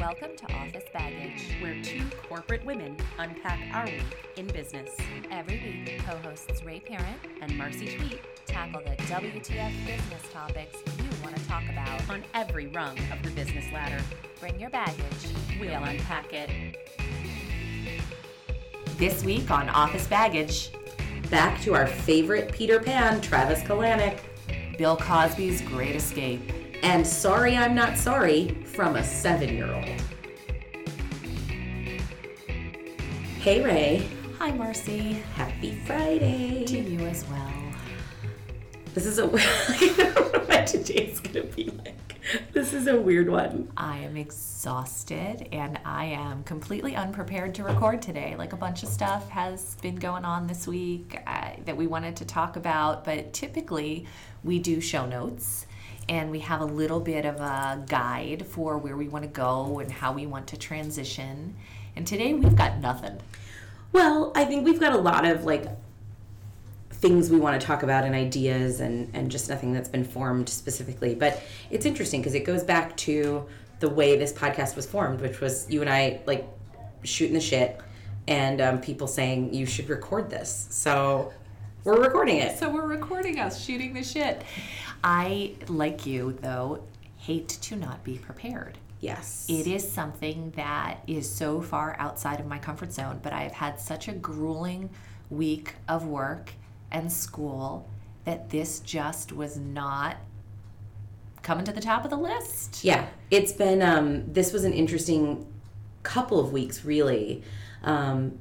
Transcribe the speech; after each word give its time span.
Welcome 0.00 0.34
to 0.34 0.54
Office 0.54 0.84
Baggage. 0.94 1.56
where 1.60 1.78
two 1.82 2.00
corporate 2.26 2.64
women 2.64 2.96
unpack 3.18 3.60
our 3.74 3.84
week 3.84 4.02
in 4.36 4.46
business. 4.46 4.88
Every 5.30 5.84
week, 5.86 6.00
co 6.06 6.16
hosts 6.26 6.64
Ray 6.64 6.80
Parent 6.80 7.18
And 7.42 7.54
Marcy 7.58 7.98
Twete 7.98 8.22
tackle 8.46 8.80
the 8.80 8.96
WTF 8.96 9.72
business 9.84 10.32
topics 10.32 10.78
you 10.96 11.22
want 11.22 11.36
to 11.36 11.46
talk 11.46 11.64
about. 11.68 12.08
on 12.08 12.24
every 12.32 12.68
rung 12.68 12.96
of 13.12 13.22
the 13.22 13.30
business 13.32 13.70
ladder. 13.74 14.02
Bring 14.40 14.58
your 14.58 14.70
baggage. 14.70 15.04
We'll 15.60 15.84
unpack 15.84 16.32
it. 16.32 16.48
This 18.96 19.22
week 19.22 19.50
on 19.50 19.68
Office 19.68 20.06
Baggage, 20.06 20.70
back 21.28 21.60
to 21.60 21.74
our 21.74 21.86
favorite 21.86 22.50
Peter 22.52 22.80
Pan, 22.80 23.20
Travis 23.20 23.60
Kalanick, 23.60 24.20
Bill 24.78 24.96
Cosby's 24.96 25.60
Great 25.60 25.94
Escape. 25.94 26.40
And 26.82 27.06
Sorry 27.06 27.56
I'm 27.56 27.74
Not 27.74 27.96
Sorry 27.96 28.48
from 28.64 28.96
a 28.96 29.04
seven 29.04 29.50
year 29.50 29.72
old. 29.72 29.84
Hey 33.40 33.62
Ray, 33.64 34.08
Hi, 34.38 34.50
Marcy. 34.52 35.22
happy 35.34 35.74
Friday. 35.86 36.64
To 36.66 36.78
you 36.78 37.00
as 37.06 37.26
well. 37.28 37.52
This 38.94 39.06
is 39.06 39.18
a 39.18 39.24
I 39.34 39.94
don't 39.96 40.32
know 40.32 40.40
what 40.46 40.66
today's 40.66 41.20
gonna 41.20 41.44
be 41.44 41.64
like. 41.70 41.94
This 42.52 42.72
is 42.74 42.86
a 42.86 43.00
weird 43.00 43.28
one. 43.28 43.72
I 43.76 43.98
am 43.98 44.16
exhausted 44.16 45.48
and 45.52 45.80
I 45.84 46.04
am 46.04 46.44
completely 46.44 46.94
unprepared 46.94 47.54
to 47.56 47.64
record 47.64 48.02
today. 48.02 48.36
Like 48.36 48.52
a 48.52 48.56
bunch 48.56 48.82
of 48.82 48.88
stuff 48.88 49.28
has 49.30 49.74
been 49.76 49.96
going 49.96 50.24
on 50.24 50.46
this 50.46 50.66
week 50.68 51.18
uh, 51.26 51.50
that 51.64 51.76
we 51.76 51.86
wanted 51.86 52.16
to 52.16 52.24
talk 52.24 52.56
about, 52.56 53.04
but 53.04 53.32
typically 53.32 54.06
we 54.44 54.58
do 54.58 54.80
show 54.80 55.06
notes 55.06 55.66
and 56.10 56.28
we 56.28 56.40
have 56.40 56.60
a 56.60 56.64
little 56.64 56.98
bit 56.98 57.24
of 57.24 57.36
a 57.36 57.84
guide 57.86 58.44
for 58.44 58.76
where 58.76 58.96
we 58.96 59.06
want 59.06 59.22
to 59.22 59.30
go 59.30 59.78
and 59.78 59.92
how 59.92 60.12
we 60.12 60.26
want 60.26 60.48
to 60.48 60.56
transition. 60.56 61.54
And 61.94 62.04
today 62.04 62.34
we've 62.34 62.56
got 62.56 62.78
nothing. 62.78 63.20
Well, 63.92 64.32
I 64.34 64.44
think 64.44 64.64
we've 64.64 64.80
got 64.80 64.92
a 64.92 64.98
lot 64.98 65.24
of 65.24 65.44
like 65.44 65.66
things 66.90 67.30
we 67.30 67.38
want 67.38 67.58
to 67.58 67.64
talk 67.64 67.84
about 67.84 68.04
and 68.04 68.14
ideas 68.14 68.80
and 68.80 69.08
and 69.14 69.30
just 69.30 69.48
nothing 69.48 69.72
that's 69.72 69.88
been 69.88 70.02
formed 70.02 70.48
specifically. 70.48 71.14
But 71.14 71.40
it's 71.70 71.86
interesting 71.86 72.20
because 72.20 72.34
it 72.34 72.44
goes 72.44 72.64
back 72.64 72.96
to 72.98 73.46
the 73.78 73.88
way 73.88 74.18
this 74.18 74.32
podcast 74.32 74.74
was 74.74 74.86
formed, 74.86 75.20
which 75.20 75.40
was 75.40 75.70
you 75.70 75.80
and 75.80 75.88
I 75.88 76.22
like 76.26 76.44
shooting 77.04 77.34
the 77.34 77.40
shit 77.40 77.80
and 78.26 78.60
um, 78.60 78.80
people 78.80 79.06
saying 79.06 79.54
you 79.54 79.64
should 79.64 79.88
record 79.88 80.28
this. 80.28 80.66
So 80.70 81.32
we're 81.84 82.02
recording 82.02 82.38
it. 82.38 82.58
So 82.58 82.68
we're 82.68 82.86
recording 82.86 83.38
us 83.38 83.64
shooting 83.64 83.94
the 83.94 84.02
shit. 84.02 84.42
I, 85.02 85.54
like 85.68 86.06
you 86.06 86.38
though, 86.40 86.84
hate 87.18 87.48
to 87.48 87.76
not 87.76 88.02
be 88.04 88.18
prepared. 88.18 88.78
Yes. 89.00 89.46
It 89.48 89.66
is 89.66 89.90
something 89.90 90.52
that 90.56 90.98
is 91.06 91.28
so 91.28 91.62
far 91.62 91.96
outside 91.98 92.38
of 92.38 92.46
my 92.46 92.58
comfort 92.58 92.92
zone, 92.92 93.20
but 93.22 93.32
I 93.32 93.42
have 93.42 93.52
had 93.52 93.80
such 93.80 94.08
a 94.08 94.12
grueling 94.12 94.90
week 95.30 95.74
of 95.88 96.06
work 96.06 96.52
and 96.90 97.10
school 97.10 97.88
that 98.24 98.50
this 98.50 98.80
just 98.80 99.32
was 99.32 99.56
not 99.56 100.16
coming 101.42 101.64
to 101.64 101.72
the 101.72 101.80
top 101.80 102.04
of 102.04 102.10
the 102.10 102.18
list. 102.18 102.84
Yeah, 102.84 103.06
it's 103.30 103.52
been. 103.52 103.80
Um, 103.80 104.30
this 104.30 104.52
was 104.52 104.64
an 104.64 104.74
interesting 104.74 105.46
couple 106.02 106.38
of 106.38 106.52
weeks, 106.52 106.84
really, 106.84 107.42
um, 107.82 108.38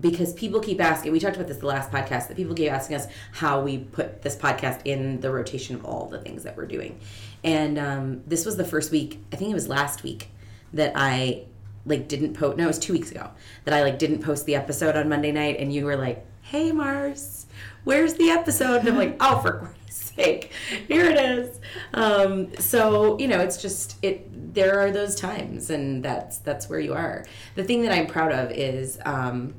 because 0.00 0.32
people 0.32 0.60
keep 0.60 0.80
asking. 0.80 1.12
We 1.12 1.20
talked 1.20 1.36
about 1.36 1.48
this 1.48 1.58
the 1.58 1.66
last 1.66 1.90
podcast. 1.90 2.28
That 2.28 2.36
people 2.36 2.54
keep 2.54 2.72
asking 2.72 2.96
us 2.96 3.06
how 3.32 3.60
we 3.60 3.78
put 3.78 4.22
this 4.22 4.36
podcast 4.36 4.80
in 4.84 5.20
the 5.20 5.30
rotation 5.30 5.76
of 5.76 5.84
all 5.84 6.06
the 6.06 6.18
things 6.18 6.42
that 6.44 6.56
we're 6.56 6.66
doing, 6.66 7.00
and 7.44 7.78
um, 7.78 8.22
this 8.26 8.46
was 8.46 8.56
the 8.56 8.64
first 8.64 8.90
week. 8.90 9.22
I 9.32 9.36
think 9.36 9.50
it 9.50 9.54
was 9.54 9.68
last 9.68 10.02
week 10.02 10.28
that 10.72 10.92
I 10.94 11.44
like 11.86 12.08
didn't 12.08 12.34
post. 12.34 12.56
No, 12.56 12.64
it 12.64 12.68
was 12.68 12.78
two 12.78 12.92
weeks 12.92 13.10
ago 13.10 13.30
that 13.64 13.74
I 13.74 13.82
like 13.82 13.98
didn't 13.98 14.20
post 14.22 14.46
the 14.46 14.54
episode 14.54 14.96
on 14.96 15.08
Monday 15.08 15.32
night, 15.32 15.56
and 15.58 15.72
you 15.72 15.84
were 15.84 15.96
like, 15.96 16.24
"Hey, 16.42 16.72
Mars, 16.72 17.46
where's 17.84 18.14
the 18.14 18.30
episode?" 18.30 18.80
And 18.80 18.88
I'm 18.88 18.96
like, 18.96 19.16
"Oh, 19.20 19.40
for 19.40 19.52
Christ's 19.58 20.12
sake, 20.14 20.52
here 20.88 21.04
it 21.04 21.18
is." 21.18 21.60
Um, 21.94 22.56
so 22.58 23.18
you 23.18 23.28
know, 23.28 23.40
it's 23.40 23.60
just 23.60 23.96
it. 24.02 24.54
There 24.54 24.80
are 24.80 24.90
those 24.90 25.14
times, 25.14 25.70
and 25.70 26.02
that's 26.04 26.38
that's 26.38 26.68
where 26.68 26.80
you 26.80 26.94
are. 26.94 27.24
The 27.54 27.64
thing 27.64 27.82
that 27.82 27.92
I'm 27.92 28.06
proud 28.06 28.32
of 28.32 28.50
is 28.50 28.98
um, 29.04 29.54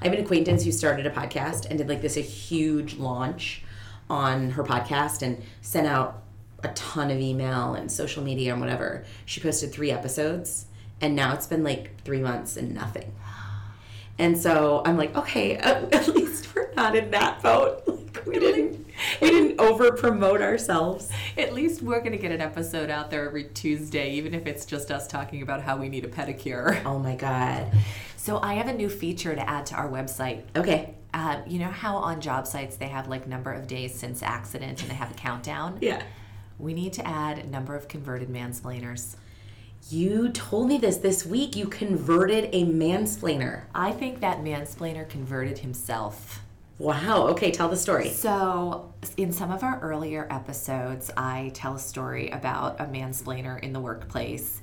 I 0.00 0.04
have 0.04 0.12
an 0.12 0.20
acquaintance 0.20 0.64
who 0.64 0.72
started 0.72 1.06
a 1.06 1.10
podcast 1.10 1.66
and 1.68 1.78
did 1.78 1.88
like 1.88 2.02
this 2.02 2.16
a 2.16 2.20
huge 2.20 2.96
launch 2.96 3.62
on 4.08 4.50
her 4.50 4.62
podcast 4.62 5.22
and 5.22 5.42
sent 5.62 5.86
out 5.86 6.22
a 6.62 6.68
ton 6.68 7.10
of 7.10 7.18
email 7.18 7.74
and 7.74 7.90
social 7.90 8.22
media 8.22 8.52
and 8.52 8.60
whatever. 8.60 9.04
She 9.24 9.40
posted 9.40 9.72
three 9.72 9.90
episodes, 9.90 10.66
and 11.00 11.14
now 11.14 11.34
it's 11.34 11.46
been 11.46 11.64
like 11.64 12.02
three 12.02 12.20
months 12.20 12.56
and 12.56 12.74
nothing. 12.74 13.12
And 14.18 14.38
so 14.38 14.82
I'm 14.84 14.96
like, 14.96 15.14
okay, 15.16 15.56
at, 15.56 15.92
at 15.94 16.08
least 16.08 16.54
we're 16.54 16.72
not 16.74 16.96
in 16.96 17.10
that 17.10 17.42
boat. 17.42 17.82
Like 18.16 18.24
we 18.24 18.38
didn't, 18.38 18.86
we 19.20 19.30
didn't 19.30 19.60
over 19.60 19.92
promote 19.92 20.40
ourselves. 20.40 21.10
At 21.36 21.52
least 21.52 21.82
we're 21.82 22.00
going 22.00 22.12
to 22.12 22.18
get 22.18 22.32
an 22.32 22.40
episode 22.40 22.88
out 22.88 23.10
there 23.10 23.26
every 23.26 23.44
Tuesday, 23.44 24.12
even 24.12 24.32
if 24.32 24.46
it's 24.46 24.64
just 24.64 24.90
us 24.90 25.06
talking 25.06 25.42
about 25.42 25.60
how 25.60 25.76
we 25.76 25.90
need 25.90 26.04
a 26.06 26.08
pedicure. 26.08 26.82
Oh 26.86 26.98
my 26.98 27.14
god. 27.14 27.70
So 28.26 28.40
I 28.42 28.54
have 28.54 28.66
a 28.66 28.72
new 28.72 28.88
feature 28.88 29.36
to 29.36 29.48
add 29.48 29.66
to 29.66 29.76
our 29.76 29.88
website. 29.88 30.42
Okay. 30.56 30.96
Uh, 31.14 31.42
you 31.46 31.60
know 31.60 31.68
how 31.68 31.94
on 31.94 32.20
job 32.20 32.48
sites 32.48 32.76
they 32.76 32.88
have 32.88 33.06
like 33.06 33.28
number 33.28 33.52
of 33.52 33.68
days 33.68 33.94
since 33.94 34.20
accident 34.20 34.82
and 34.82 34.90
they 34.90 34.96
have 34.96 35.12
a 35.12 35.14
countdown? 35.14 35.78
Yeah. 35.80 36.02
We 36.58 36.74
need 36.74 36.94
to 36.94 37.06
add 37.06 37.48
number 37.48 37.76
of 37.76 37.86
converted 37.86 38.28
mansplainers. 38.28 39.14
You 39.90 40.30
told 40.30 40.66
me 40.66 40.78
this 40.78 40.96
this 40.96 41.24
week. 41.24 41.54
You 41.54 41.68
converted 41.68 42.48
a 42.52 42.64
mansplainer. 42.64 43.66
I 43.72 43.92
think 43.92 44.18
that 44.22 44.38
mansplainer 44.38 45.08
converted 45.08 45.58
himself. 45.58 46.40
Wow. 46.78 47.28
Okay, 47.28 47.52
tell 47.52 47.68
the 47.68 47.76
story. 47.76 48.08
So, 48.08 48.92
in 49.16 49.32
some 49.32 49.52
of 49.52 49.62
our 49.62 49.78
earlier 49.80 50.26
episodes, 50.30 51.10
I 51.16 51.52
tell 51.54 51.76
a 51.76 51.78
story 51.78 52.30
about 52.30 52.80
a 52.80 52.84
mansplainer 52.86 53.62
in 53.62 53.72
the 53.72 53.80
workplace. 53.80 54.60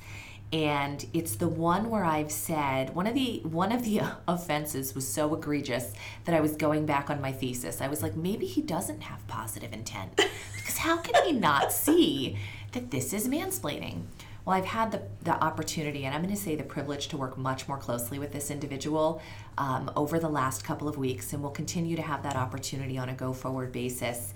And 0.53 1.03
it's 1.13 1.35
the 1.37 1.47
one 1.47 1.89
where 1.89 2.05
I've 2.05 2.31
said 2.31 2.93
one 2.93 3.07
of 3.07 3.15
the 3.15 3.41
one 3.43 3.71
of 3.71 3.83
the 3.83 4.01
offenses 4.27 4.93
was 4.93 5.07
so 5.07 5.33
egregious 5.33 5.93
that 6.25 6.35
I 6.35 6.41
was 6.41 6.55
going 6.55 6.85
back 6.85 7.09
on 7.09 7.19
my 7.19 7.31
thesis. 7.31 7.81
I 7.81 7.87
was 7.87 8.03
like, 8.03 8.15
maybe 8.15 8.45
he 8.45 8.61
doesn't 8.61 9.01
have 9.01 9.27
positive 9.27 9.73
intent. 9.73 10.15
Because 10.15 10.77
how 10.77 10.97
can 10.97 11.25
he 11.25 11.31
not 11.31 11.71
see 11.73 12.37
that 12.73 12.91
this 12.91 13.13
is 13.13 13.27
mansplaining? 13.27 14.03
Well, 14.45 14.55
I've 14.55 14.65
had 14.65 14.91
the, 14.91 15.01
the 15.23 15.31
opportunity, 15.31 16.05
and 16.05 16.13
I'm 16.13 16.21
going 16.21 16.35
to 16.35 16.39
say 16.39 16.55
the 16.55 16.63
privilege 16.63 17.07
to 17.07 17.17
work 17.17 17.37
much 17.37 17.67
more 17.67 17.77
closely 17.77 18.19
with 18.19 18.33
this 18.33 18.51
individual 18.51 19.21
um, 19.57 19.89
over 19.95 20.19
the 20.19 20.29
last 20.29 20.65
couple 20.65 20.87
of 20.89 20.97
weeks, 20.97 21.31
and 21.31 21.41
we'll 21.41 21.51
continue 21.51 21.95
to 21.95 22.01
have 22.01 22.23
that 22.23 22.35
opportunity 22.35 22.97
on 22.97 23.07
a 23.07 23.13
go 23.13 23.31
forward 23.31 23.71
basis. 23.71 24.33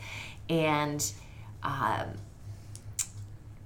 And 0.49 1.05
um, 1.61 2.13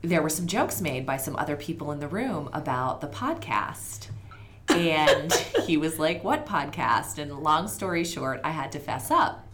there 0.01 0.21
were 0.21 0.29
some 0.29 0.47
jokes 0.47 0.81
made 0.81 1.05
by 1.05 1.17
some 1.17 1.35
other 1.35 1.55
people 1.55 1.91
in 1.91 1.99
the 1.99 2.07
room 2.07 2.49
about 2.53 3.01
the 3.01 3.07
podcast. 3.07 4.07
And 4.69 5.31
he 5.65 5.77
was 5.77 5.99
like, 5.99 6.23
What 6.23 6.45
podcast? 6.45 7.17
And 7.17 7.39
long 7.39 7.67
story 7.67 8.03
short, 8.03 8.41
I 8.43 8.51
had 8.51 8.71
to 8.73 8.79
fess 8.79 9.11
up 9.11 9.47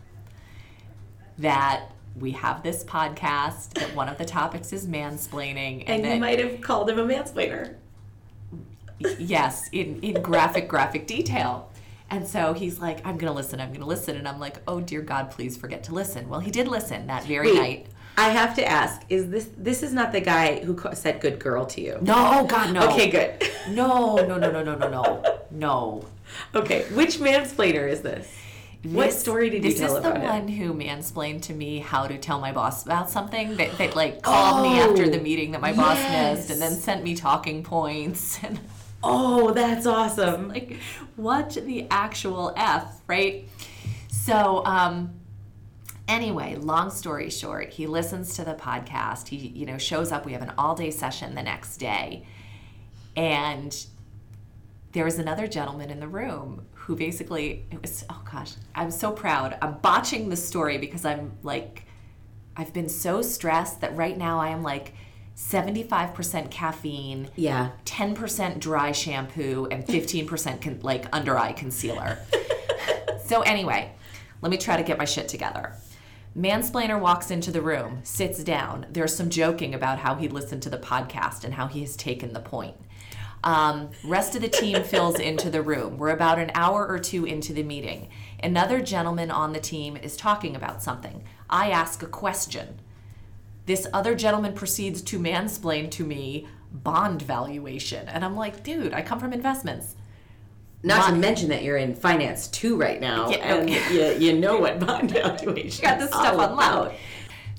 that 1.37 1.91
we 2.15 2.31
have 2.31 2.63
this 2.63 2.83
podcast, 2.83 3.73
that 3.73 3.95
one 3.95 4.09
of 4.09 4.17
the 4.17 4.25
topics 4.25 4.73
is 4.73 4.87
mansplaining, 4.87 5.83
And 5.87 6.03
that 6.03 6.15
you 6.15 6.19
might 6.19 6.39
have 6.39 6.61
called 6.61 6.89
him 6.89 6.97
a 6.97 7.05
mansplainer. 7.05 7.75
yes, 9.19 9.69
in, 9.71 9.99
in 10.01 10.21
graphic, 10.23 10.67
graphic 10.67 11.05
detail. 11.05 11.71
And 12.09 12.25
so 12.25 12.53
he's 12.53 12.79
like, 12.79 13.05
I'm 13.05 13.17
going 13.17 13.31
to 13.31 13.35
listen, 13.35 13.59
I'm 13.59 13.69
going 13.69 13.81
to 13.81 13.85
listen. 13.85 14.15
And 14.15 14.27
I'm 14.27 14.39
like, 14.39 14.57
oh, 14.67 14.79
dear 14.79 15.01
God, 15.01 15.29
please 15.29 15.57
forget 15.57 15.83
to 15.83 15.93
listen. 15.93 16.29
Well, 16.29 16.39
he 16.39 16.51
did 16.51 16.67
listen 16.67 17.05
that 17.07 17.23
very 17.25 17.51
Wait, 17.51 17.59
night. 17.59 17.87
I 18.17 18.29
have 18.29 18.55
to 18.55 18.65
ask: 18.67 19.01
Is 19.09 19.29
this 19.29 19.49
this 19.57 19.83
is 19.83 19.93
not 19.93 20.11
the 20.11 20.21
guy 20.21 20.59
who 20.63 20.77
said 20.93 21.21
"good 21.21 21.39
girl" 21.39 21.65
to 21.67 21.81
you? 21.81 21.97
No, 22.01 22.15
oh, 22.15 22.45
God, 22.47 22.73
no. 22.73 22.89
Okay, 22.89 23.09
good. 23.09 23.43
No, 23.69 24.15
no, 24.15 24.37
no, 24.37 24.51
no, 24.51 24.63
no, 24.63 24.75
no, 24.75 24.89
no. 24.89 25.23
No. 25.51 26.05
okay, 26.55 26.83
which 26.93 27.17
mansplainer 27.17 27.89
is 27.89 28.01
this? 28.01 28.27
what 28.83 29.11
story 29.11 29.49
did 29.49 29.63
you 29.65 29.71
tell 29.73 29.95
this 29.95 30.03
tell 30.03 30.13
is 30.15 30.19
the 30.21 30.25
one 30.25 30.47
it? 30.49 30.53
who 30.53 30.73
mansplained 30.73 31.41
to 31.41 31.53
me 31.53 31.79
how 31.79 32.07
to 32.07 32.17
tell 32.17 32.39
my 32.39 32.51
boss 32.51 32.85
about 32.85 33.09
something 33.09 33.55
that, 33.57 33.77
that 33.77 33.95
like 33.95 34.21
called 34.21 34.61
me 34.63 34.79
after 34.79 35.03
Oh, 35.03 35.09
the 35.09 35.19
meeting 35.19 35.51
that 35.51 35.61
my 35.61 35.73
boss 35.73 35.97
missed 35.97 36.51
and 36.51 36.61
then 36.61 36.73
sent 36.73 37.03
me 37.03 37.15
talking 37.15 37.63
points 37.63 38.39
and 38.43 38.59
Oh, 39.03 39.51
that's 39.51 39.85
awesome. 39.85 40.49
like 40.49 40.77
what 41.15 41.51
the 41.65 41.87
actual 41.89 42.53
f 42.55 43.01
right 43.07 43.47
so 44.09 44.63
um 44.65 45.11
anyway 46.07 46.55
long 46.55 46.89
story 46.89 47.29
short 47.29 47.69
he 47.69 47.85
listens 47.87 48.35
to 48.35 48.43
the 48.45 48.53
podcast 48.53 49.27
he 49.27 49.35
you 49.35 49.65
know 49.65 49.77
shows 49.77 50.11
up 50.11 50.25
we 50.25 50.31
have 50.33 50.41
an 50.41 50.53
all 50.57 50.75
day 50.75 50.89
session 50.91 51.35
the 51.35 51.43
next 51.43 51.77
day 51.77 52.25
and 53.15 53.85
there 54.93 55.03
was 55.03 55.19
another 55.19 55.47
gentleman 55.47 55.89
in 55.89 55.99
the 55.99 56.07
room 56.07 56.65
who 56.73 56.95
basically 56.95 57.65
it 57.71 57.81
was 57.81 58.05
oh 58.09 58.21
gosh 58.31 58.53
i'm 58.75 58.91
so 58.91 59.11
proud 59.11 59.57
i'm 59.61 59.73
botching 59.79 60.29
the 60.29 60.35
story 60.37 60.77
because 60.77 61.03
i'm 61.03 61.31
like 61.43 61.83
i've 62.55 62.71
been 62.73 62.89
so 62.89 63.21
stressed 63.21 63.81
that 63.81 63.95
right 63.97 64.17
now 64.17 64.39
i 64.39 64.49
am 64.49 64.63
like 64.63 64.93
75% 65.35 66.49
caffeine, 66.49 67.29
Yeah. 67.35 67.69
10% 67.85 68.59
dry 68.59 68.91
shampoo, 68.91 69.67
and 69.69 69.85
15% 69.85 70.61
con- 70.63 70.79
like 70.81 71.05
under 71.15 71.37
eye 71.37 71.51
concealer. 71.51 72.17
so, 73.23 73.41
anyway, 73.43 73.91
let 74.41 74.49
me 74.49 74.57
try 74.57 74.77
to 74.77 74.81
get 74.83 74.97
my 74.97 75.05
shit 75.05 75.27
together. 75.27 75.75
Mansplainer 76.37 76.99
walks 76.99 77.31
into 77.31 77.51
the 77.51 77.63
room, 77.63 78.01
sits 78.03 78.43
down. 78.43 78.85
There's 78.91 79.15
some 79.15 79.31
joking 79.31 79.73
about 79.73 79.97
how 79.97 80.13
he 80.13 80.27
listened 80.27 80.61
to 80.63 80.69
the 80.69 80.77
podcast 80.77 81.43
and 81.43 81.55
how 81.55 81.65
he 81.65 81.81
has 81.81 81.95
taken 81.95 82.33
the 82.33 82.39
point. 82.39 82.75
Um, 83.43 83.89
rest 84.03 84.35
of 84.35 84.43
the 84.43 84.47
team 84.47 84.83
fills 84.85 85.19
into 85.19 85.49
the 85.49 85.63
room. 85.63 85.97
We're 85.97 86.11
about 86.11 86.37
an 86.37 86.51
hour 86.53 86.87
or 86.87 86.99
two 86.99 87.25
into 87.25 87.53
the 87.53 87.63
meeting. 87.63 88.09
Another 88.43 88.81
gentleman 88.81 89.31
on 89.31 89.51
the 89.51 89.59
team 89.59 89.97
is 89.97 90.15
talking 90.15 90.55
about 90.55 90.83
something. 90.83 91.23
I 91.49 91.71
ask 91.71 92.03
a 92.03 92.07
question. 92.07 92.81
This 93.65 93.87
other 93.91 94.13
gentleman 94.13 94.53
proceeds 94.53 95.01
to 95.03 95.19
mansplain 95.19 95.89
to 95.91 96.05
me 96.05 96.47
bond 96.71 97.23
valuation. 97.23 98.07
And 98.09 98.23
I'm 98.23 98.35
like, 98.35 98.63
dude, 98.63 98.93
I 98.93 99.01
come 99.01 99.19
from 99.19 99.33
investments. 99.33 99.95
Not 100.87 101.09
to 101.09 101.15
mention 101.15 101.49
that 101.49 101.63
you're 101.63 101.77
in 101.77 101.95
finance 101.95 102.47
too 102.47 102.75
right 102.77 102.99
now, 102.99 103.29
Yeah, 103.29 103.37
and 103.37 103.69
okay. 103.69 104.17
you, 104.19 104.27
you 104.31 104.39
know 104.39 104.57
what 104.57 104.79
bond 104.85 105.11
valuation 105.11 105.83
got 105.83 105.99
this 105.99 106.09
stuff 106.09 106.37
on 106.37 106.55
loud. 106.55 106.95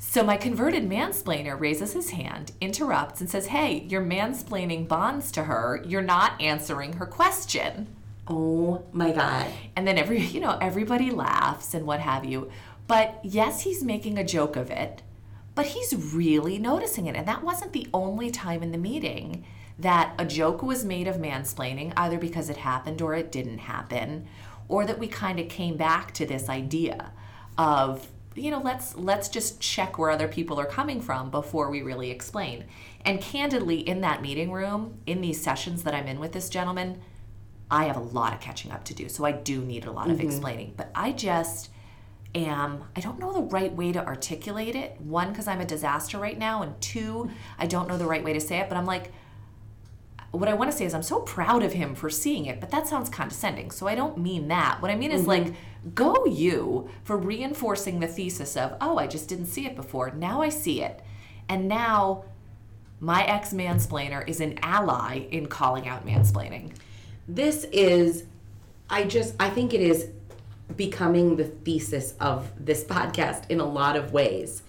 So 0.00 0.25
my 0.25 0.36
converted 0.36 0.88
mansplainer 0.88 1.58
raises 1.60 1.92
his 1.92 2.10
hand, 2.10 2.52
interrupts, 2.60 3.20
and 3.20 3.28
says, 3.28 3.48
Hey, 3.48 3.86
you're 3.88 4.02
mansplaining 4.02 4.88
bonds 4.88 5.30
to 5.32 5.44
her. 5.44 5.82
You're 5.86 6.00
not 6.00 6.40
answering 6.40 6.94
her 6.94 7.06
question. 7.06 7.88
Oh 8.26 8.82
my 8.92 9.12
god. 9.12 9.46
And 9.76 9.86
then 9.86 9.98
every 9.98 10.20
you 10.20 10.40
know, 10.40 10.58
everybody 10.60 11.10
laughs 11.10 11.75
and 11.75 11.86
what 11.86 12.00
have 12.00 12.25
you. 12.25 12.50
But 12.86 13.20
yes, 13.22 13.60
he's 13.62 13.84
making 13.84 14.19
a 14.19 14.25
joke 14.25 14.56
of 14.56 14.70
it, 14.70 15.02
but 15.54 15.66
he's 15.66 15.94
really 15.94 16.58
noticing 16.58 17.06
it. 17.06 17.16
And 17.16 17.28
that 17.28 17.44
wasn't 17.44 17.72
the 17.72 17.86
only 17.92 18.30
time 18.30 18.62
in 18.62 18.72
the 18.72 18.78
meeting 18.78 19.44
that 19.78 20.14
a 20.19 20.25
joke 20.25 20.62
was 20.62 20.84
made 20.84 21.06
of 21.06 21.16
mansplaining, 21.16 21.92
either 21.96 22.19
because 22.19 22.50
it 22.50 22.58
happened 22.58 23.00
or 23.00 23.14
it 23.14 23.30
didn't 23.30 23.58
happen, 23.58 24.26
or 24.69 24.84
that 24.84 24.98
we 24.98 25.06
kind 25.06 25.38
of 25.38 25.48
came 25.48 25.76
back 25.76 26.12
to 26.14 26.26
this 26.26 26.48
idea 26.48 27.12
of 27.56 28.08
you 28.34 28.50
know 28.52 28.60
let's 28.60 28.94
let's 28.94 29.28
just 29.28 29.60
check 29.60 29.98
where 29.98 30.10
other 30.10 30.28
people 30.28 30.60
are 30.60 30.66
coming 30.66 31.00
from 31.00 31.28
before 31.28 31.70
we 31.70 31.82
really 31.82 32.10
explain 32.10 32.64
and 33.04 33.20
candidly 33.20 33.80
in 33.80 34.00
that 34.02 34.22
meeting 34.22 34.52
room 34.52 34.96
in 35.06 35.20
these 35.20 35.42
sessions 35.42 35.82
that 35.82 35.92
i'm 35.92 36.06
in 36.06 36.20
with 36.20 36.30
this 36.30 36.48
gentleman 36.48 37.00
I 37.70 37.84
have 37.84 37.96
a 37.96 38.00
lot 38.00 38.32
of 38.32 38.40
catching 38.40 38.70
up 38.72 38.84
to 38.86 38.94
do, 38.94 39.08
so 39.08 39.25
I 39.25 39.32
do 39.32 39.60
need 39.60 39.84
a 39.84 39.92
lot 39.92 40.10
of 40.10 40.19
mm-hmm. 40.19 40.26
explaining. 40.26 40.75
But 40.76 40.90
I 40.94 41.12
just 41.12 41.70
am, 42.34 42.84
I 42.96 43.00
don't 43.00 43.19
know 43.19 43.32
the 43.32 43.42
right 43.42 43.72
way 43.72 43.92
to 43.92 44.04
articulate 44.04 44.75
it. 44.75 44.98
One, 45.00 45.30
because 45.30 45.48
I'm 45.48 45.60
a 45.60 45.66
disaster 45.66 46.19
right 46.19 46.38
now, 46.38 46.62
and 46.62 46.80
two, 46.80 47.30
I 47.58 47.66
don't 47.66 47.88
know 47.88 47.98
the 47.98 48.06
right 48.06 48.25
way 48.25 48.32
to 48.32 48.40
say 48.40 48.58
it. 48.58 48.69
But 48.69 48.78
I'm 48.78 48.86
like, 48.86 49.12
what 50.30 50.48
I 50.48 50.54
want 50.54 50.70
to 50.70 50.76
say 50.76 50.84
is 50.84 50.92
I'm 50.92 51.02
so 51.02 51.20
proud 51.20 51.62
of 51.62 51.72
him 51.72 51.94
for 51.94 52.10
seeing 52.10 52.46
it, 52.46 52.60
but 52.60 52.70
that 52.70 52.86
sounds 52.86 53.08
condescending. 53.08 53.70
So 53.70 53.86
I 53.86 53.94
don't 53.94 54.19
mean 54.19 54.48
that. 54.48 54.82
What 54.82 54.90
I 54.90 54.96
mean 54.96 55.10
is 55.10 55.26
like, 55.26 55.44
mm-hmm. 55.44 55.90
go 55.94 56.26
you 56.26 56.90
for 57.02 57.16
reinforcing 57.16 58.00
the 58.00 58.06
thesis 58.06 58.56
of, 58.56 58.76
oh, 58.80 58.98
I 58.98 59.06
just 59.06 59.28
didn't 59.28 59.46
see 59.46 59.64
it 59.64 59.75
before. 59.75 60.10
Now 60.10 60.42
I 60.42 60.50
see 60.50 60.82
it. 60.82 61.02
And 61.48 61.66
now 61.66 62.25
my 63.00 63.25
ex 63.25 63.54
mansplainer 63.54 64.26
is 64.28 64.40
an 64.40 64.58
ally 64.62 65.26
in 65.30 65.46
calling 65.46 65.88
out 65.88 66.06
mansplaining. 66.06 66.75
This 67.26 67.64
is, 67.72 68.25
I 68.90 69.04
just, 69.04 69.34
I 69.40 69.48
think 69.48 69.72
it 69.72 69.80
is 69.80 70.10
becoming 70.76 71.36
the 71.36 71.44
thesis 71.44 72.14
of 72.20 72.50
this 72.58 72.84
podcast 72.88 73.48
in 73.48 73.60
a 73.60 73.66
lot 73.66 73.96
of 73.96 74.12
ways. 74.12 74.62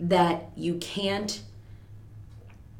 That 0.00 0.50
you 0.56 0.74
can't, 0.76 1.40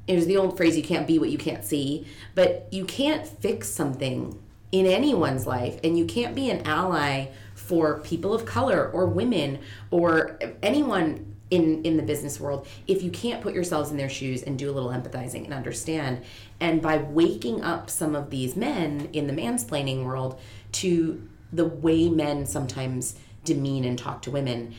there's 0.07 0.27
the 0.27 0.37
old 0.37 0.57
phrase, 0.57 0.77
you 0.77 0.83
can't 0.83 1.07
be 1.07 1.19
what 1.19 1.31
you 1.31 1.39
can't 1.39 1.65
see, 1.65 2.07
but 2.35 2.69
you 2.71 2.85
can't 2.85 3.27
fix 3.27 3.69
something 3.69 4.39
in 4.73 4.87
anyone's 4.87 5.47
life, 5.47 5.79
and 5.85 5.97
you 5.97 6.05
can't 6.05 6.35
be 6.35 6.51
an 6.51 6.67
ally 6.67 7.27
for 7.55 8.01
people 8.01 8.35
of 8.35 8.45
color 8.45 8.91
or 8.91 9.07
women 9.07 9.59
or 9.91 10.39
anyone 10.63 11.35
in 11.51 11.83
in 11.85 11.97
the 11.97 12.03
business 12.03 12.41
world 12.41 12.67
if 12.87 13.03
you 13.03 13.11
can't 13.11 13.43
put 13.43 13.55
yourselves 13.55 13.91
in 13.91 13.97
their 13.97 14.09
shoes 14.09 14.43
and 14.43 14.59
do 14.59 14.71
a 14.71 14.73
little 14.73 14.91
empathizing 14.91 15.45
and 15.45 15.55
understand. 15.55 16.23
And 16.61 16.83
by 16.83 16.99
waking 16.99 17.63
up 17.63 17.91
some 17.91 18.17
of 18.17 18.31
these 18.31 18.57
men 18.57 19.09
in 19.13 19.27
the 19.27 19.33
mansplaining 19.33 20.05
world 20.05 20.41
to 20.73 21.29
the 21.53 21.67
way 21.67 22.09
men 22.09 22.47
sometimes 22.47 23.17
demean 23.45 23.85
and 23.85 23.99
talk 23.99 24.23
to 24.23 24.31
women 24.31 24.75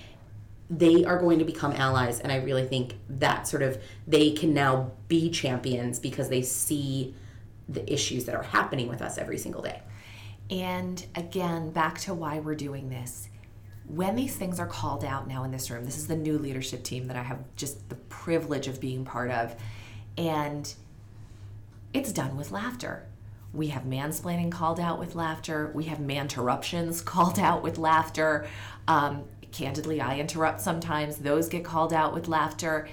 they 0.70 1.06
are 1.06 1.20
going 1.20 1.40
to 1.40 1.46
become 1.46 1.72
allies 1.74 2.20
and 2.20 2.32
i 2.32 2.38
really 2.38 2.66
think 2.66 2.96
that 3.10 3.48
sort 3.48 3.62
of 3.62 3.80
they 4.08 4.32
can 4.32 4.54
now 4.54 4.92
be 5.08 5.30
champions 5.30 6.00
because 6.00 6.30
they 6.30 6.42
see 6.42 7.14
the 7.70 7.92
issues 7.92 8.26
that 8.26 8.36
are 8.36 8.44
happening 8.44 8.88
with 8.88 9.02
us 9.02 9.18
every 9.18 9.38
single 9.38 9.62
day 9.62 9.82
And 10.50 11.04
again, 11.16 11.72
back 11.72 12.00
to 12.02 12.14
why 12.14 12.40
we're 12.40 12.56
doing 12.56 12.90
this. 12.90 13.30
When 13.88 14.16
these 14.16 14.36
things 14.36 14.60
are 14.60 14.68
called 14.68 15.04
out 15.04 15.28
now 15.28 15.44
in 15.44 15.52
this 15.52 15.70
room, 15.70 15.86
this 15.86 15.98
is 15.98 16.08
the 16.08 16.16
new 16.16 16.38
leadership 16.38 16.84
team 16.84 17.08
that 17.08 17.18
I 17.18 17.24
have 17.24 17.40
just 17.56 17.88
the 17.90 17.96
privilege 17.96 18.68
of 18.68 18.80
being 18.80 19.06
part 19.06 19.32
of. 19.32 19.56
And 20.18 20.72
it's 21.94 22.12
done 22.12 22.38
with 22.38 22.52
laughter. 22.52 23.06
We 23.54 23.68
have 23.68 23.84
mansplaining 23.84 24.52
called 24.52 24.80
out 24.80 25.00
with 25.00 25.16
laughter. 25.16 25.72
We 25.74 25.86
have 25.86 26.00
manterruptions 26.00 27.02
called 27.14 27.40
out 27.40 27.64
with 27.64 27.78
laughter. 27.78 28.48
Um, 28.88 29.24
candidly, 29.56 30.02
I 30.02 30.20
interrupt 30.20 30.62
sometimes. 30.62 31.18
Those 31.18 31.48
get 31.48 31.64
called 31.64 31.94
out 31.94 32.14
with 32.14 32.28
laughter. 32.28 32.88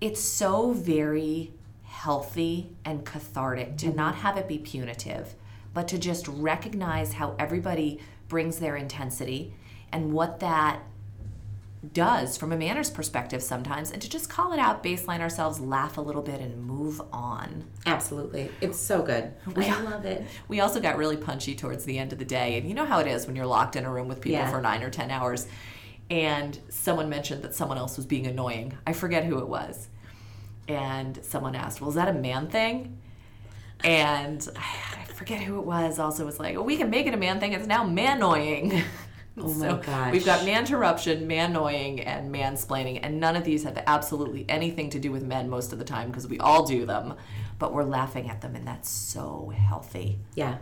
It's 0.00 0.20
so 0.20 0.72
very 0.72 1.52
healthy 1.84 2.70
and 2.84 3.04
cathartic 3.04 3.78
to 3.78 3.88
not 3.92 4.14
mm-hmm. 4.14 4.22
have 4.22 4.36
it 4.36 4.48
be 4.48 4.58
punitive, 4.58 5.34
but 5.72 5.88
to 5.88 5.98
just 5.98 6.26
recognize 6.28 7.14
how 7.14 7.36
everybody 7.38 8.00
brings 8.28 8.58
their 8.58 8.76
intensity 8.76 9.54
and 9.92 10.12
what 10.12 10.40
that 10.40 10.80
does 11.92 12.36
from 12.36 12.52
a 12.52 12.56
manners 12.56 12.90
perspective 12.90 13.42
sometimes, 13.42 13.90
and 13.90 14.00
to 14.02 14.08
just 14.08 14.28
call 14.30 14.52
it 14.52 14.58
out, 14.58 14.82
baseline 14.82 15.20
ourselves, 15.20 15.60
laugh 15.60 15.96
a 15.98 16.00
little 16.00 16.22
bit, 16.22 16.40
and 16.40 16.64
move 16.64 17.00
on. 17.12 17.64
absolutely 17.86 18.50
it's 18.60 18.78
so 18.78 19.02
good 19.02 19.32
we, 19.54 19.66
i 19.66 19.80
love 19.82 20.04
it 20.04 20.24
We 20.48 20.60
also 20.60 20.80
got 20.80 20.96
really 20.96 21.16
punchy 21.16 21.54
towards 21.54 21.84
the 21.84 21.98
end 21.98 22.12
of 22.12 22.18
the 22.18 22.24
day. 22.24 22.56
And 22.58 22.68
you 22.68 22.74
know 22.74 22.84
how 22.86 22.98
it 23.00 23.06
is 23.06 23.26
when 23.26 23.36
you're 23.36 23.46
locked 23.46 23.76
in 23.76 23.84
a 23.84 23.90
room 23.92 24.08
with 24.08 24.20
people 24.20 24.38
Yeah. 24.38 24.50
for 24.50 24.60
nine 24.60 24.82
or 24.82 24.90
10 24.90 25.10
hours. 25.10 25.46
And 26.10 26.58
someone 26.68 27.08
mentioned 27.08 27.42
that 27.42 27.54
someone 27.54 27.78
else 27.78 27.96
was 27.96 28.06
being 28.06 28.26
annoying. 28.26 28.76
I 28.86 28.92
forget 28.92 29.24
who 29.24 29.38
it 29.38 29.48
was. 29.48 29.88
And 30.68 31.18
someone 31.24 31.54
asked, 31.56 31.80
Well, 31.80 31.90
is 31.90 31.96
that 31.96 32.08
a 32.08 32.12
man 32.12 32.48
thing? 32.48 32.98
And 33.84 34.46
I 34.56 35.04
forget 35.12 35.40
who 35.42 35.58
it 35.58 35.64
was, 35.66 35.98
also 35.98 36.24
was 36.24 36.38
like, 36.38 36.54
Well, 36.54 36.64
we 36.64 36.76
can 36.76 36.90
make 36.90 37.06
it 37.06 37.14
a 37.14 37.16
man 37.16 37.40
thing. 37.40 37.52
It's 37.52 37.66
now 37.66 37.84
man-noying. 37.84 38.82
Oh 39.38 39.52
my 39.54 39.68
so 39.68 39.76
gosh. 39.76 40.12
We've 40.12 40.24
got 40.24 40.44
man-interruption, 40.44 41.26
man-noying, 41.26 42.00
and 42.00 42.34
mansplaining. 42.34 43.00
And 43.02 43.20
none 43.20 43.36
of 43.36 43.44
these 43.44 43.64
have 43.64 43.82
absolutely 43.86 44.46
anything 44.48 44.90
to 44.90 44.98
do 44.98 45.12
with 45.12 45.22
men 45.22 45.50
most 45.50 45.72
of 45.72 45.78
the 45.78 45.84
time 45.84 46.08
because 46.08 46.26
we 46.26 46.38
all 46.38 46.64
do 46.64 46.86
them. 46.86 47.14
But 47.58 47.72
we're 47.72 47.84
laughing 47.84 48.30
at 48.30 48.40
them, 48.40 48.56
and 48.56 48.66
that's 48.66 48.88
so 48.88 49.52
healthy. 49.54 50.18
Yeah. 50.34 50.56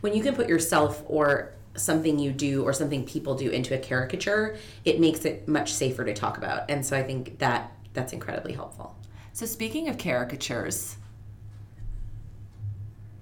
When 0.00 0.14
you 0.14 0.22
can 0.22 0.34
put 0.34 0.48
yourself 0.48 1.02
or 1.06 1.52
something 1.76 2.18
you 2.18 2.32
do 2.32 2.64
or 2.64 2.72
something 2.72 3.04
people 3.04 3.34
do 3.34 3.50
into 3.50 3.74
a 3.74 3.78
caricature, 3.78 4.56
it 4.84 4.98
makes 5.00 5.24
it 5.24 5.46
much 5.46 5.72
safer 5.72 6.04
to 6.04 6.14
talk 6.14 6.36
about. 6.36 6.68
And 6.68 6.84
so 6.84 6.96
I 6.96 7.02
think 7.02 7.38
that 7.38 7.72
that's 7.92 8.12
incredibly 8.12 8.52
helpful. 8.52 8.96
So 9.32 9.46
speaking 9.46 9.88
of 9.88 9.98
caricatures, 9.98 10.96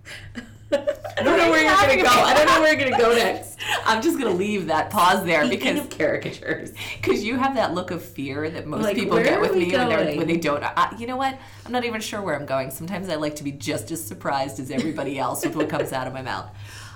I 0.73 1.23
don't 1.23 1.39
know 1.39 1.51
where 1.51 1.63
you're 1.63 1.87
going 1.87 1.99
to 1.99 2.05
go. 2.05 2.11
I 2.11 2.35
don't 2.35 2.47
know 2.47 2.61
where 2.61 2.73
you're 2.73 2.81
going 2.81 2.93
to 2.93 2.99
go 2.99 3.15
next. 3.15 3.54
I'm 3.85 4.03
just 4.03 4.19
gonna 4.19 4.31
leave 4.35 4.67
that 4.67 4.91
pause 4.91 5.25
there 5.25 5.45
Speaking 5.47 5.75
because 5.75 5.85
of 5.87 5.99
caricatures. 5.99 6.73
because 7.01 7.25
you 7.25 7.37
have 7.37 7.55
that 7.55 7.75
look 7.75 7.91
of 7.91 8.03
fear 8.03 8.51
that 8.51 8.67
most 8.67 8.83
Like, 8.83 8.97
people 8.97 9.19
get 9.23 9.41
with 9.41 9.55
me 9.55 9.73
when, 9.73 9.89
they're, 9.89 10.17
when 10.17 10.27
they 10.27 10.37
don't. 10.37 10.63
I, 10.63 10.95
you 10.99 11.07
know 11.07 11.17
what? 11.17 11.39
I'm 11.65 11.73
not 11.73 11.85
even 11.85 12.01
sure 12.01 12.21
where 12.23 12.35
I'm 12.35 12.47
going. 12.47 12.71
Sometimes 12.71 13.09
I 13.09 13.15
like 13.17 13.37
to 13.37 13.45
be 13.45 13.53
just 13.53 13.91
as 13.91 14.03
surprised 14.05 14.59
as 14.61 14.71
everybody 14.71 15.19
else 15.25 15.45
with 15.45 15.57
what 15.57 15.69
comes 15.69 15.93
out 15.93 16.07
of 16.07 16.13
my 16.13 16.23
mouth. 16.23 16.51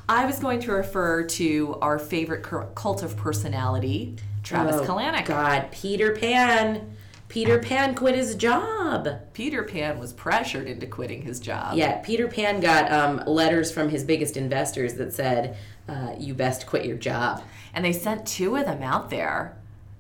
I 0.08 0.24
was 0.24 0.38
going 0.38 0.60
to 0.60 0.72
refer 0.72 1.24
to 1.24 1.78
our 1.82 1.98
favorite 1.98 2.42
cult 2.74 3.02
of 3.02 3.16
personality, 3.16 4.16
Travis 4.42 4.76
Oh, 4.76 4.84
Kalanick. 4.84 5.26
God, 5.26 5.68
Peter 5.70 6.14
Pan. 6.14 6.94
Peter 7.28 7.58
Pan 7.58 7.94
quit 7.94 8.14
his 8.14 8.34
job. 8.34 9.06
Peter 9.34 9.62
Pan 9.64 9.98
was 9.98 10.14
pressured 10.14 10.66
into 10.66 10.86
quitting 10.86 11.20
his 11.20 11.38
job. 11.38 11.76
Yeah, 11.76 11.98
Peter 11.98 12.26
Pan 12.26 12.60
got 12.60 12.90
um, 12.90 13.22
letters 13.26 13.70
from 13.70 13.90
his 13.90 14.02
biggest 14.02 14.38
investors 14.38 14.94
that 14.94 15.12
said, 15.12 15.58
uh, 15.88 16.14
"You 16.18 16.34
best 16.34 16.66
quit 16.66 16.84
your 16.84 16.96
job." 16.96 17.42
And 17.74 17.84
they 17.84 17.92
sent 17.92 18.26
two 18.26 18.56
of 18.56 18.66
them 18.66 18.82
out 18.82 19.10
there 19.10 19.56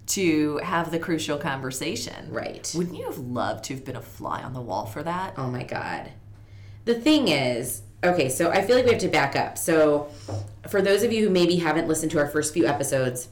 to 0.08 0.58
have 0.58 0.90
the 0.90 0.98
crucial 0.98 1.38
conversation. 1.38 2.30
Right. 2.30 2.72
Wouldn't 2.74 2.96
you 2.96 3.04
have 3.04 3.18
loved 3.18 3.64
to 3.64 3.74
have 3.74 3.84
been 3.84 3.96
a 3.96 4.02
fly 4.02 4.42
on 4.42 4.54
the 4.54 4.60
wall 4.60 4.86
for 4.86 5.02
that? 5.02 5.34
Oh 5.36 5.48
my 5.50 5.62
god. 5.62 6.10
The 6.86 6.94
thing 6.94 7.28
is, 7.28 7.82
okay, 8.02 8.30
so 8.30 8.50
I 8.50 8.62
feel 8.62 8.76
like 8.76 8.86
we 8.86 8.92
have 8.92 9.00
to 9.02 9.08
back 9.08 9.36
up. 9.36 9.58
So, 9.58 10.08
for 10.68 10.80
those 10.80 11.02
of 11.02 11.12
you 11.12 11.24
who 11.24 11.30
maybe 11.30 11.56
haven't 11.56 11.86
listened 11.86 12.10
to 12.12 12.18
our 12.18 12.28
first 12.28 12.54
few 12.54 12.66
episodes, 12.66 13.28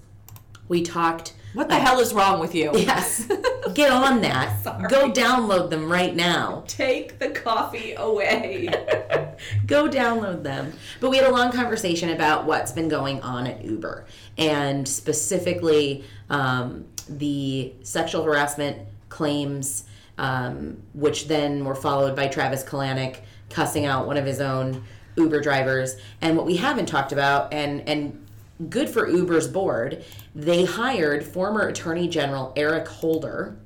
we 0.68 0.82
talked. 0.82 1.32
What 1.56 1.70
the 1.70 1.76
hell 1.76 2.00
is 2.00 2.12
wrong 2.12 2.38
with 2.38 2.54
you? 2.54 2.70
Yes. 2.74 3.26
get 3.72 3.90
on 3.90 4.20
that. 4.20 4.62
Go 4.90 5.10
download 5.10 5.70
them 5.70 5.90
right 5.90 6.14
now. 6.14 6.64
Take 6.66 7.18
the 7.18 7.30
coffee 7.30 7.94
away. 7.96 8.68
Go 9.66 9.88
download 9.88 10.42
them. 10.42 10.74
But 11.00 11.08
we 11.08 11.16
had 11.16 11.26
a 11.26 11.32
long 11.32 11.50
conversation 11.52 12.10
about 12.10 12.44
what's 12.44 12.72
been 12.72 12.90
going 12.90 13.22
on 13.22 13.46
at 13.46 13.64
Uber 13.64 14.04
and 14.36 14.86
specifically 14.86 16.04
um, 16.28 16.84
the 17.08 17.72
sexual 17.82 18.22
harassment 18.22 18.76
claims, 19.08 19.84
um, 20.18 20.76
which 20.92 21.26
then 21.26 21.64
were 21.64 21.74
followed 21.74 22.14
by 22.14 22.28
Travis 22.28 22.62
Kalanick 22.62 23.20
cussing 23.48 23.86
out 23.86 24.06
one 24.06 24.18
of 24.18 24.26
his 24.26 24.42
own 24.42 24.84
Uber 25.16 25.40
drivers. 25.40 25.96
And 26.20 26.36
what 26.36 26.44
we 26.44 26.56
haven't 26.56 26.84
talked 26.84 27.12
about, 27.12 27.54
and 27.54 27.88
and 27.88 28.26
good 28.70 28.88
for 28.88 29.08
Uber's 29.08 29.48
board, 29.48 30.04
they 30.36 30.66
hired 30.66 31.24
former 31.24 31.66
Attorney 31.66 32.08
General 32.08 32.52
Eric 32.56 32.86
Holder 32.86 33.56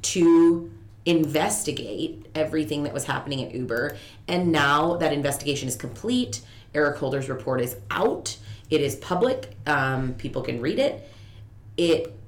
to 0.00 0.72
investigate 1.04 2.26
everything 2.34 2.84
that 2.84 2.94
was 2.94 3.04
happening 3.04 3.44
at 3.44 3.54
Uber. 3.54 3.98
And 4.26 4.50
now 4.50 4.96
that 4.96 5.12
investigation 5.12 5.68
is 5.68 5.76
complete. 5.76 6.40
Eric 6.74 6.96
Holder's 6.96 7.28
report 7.28 7.60
is 7.60 7.76
out. 7.90 8.38
It 8.70 8.80
is 8.80 8.96
public. 8.96 9.54
Um, 9.66 10.14
people 10.14 10.40
can 10.40 10.62
read 10.62 10.78
it. 10.78 11.06
It 11.76 12.18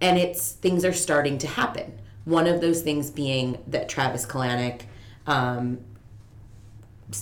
and 0.00 0.18
it's 0.18 0.50
things 0.50 0.84
are 0.84 0.92
starting 0.92 1.38
to 1.38 1.46
happen. 1.46 2.00
One 2.24 2.48
of 2.48 2.60
those 2.60 2.82
things 2.82 3.08
being 3.08 3.62
that 3.68 3.88
Travis 3.88 4.26
Kalanick 4.26 4.82
um, 5.28 5.78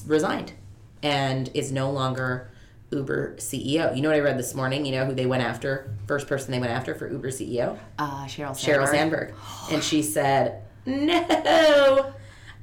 resigned 0.07 0.55
and 1.03 1.51
is 1.53 1.71
no 1.71 1.91
longer 1.91 2.52
Uber 2.93 3.37
CEO. 3.39 3.95
You 3.95 4.03
know 4.03 4.11
what 4.11 4.17
I 4.17 4.21
read 4.21 4.39
this 4.39 4.55
morning? 4.55 4.85
You 4.85 4.93
know 4.93 5.07
who 5.07 5.15
they 5.15 5.27
went 5.27 5.43
after? 5.43 5.95
First 6.07 6.27
person 6.27 6.53
they 6.53 6.59
went 6.59 6.73
after 6.73 6.95
for 6.95 7.11
Uber 7.11 7.29
CEO? 7.29 7.79
Uh, 7.99 8.25
Sheryl 8.27 8.57
Sandberg. 8.57 8.57
Sheryl 8.57 8.89
Sandberg. 8.89 9.35
and 9.73 9.83
she 9.83 10.03
said, 10.03 10.63
No, 10.87 12.13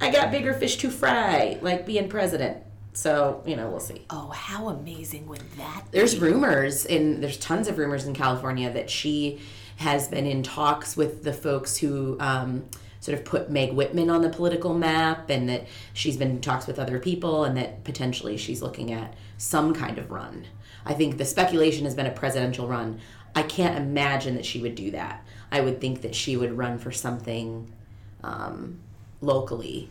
I 0.02 0.12
got 0.12 0.32
bigger 0.32 0.54
fish 0.54 0.78
to 0.78 0.90
fry, 0.90 1.58
like 1.62 1.86
being 1.86 2.08
president. 2.10 2.64
So, 2.94 3.44
you 3.46 3.56
know, 3.56 3.70
we'll 3.70 3.80
see. 3.80 4.06
Oh, 4.10 4.30
how 4.30 4.70
amazing 4.70 5.28
would 5.28 5.42
that 5.58 5.84
be? 5.92 5.98
There's 5.98 6.20
rumors, 6.20 6.86
and 6.86 7.24
there's 7.24 7.38
tons 7.38 7.68
of 7.68 7.78
rumors 7.78 8.06
in 8.06 8.14
California 8.14 8.72
that 8.72 8.90
she 8.90 9.40
has 9.78 10.08
been 10.08 10.26
in 10.26 10.44
talks 10.44 10.98
with 10.98 11.24
the 11.24 11.32
folks 11.32 11.78
who 11.78 12.18
um, 12.20 12.66
sort 13.00 13.18
of 13.18 13.24
put 13.24 13.50
Meg 13.50 13.72
Whitman 13.72 14.10
on 14.10 14.22
the 14.22 14.30
political 14.30 14.74
map, 14.74 15.30
and 15.30 15.48
that 15.50 15.68
she's 15.94 16.18
been 16.18 16.32
in 16.32 16.42
talks 16.42 16.68
with 16.68 16.80
other 16.80 17.00
people, 17.00 17.46
and 17.46 17.56
that 17.58 17.84
potentially 17.84 18.38
she's 18.38 18.62
looking 18.62 18.92
at 18.92 19.16
some 19.40 19.74
kind 19.74 19.98
of 19.98 20.12
run. 20.12 20.46
I 20.86 20.94
think 20.94 21.18
the 21.18 21.26
speculation 21.26 21.86
has 21.86 21.96
been 21.96 22.06
a 22.06 22.12
presidential 22.12 22.68
run. 22.68 23.00
I 23.36 23.44
can't 23.44 23.78
imagine 23.78 24.36
that 24.36 24.46
she 24.46 24.62
would 24.62 24.76
do 24.76 24.92
that. 24.92 25.26
I 25.52 25.62
would 25.62 25.82
think 25.82 26.02
that 26.02 26.14
she 26.14 26.38
would 26.38 26.58
run 26.58 26.78
for 26.78 26.92
something 26.92 27.72
um, 28.22 28.80
locally 29.22 29.90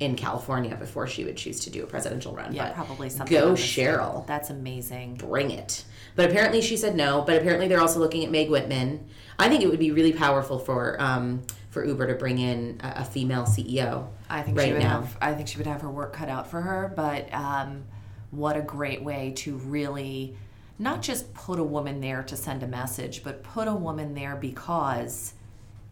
in 0.00 0.16
California 0.16 0.74
before 0.76 1.06
she 1.06 1.24
would 1.24 1.36
choose 1.36 1.60
to 1.60 1.70
do 1.70 1.82
a 1.84 1.86
presidential 1.86 2.34
run. 2.34 2.54
Yeah, 2.54 2.68
but 2.68 2.74
probably 2.74 3.10
something. 3.10 3.38
Go 3.38 3.52
Sheryl 3.52 3.98
level. 3.98 4.24
That's 4.26 4.48
amazing. 4.48 5.16
bring 5.16 5.50
it. 5.50 5.84
But 6.16 6.30
apparently 6.30 6.62
she 6.62 6.76
said 6.76 6.96
no. 6.96 7.22
But 7.22 7.36
apparently 7.36 7.68
they're 7.68 7.80
also 7.80 8.00
looking 8.00 8.24
at 8.24 8.30
Meg 8.30 8.48
Whitman. 8.48 9.06
I 9.38 9.48
think 9.48 9.62
it 9.62 9.68
would 9.68 9.78
be 9.78 9.90
really 9.90 10.12
powerful 10.12 10.58
for 10.58 11.00
um, 11.00 11.42
for 11.68 11.84
Uber 11.84 12.06
to 12.06 12.14
bring 12.14 12.38
in 12.38 12.80
a, 12.82 13.00
a 13.00 13.04
female 13.04 13.44
CEO. 13.44 14.08
I 14.30 14.42
think 14.42 14.56
right 14.56 14.68
she 14.68 14.72
would 14.72 14.82
now. 14.82 15.02
have. 15.02 15.18
I 15.20 15.34
think 15.34 15.48
she 15.48 15.58
would 15.58 15.66
have 15.66 15.82
her 15.82 15.90
work 15.90 16.14
cut 16.14 16.30
out 16.30 16.50
for 16.50 16.62
her. 16.62 16.92
But 16.96 17.32
um, 17.34 17.84
what 18.30 18.56
a 18.56 18.62
great 18.62 19.02
way 19.02 19.32
to 19.36 19.56
really 19.56 20.36
not 20.78 21.02
just 21.02 21.32
put 21.34 21.58
a 21.58 21.64
woman 21.64 22.00
there 22.00 22.22
to 22.22 22.36
send 22.36 22.62
a 22.62 22.66
message, 22.66 23.22
but 23.22 23.42
put 23.42 23.68
a 23.68 23.74
woman 23.74 24.14
there 24.14 24.34
because 24.34 25.34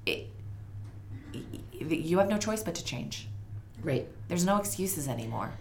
it, 0.07 0.29
you 1.73 2.19
have 2.19 2.29
no 2.29 2.39
choice 2.39 2.63
but 2.63 2.75
to 2.75 2.85
change. 2.85 3.29
Right. 3.83 4.09
There's 4.29 4.47
no 4.47 4.57
excuses 4.57 5.07
anymore. 5.07 5.53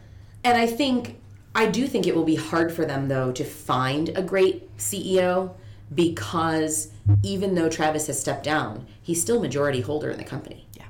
And 0.44 0.58
I 0.58 0.66
think 0.66 1.20
I 1.54 1.66
do 1.66 1.88
think 1.88 2.08
it 2.08 2.16
will 2.16 2.24
be 2.24 2.36
hard 2.36 2.72
for 2.72 2.86
them 2.86 3.08
though 3.08 3.32
to 3.34 3.44
find 3.44 4.10
a 4.10 4.22
great 4.22 4.76
CEO 4.78 5.54
because 5.94 6.92
even 7.24 7.56
though 7.56 7.70
Travis 7.70 8.08
has 8.08 8.20
stepped 8.20 8.44
down, 8.44 8.86
he's 9.02 9.22
still 9.22 9.42
majority 9.42 9.82
holder 9.82 10.10
in 10.10 10.18
the 10.18 10.24
company. 10.24 10.68
Yeah. 10.76 10.86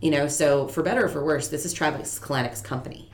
You 0.00 0.10
know, 0.10 0.28
so 0.28 0.68
for 0.68 0.82
better 0.82 1.04
or 1.04 1.08
for 1.08 1.24
worse, 1.24 1.48
this 1.48 1.64
is 1.66 1.72
Travis 1.72 2.18
Kalanick's 2.18 2.60
company. 2.60 3.11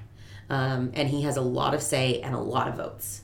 Um, 0.50 0.93
and 0.95 1.09
he 1.09 1.23
has 1.23 1.37
a 1.37 1.43
lot 1.43 1.75
of 1.75 1.83
say 1.83 2.21
and 2.21 2.35
a 2.35 2.38
lot 2.38 2.69
of 2.69 2.76
votes. 2.76 3.23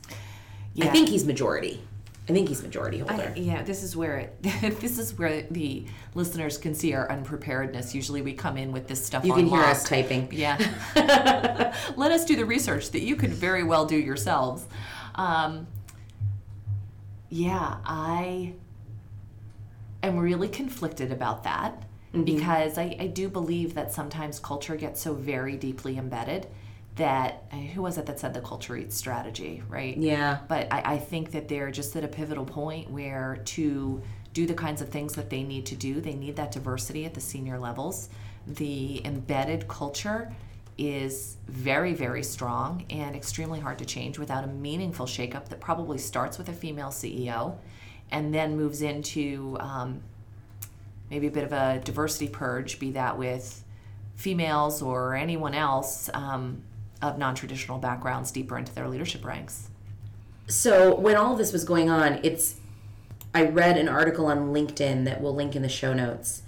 I 0.81 0.88
think 0.88 1.09
he's 1.09 1.25
majority. 1.25 1.81
I 2.28 2.33
think 2.33 2.49
he's 2.49 2.62
majority 2.62 2.99
holder. 3.00 3.33
I, 3.37 3.38
yeah, 3.38 3.62
this 3.62 3.83
is 3.83 3.95
where 3.95 4.16
it, 4.16 4.43
this 4.81 4.99
is 4.99 5.16
where 5.19 5.43
the 5.43 5.85
listeners 6.14 6.57
can 6.57 6.75
see 6.75 6.95
our 6.95 7.11
unpreparedness. 7.11 7.95
Usually, 7.95 8.23
we 8.23 8.33
come 8.33 8.57
in 8.57 8.73
with 8.73 8.88
this 8.88 9.04
stuff. 9.04 9.25
you 9.25 9.35
can 9.35 9.47
hear 9.47 9.59
lock. 9.59 9.69
us 9.69 9.85
typing. 9.85 10.28
Yeah. 10.33 10.57
Let 11.97 12.12
us 12.12 12.25
do 12.25 12.35
the 12.35 12.47
research 12.47 12.90
that 12.93 13.02
you 13.02 13.16
could 13.16 13.31
very 13.31 13.62
well 13.62 13.85
do 13.85 13.97
yourselves. 13.97 14.66
Um, 15.14 15.66
yeah, 17.28 17.76
I 17.85 18.54
am 20.02 20.16
really 20.16 20.49
conflicted 20.49 21.12
about 21.12 21.45
that 21.45 21.83
because 22.25 22.78
I, 22.78 22.97
I 23.00 23.07
do 23.09 23.28
believe 23.28 23.75
that 23.75 23.93
sometimes 23.93 24.38
culture 24.38 24.76
gets 24.76 25.02
so 25.02 25.14
very 25.14 25.57
deeply 25.57 25.99
embedded 25.99 26.47
that 26.96 27.44
who 27.74 27.82
was 27.82 27.98
it 27.98 28.06
that 28.06 28.20
said 28.20 28.34
the 28.34 28.40
culture 28.40 28.76
eats 28.76 28.96
strategy, 28.96 29.62
right? 29.68 29.96
Yeah. 29.96 30.38
But 30.48 30.72
I, 30.72 30.94
I 30.94 30.98
think 30.98 31.32
that 31.32 31.48
they're 31.48 31.70
just 31.70 31.96
at 31.96 32.04
a 32.04 32.08
pivotal 32.08 32.44
point 32.44 32.90
where 32.90 33.40
to 33.46 34.02
do 34.32 34.46
the 34.46 34.54
kinds 34.54 34.80
of 34.80 34.88
things 34.88 35.14
that 35.14 35.30
they 35.30 35.42
need 35.42 35.66
to 35.66 35.76
do, 35.76 36.00
they 36.00 36.14
need 36.14 36.36
that 36.36 36.52
diversity 36.52 37.04
at 37.04 37.14
the 37.14 37.20
senior 37.20 37.58
levels. 37.58 38.10
The 38.46 39.04
embedded 39.04 39.66
culture 39.68 40.32
is 40.76 41.36
very, 41.46 41.94
very 41.94 42.22
strong 42.22 42.84
and 42.90 43.14
extremely 43.14 43.60
hard 43.60 43.78
to 43.78 43.84
change 43.84 44.18
without 44.18 44.44
a 44.44 44.48
meaningful 44.48 45.06
shakeup 45.06 45.48
that 45.48 45.60
probably 45.60 45.98
starts 45.98 46.36
with 46.36 46.48
a 46.48 46.52
female 46.52 46.88
CEO 46.88 47.56
and 48.10 48.34
then 48.34 48.56
moves 48.56 48.82
into 48.82 49.56
um, 49.60 50.00
maybe 51.10 51.28
a 51.28 51.30
bit 51.30 51.44
of 51.44 51.52
a 51.52 51.80
diversity 51.84 52.28
purge, 52.28 52.78
be 52.78 52.90
that 52.92 53.16
with 53.16 53.64
females 54.16 54.82
or 54.82 55.14
anyone 55.14 55.54
else 55.54 56.10
um, 56.14 56.62
of 57.04 57.18
non 57.18 57.34
traditional 57.34 57.78
backgrounds 57.78 58.30
deeper 58.30 58.58
into 58.58 58.75
their 58.75 58.88
leadership 58.88 59.25
ranks. 59.25 59.68
So 60.46 60.94
when 60.94 61.16
all 61.16 61.37
this 61.37 61.52
was 61.52 61.64
going 61.64 61.88
on, 61.90 62.20
it's 62.23 62.56
I 63.34 63.44
read 63.46 63.76
an 63.76 63.88
article 63.88 64.26
on 64.26 64.52
LinkedIn 64.52 65.04
that 65.04 65.20
we'll 65.20 65.34
link 65.34 65.56
in 65.56 65.62
the 65.62 65.68
show 65.68 65.92
notes 65.92 66.42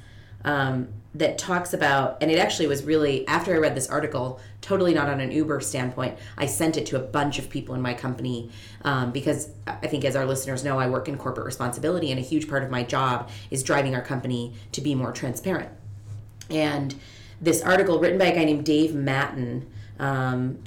um, 0.44 0.88
that 1.14 1.38
talks 1.38 1.72
about, 1.72 2.18
and 2.20 2.30
it 2.30 2.38
actually 2.38 2.68
was 2.68 2.84
really 2.84 3.26
after 3.26 3.54
I 3.54 3.58
read 3.58 3.75
this 3.75 3.88
article, 3.88 4.38
totally 4.60 4.94
not 4.94 5.08
on 5.08 5.20
an 5.20 5.32
Uber 5.32 5.60
standpoint. 5.60 6.16
I 6.36 6.46
sent 6.46 6.76
it 6.76 6.86
to 6.86 6.96
a 6.96 7.00
bunch 7.00 7.38
of 7.38 7.50
people 7.50 7.75
in 7.75 7.82
my 7.82 7.94
company 7.94 8.50
um, 8.84 9.12
because 9.12 9.50
I 9.66 9.86
think, 9.88 10.04
as 10.04 10.14
our 10.14 10.26
listeners 10.26 10.62
know, 10.62 10.78
I 10.78 10.88
work 10.88 11.08
in 11.08 11.16
corporate 11.18 11.46
responsibility, 11.46 12.10
and 12.10 12.20
a 12.20 12.22
huge 12.22 12.48
part 12.48 12.62
of 12.62 12.70
my 12.70 12.82
job 12.82 13.30
is 13.50 13.62
driving 13.62 13.94
our 13.94 14.02
company 14.02 14.54
to 14.72 14.80
be 14.80 14.94
more 14.94 15.10
transparent. 15.10 15.70
And 16.50 16.94
this 17.40 17.62
article, 17.62 17.98
written 17.98 18.18
by 18.18 18.26
a 18.26 18.34
guy 18.34 18.44
named 18.44 18.64
Dave 18.64 18.94
Mattin, 18.94 19.66
um, 19.98 20.58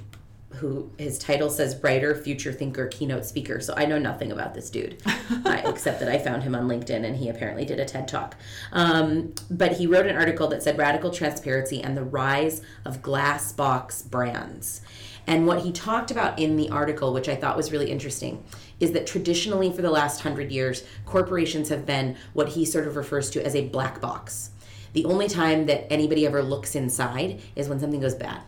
who 0.56 0.90
his 0.98 1.20
title 1.20 1.50
says 1.50 1.82
writer, 1.84 2.16
future 2.16 2.52
thinker, 2.52 2.88
keynote 2.88 3.26
speaker. 3.26 3.62
So 3.62 3.74
I 3.78 3.86
know 3.86 4.00
nothing 4.00 4.32
about 4.32 4.54
this 4.54 4.70
dude, 4.70 5.02
I, 5.06 5.64
except 5.66 6.00
that 6.00 6.10
I 6.10 6.18
found 6.18 6.44
him 6.44 6.56
on 6.56 6.68
LinkedIn 6.68 7.06
and 7.06 7.16
he 7.16 7.30
apparently 7.30 7.66
did 7.66 7.80
a 7.80 7.86
TED 7.86 8.08
talk. 8.08 8.36
Um, 8.72 9.34
but 9.50 9.74
he 9.74 9.86
wrote 9.86 10.08
an 10.08 10.16
article 10.16 10.48
that 10.48 10.64
said 10.64 10.78
radical 10.78 11.12
transparency 11.12 11.82
and 11.82 11.96
the 11.96 12.04
rise 12.04 12.62
of 12.84 13.02
glass 13.02 13.54
box 13.54 14.02
brands. 14.02 14.82
And 15.28 15.46
what 15.46 15.62
he 15.62 15.72
talked 15.72 16.10
about 16.10 16.40
in 16.40 16.56
the 16.56 16.70
article, 16.70 17.14
which 17.14 17.30
I 17.30 17.36
thought 17.36 17.56
was 17.56 17.72
really 17.72 17.92
interesting, 17.92 18.44
is 18.80 18.94
that 18.94 19.06
traditionally 19.06 19.72
for 19.72 19.84
the 19.84 19.92
last 19.92 20.22
hundred 20.22 20.52
years, 20.52 20.84
corporations 21.06 21.70
have 21.70 21.86
been 21.86 22.18
what 22.34 22.50
he 22.50 22.66
sort 22.66 22.88
of 22.88 22.96
refers 22.96 23.30
to 23.32 23.46
as 23.46 23.56
a 23.56 23.68
black 23.68 24.02
box. 24.02 24.50
The 24.94 25.06
only 25.06 25.28
time 25.28 25.68
that 25.68 25.92
anybody 25.94 26.26
ever 26.26 26.42
looks 26.42 26.74
inside 26.74 27.42
is 27.56 27.70
when 27.70 27.80
something 27.80 28.00
goes 28.00 28.16
bad. 28.16 28.42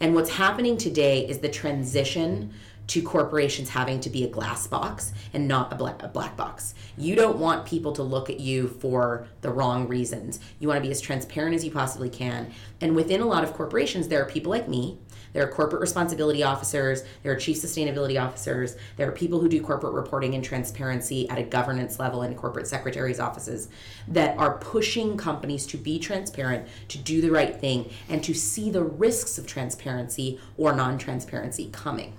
And 0.00 0.14
what's 0.14 0.30
happening 0.30 0.76
today 0.76 1.26
is 1.26 1.38
the 1.38 1.48
transition 1.48 2.52
to 2.88 3.02
corporations 3.02 3.68
having 3.68 4.00
to 4.00 4.08
be 4.08 4.24
a 4.24 4.28
glass 4.28 4.66
box 4.66 5.12
and 5.34 5.46
not 5.46 5.72
a 5.72 5.76
black, 5.76 6.02
a 6.02 6.08
black 6.08 6.36
box. 6.36 6.74
You 6.96 7.16
don't 7.16 7.38
want 7.38 7.66
people 7.66 7.92
to 7.92 8.02
look 8.02 8.30
at 8.30 8.40
you 8.40 8.68
for 8.68 9.26
the 9.42 9.50
wrong 9.50 9.86
reasons. 9.88 10.40
You 10.58 10.68
want 10.68 10.78
to 10.78 10.86
be 10.86 10.90
as 10.90 11.00
transparent 11.00 11.54
as 11.54 11.64
you 11.64 11.70
possibly 11.70 12.08
can. 12.08 12.50
And 12.80 12.96
within 12.96 13.20
a 13.20 13.26
lot 13.26 13.44
of 13.44 13.52
corporations, 13.52 14.08
there 14.08 14.22
are 14.22 14.28
people 14.28 14.50
like 14.50 14.68
me. 14.68 14.98
There 15.32 15.44
are 15.44 15.50
corporate 15.50 15.80
responsibility 15.80 16.42
officers, 16.42 17.02
there 17.22 17.32
are 17.32 17.36
chief 17.36 17.58
sustainability 17.58 18.20
officers, 18.20 18.76
there 18.96 19.08
are 19.08 19.12
people 19.12 19.40
who 19.40 19.48
do 19.48 19.60
corporate 19.60 19.94
reporting 19.94 20.34
and 20.34 20.44
transparency 20.44 21.28
at 21.28 21.38
a 21.38 21.42
governance 21.42 21.98
level 21.98 22.22
in 22.22 22.34
corporate 22.34 22.66
secretaries' 22.66 23.20
offices 23.20 23.68
that 24.08 24.36
are 24.38 24.58
pushing 24.58 25.16
companies 25.16 25.66
to 25.66 25.76
be 25.76 25.98
transparent, 25.98 26.66
to 26.88 26.98
do 26.98 27.20
the 27.20 27.30
right 27.30 27.60
thing, 27.60 27.90
and 28.08 28.22
to 28.24 28.34
see 28.34 28.70
the 28.70 28.82
risks 28.82 29.38
of 29.38 29.46
transparency 29.46 30.40
or 30.56 30.72
non 30.74 30.98
transparency 30.98 31.68
coming. 31.72 32.14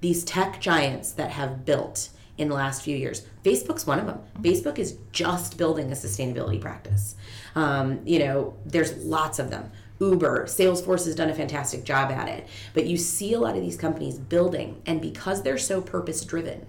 These 0.00 0.24
tech 0.24 0.60
giants 0.60 1.12
that 1.12 1.30
have 1.30 1.64
built 1.64 2.10
in 2.36 2.48
the 2.48 2.54
last 2.54 2.82
few 2.82 2.96
years. 2.96 3.26
Facebook's 3.44 3.86
one 3.86 3.98
of 3.98 4.06
them. 4.06 4.20
Facebook 4.40 4.78
is 4.78 4.98
just 5.12 5.56
building 5.56 5.90
a 5.92 5.94
sustainability 5.94 6.60
practice. 6.60 7.14
Um, 7.54 8.00
you 8.04 8.18
know, 8.18 8.54
there's 8.64 8.96
lots 9.04 9.38
of 9.38 9.50
them. 9.50 9.70
Uber, 10.00 10.44
Salesforce 10.46 11.04
has 11.04 11.14
done 11.14 11.30
a 11.30 11.34
fantastic 11.34 11.84
job 11.84 12.10
at 12.10 12.28
it. 12.28 12.46
But 12.72 12.86
you 12.86 12.96
see 12.96 13.32
a 13.32 13.40
lot 13.40 13.56
of 13.56 13.62
these 13.62 13.76
companies 13.76 14.18
building, 14.18 14.82
and 14.86 15.00
because 15.00 15.42
they're 15.42 15.58
so 15.58 15.80
purpose 15.80 16.24
driven, 16.24 16.66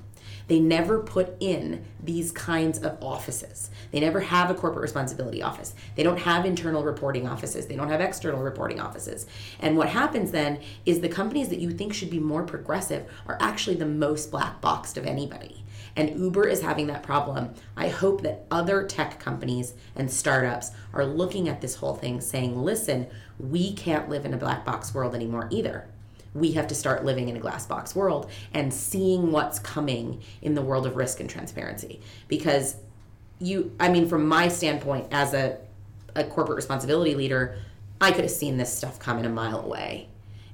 they 0.48 0.60
never 0.60 1.00
put 1.00 1.36
in 1.40 1.86
these 2.04 2.32
kinds 2.32 2.78
of 2.80 3.02
offices. 3.02 3.72
They 3.92 4.00
never 4.00 4.20
have 4.20 4.50
a 4.50 4.54
corporate 4.54 4.84
responsibility 4.84 5.42
office. 5.42 5.74
They 5.96 6.04
don't 6.04 6.20
have 6.20 6.46
internal 6.46 6.84
reporting 6.84 7.28
offices. 7.28 7.66
They 7.66 7.76
don't 7.76 7.90
have 7.90 8.02
external 8.02 8.42
reporting 8.42 8.80
offices. 8.80 9.26
And 9.60 9.76
what 9.76 9.90
happens 9.90 10.32
then 10.32 10.60
is 10.86 11.00
the 11.00 11.10
companies 11.10 11.50
that 11.50 11.60
you 11.60 11.72
think 11.72 11.94
should 11.94 12.12
be 12.12 12.20
more 12.20 12.44
progressive 12.44 13.10
are 13.26 13.38
actually 13.40 13.78
the 13.78 13.88
most 13.88 14.30
black 14.30 14.62
boxed 14.62 14.98
of 14.98 15.06
anybody. 15.06 15.65
And 15.96 16.20
Uber 16.20 16.48
is 16.48 16.62
having 16.62 16.88
that 16.88 17.04
problem. 17.04 17.54
I 17.78 17.88
hope 17.88 18.22
that 18.22 18.46
other 18.52 18.86
tech 18.86 19.20
companies 19.20 19.74
and 19.96 20.12
startups 20.12 20.72
are 20.94 21.06
looking 21.06 21.48
at 21.48 21.62
this 21.62 21.76
whole 21.76 21.96
thing 21.96 22.20
saying, 22.20 22.62
listen, 22.62 23.08
we 23.40 23.74
can't 23.74 24.10
live 24.10 24.26
in 24.26 24.34
a 24.34 24.38
black 24.38 24.66
box 24.66 24.94
world 24.94 25.16
anymore 25.16 25.48
either. 25.52 25.88
We 26.34 26.52
have 26.54 26.68
to 26.68 26.76
start 26.76 27.06
living 27.06 27.30
in 27.30 27.38
a 27.38 27.40
glass 27.40 27.66
box 27.66 27.96
world 27.96 28.30
and 28.54 28.74
seeing 28.74 29.32
what's 29.32 29.58
coming 29.60 30.22
in 30.42 30.54
the 30.54 30.62
world 30.62 30.86
of 30.86 30.98
risk 30.98 31.22
and 31.22 31.30
transparency. 31.30 32.02
Because 32.28 32.76
you 33.40 33.76
i 33.80 33.90
mean 33.90 34.08
from 34.08 34.26
my 34.26 34.48
standpoint 34.48 35.08
as 35.12 35.34
a, 35.34 35.58
a 36.16 36.24
corporate 36.24 36.56
responsibility 36.56 37.16
leader 37.16 37.58
i 38.00 38.10
could 38.12 38.22
have 38.22 38.32
seen 38.32 38.58
this 38.58 38.76
stuff 38.76 39.00
coming 39.00 39.26
a 39.26 39.30
mile 39.30 39.60
away. 39.60 40.08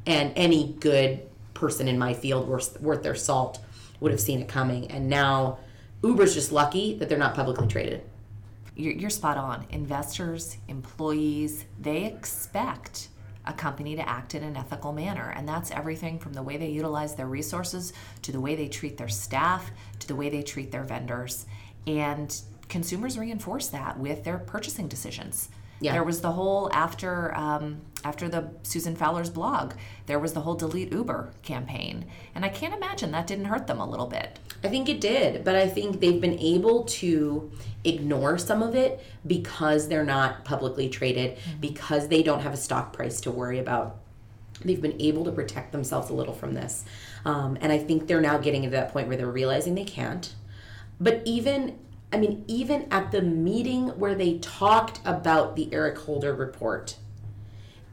And 0.05 0.33
any 0.35 0.75
good 0.79 1.21
person 1.53 1.87
in 1.87 1.99
my 1.99 2.15
field 2.15 2.47
worth, 2.47 2.81
worth 2.81 3.03
their 3.03 3.13
salt 3.15 3.59
would 4.01 4.11
have 4.11 4.19
seen 4.19 4.41
it 4.41 4.49
coming 4.49 4.91
and 4.91 5.09
now 5.09 5.57
uber's 6.03 6.33
just 6.33 6.51
lucky 6.51 6.95
that 6.97 7.07
they're 7.07 7.17
not 7.17 7.33
publicly 7.33 7.67
traded 7.67 8.03
you're, 8.75 8.93
you're 8.93 9.09
spot 9.09 9.37
on 9.37 9.65
investors 9.69 10.57
employees 10.67 11.63
they 11.79 12.03
expect 12.05 13.07
a 13.45 13.53
company 13.53 13.95
to 13.95 14.07
act 14.07 14.35
in 14.35 14.43
an 14.43 14.55
ethical 14.55 14.91
manner. 14.91 15.33
And 15.35 15.47
that's 15.47 15.71
everything 15.71 16.19
from 16.19 16.33
the 16.33 16.43
way 16.43 16.57
they 16.57 16.69
utilize 16.69 17.15
their 17.15 17.27
resources 17.27 17.93
to 18.21 18.31
the 18.31 18.39
way 18.39 18.55
they 18.55 18.67
treat 18.67 18.97
their 18.97 19.09
staff 19.09 19.71
to 19.99 20.07
the 20.07 20.15
way 20.15 20.29
they 20.29 20.43
treat 20.43 20.71
their 20.71 20.83
vendors. 20.83 21.45
And 21.87 22.39
consumers 22.69 23.17
reinforce 23.17 23.67
that 23.69 23.99
with 23.99 24.23
their 24.23 24.37
purchasing 24.37 24.87
decisions. 24.87 25.49
Yeah. 25.81 25.93
There 25.93 26.03
was 26.03 26.21
the 26.21 26.31
whole 26.31 26.69
after 26.71 27.35
um, 27.35 27.81
after 28.03 28.29
the 28.29 28.51
Susan 28.61 28.95
Fowler's 28.95 29.31
blog, 29.31 29.73
there 30.05 30.19
was 30.19 30.33
the 30.33 30.41
whole 30.41 30.53
delete 30.53 30.91
Uber 30.91 31.31
campaign, 31.41 32.05
and 32.35 32.45
I 32.45 32.49
can't 32.49 32.73
imagine 32.73 33.11
that 33.11 33.25
didn't 33.27 33.45
hurt 33.45 33.65
them 33.65 33.79
a 33.79 33.89
little 33.89 34.05
bit. 34.05 34.39
I 34.63 34.67
think 34.67 34.89
it 34.89 35.01
did, 35.01 35.43
but 35.43 35.55
I 35.55 35.67
think 35.67 35.99
they've 35.99 36.21
been 36.21 36.37
able 36.39 36.83
to 36.83 37.51
ignore 37.83 38.37
some 38.37 38.61
of 38.61 38.75
it 38.75 39.03
because 39.25 39.87
they're 39.87 40.05
not 40.05 40.45
publicly 40.45 40.87
traded, 40.87 41.37
mm-hmm. 41.37 41.59
because 41.59 42.07
they 42.07 42.21
don't 42.21 42.41
have 42.41 42.53
a 42.53 42.57
stock 42.57 42.93
price 42.93 43.19
to 43.21 43.31
worry 43.31 43.57
about. 43.57 43.97
They've 44.63 44.81
been 44.81 45.01
able 45.01 45.25
to 45.25 45.31
protect 45.31 45.71
themselves 45.71 46.11
a 46.11 46.13
little 46.13 46.35
from 46.35 46.53
this, 46.53 46.85
um, 47.25 47.57
and 47.59 47.71
I 47.71 47.79
think 47.79 48.05
they're 48.05 48.21
now 48.21 48.37
getting 48.37 48.61
to 48.63 48.69
that 48.69 48.93
point 48.93 49.07
where 49.07 49.17
they're 49.17 49.25
realizing 49.25 49.73
they 49.73 49.83
can't. 49.83 50.31
But 50.99 51.23
even 51.25 51.79
I 52.13 52.17
mean, 52.17 52.43
even 52.47 52.87
at 52.91 53.11
the 53.11 53.21
meeting 53.21 53.87
where 53.99 54.15
they 54.15 54.37
talked 54.39 54.99
about 55.05 55.55
the 55.55 55.73
Eric 55.73 55.97
Holder 55.99 56.33
report, 56.33 56.97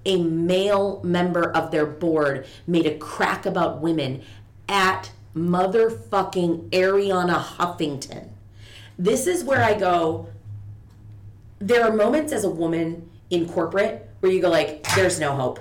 a 0.05 0.23
male 0.23 1.01
member 1.05 1.51
of 1.51 1.71
their 1.71 1.87
board 1.87 2.47
made 2.67 2.87
a 2.87 2.99
crack 2.99 3.47
about 3.47 3.81
women 3.81 4.23
at 4.69 5.13
motherfucking 5.37 6.71
Arianna 6.71 7.43
Huffington. 7.43 8.31
This 8.99 9.27
is 9.27 9.45
where 9.45 9.63
I 9.63 9.75
go. 9.75 10.29
There 11.61 11.85
are 11.85 11.93
moments 11.93 12.33
as 12.33 12.45
a 12.45 12.51
woman 12.51 13.09
in 13.31 13.49
corporate 13.49 14.09
where 14.21 14.33
you 14.33 14.41
go 14.41 14.51
like, 14.51 14.83
there's 14.95 15.21
no 15.21 15.35
hope. 15.35 15.61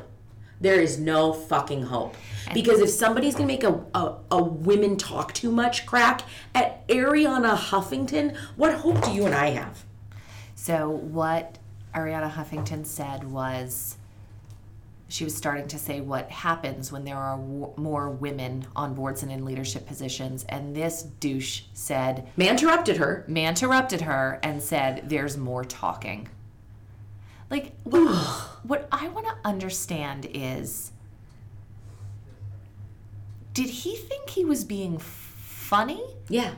There 0.59 0.79
is 0.79 0.97
no 0.99 1.33
fucking 1.33 1.83
hope. 1.83 2.15
Because 2.53 2.79
if 2.79 2.89
somebody's 2.89 3.35
gonna 3.35 3.47
make 3.47 3.63
a, 3.63 3.83
a, 3.93 4.15
a 4.31 4.43
women 4.43 4.97
talk 4.97 5.33
too 5.33 5.51
much 5.51 5.85
crack 5.85 6.21
at 6.55 6.87
Arianna 6.87 7.55
Huffington, 7.55 8.35
what 8.55 8.73
hope 8.73 9.03
do 9.03 9.11
you 9.11 9.25
and 9.25 9.35
I 9.35 9.49
have? 9.49 9.83
So 10.55 10.89
what 10.89 11.57
Arianna 11.93 12.31
Huffington 12.31 12.85
said 12.85 13.23
was 13.23 13.97
she 15.09 15.23
was 15.23 15.35
starting 15.35 15.67
to 15.69 15.79
say 15.79 16.01
what 16.01 16.29
happens 16.29 16.91
when 16.91 17.05
there 17.05 17.15
are 17.15 17.37
w- 17.37 17.73
more 17.77 18.09
women 18.09 18.67
on 18.75 18.93
boards 18.93 19.23
and 19.23 19.31
in 19.31 19.45
leadership 19.45 19.87
positions. 19.87 20.45
And 20.49 20.75
this 20.75 21.03
douche 21.03 21.63
said, 21.73 22.27
Man 22.35 22.49
interrupted 22.49 22.97
her. 22.97 23.23
Man 23.27 23.49
interrupted 23.49 24.01
her 24.01 24.39
and 24.43 24.61
said, 24.61 25.09
There's 25.09 25.37
more 25.37 25.63
talking. 25.63 26.27
Like, 27.49 27.73
what, 27.83 28.07
what 28.63 28.87
I 28.91 29.07
want 29.09 29.27
to 29.27 29.35
understand 29.45 30.27
is 30.33 30.91
did 33.53 33.69
he 33.69 33.95
think 33.95 34.29
he 34.29 34.45
was 34.45 34.63
being 34.63 34.97
funny? 34.99 36.03
Yeah. 36.29 36.51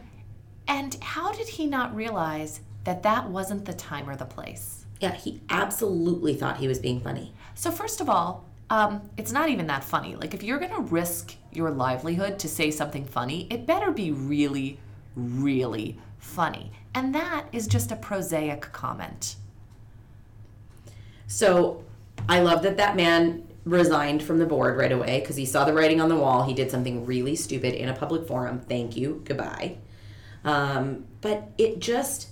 And 0.67 0.95
how 1.01 1.31
did 1.31 1.47
he 1.47 1.65
not 1.65 1.95
realize 1.95 2.61
that 2.83 3.03
that 3.03 3.29
wasn't 3.29 3.65
the 3.65 3.73
time 3.73 4.09
or 4.09 4.15
the 4.15 4.25
place? 4.25 4.85
Yeah, 4.99 5.13
he 5.13 5.41
absolutely 5.49 6.33
thought 6.35 6.57
he 6.57 6.67
was 6.67 6.79
being 6.79 6.99
funny. 6.99 7.33
So, 7.55 7.71
first 7.71 8.01
of 8.01 8.09
all, 8.09 8.45
um, 8.69 9.09
it's 9.17 9.31
not 9.31 9.49
even 9.49 9.67
that 9.67 9.83
funny. 9.83 10.15
Like, 10.15 10.33
if 10.33 10.43
you're 10.43 10.59
going 10.59 10.75
to 10.75 10.81
risk 10.81 11.35
your 11.51 11.71
livelihood 11.71 12.37
to 12.39 12.47
say 12.47 12.69
something 12.69 13.05
funny, 13.05 13.47
it 13.49 13.65
better 13.65 13.91
be 13.91 14.11
really, 14.11 14.79
really 15.15 15.97
funny. 16.17 16.71
And 16.93 17.15
that 17.15 17.45
is 17.51 17.65
just 17.65 17.91
a 17.91 17.95
prosaic 17.95 18.61
comment. 18.73 19.37
So, 21.29 21.85
I 22.27 22.41
love 22.41 22.63
that 22.63 22.77
that 22.77 22.95
man 22.95 23.47
resigned 23.63 24.23
from 24.23 24.39
the 24.39 24.45
board 24.45 24.77
right 24.77 24.91
away 24.91 25.19
because 25.19 25.35
he 25.35 25.45
saw 25.45 25.63
the 25.63 25.73
writing 25.73 26.01
on 26.01 26.09
the 26.09 26.15
wall. 26.15 26.43
He 26.43 26.53
did 26.53 26.71
something 26.71 27.05
really 27.05 27.35
stupid 27.35 27.75
in 27.75 27.87
a 27.87 27.93
public 27.93 28.27
forum. 28.27 28.59
Thank 28.59 28.97
you. 28.97 29.21
Goodbye. 29.25 29.77
Um, 30.43 31.05
but 31.21 31.51
it 31.57 31.79
just. 31.79 32.29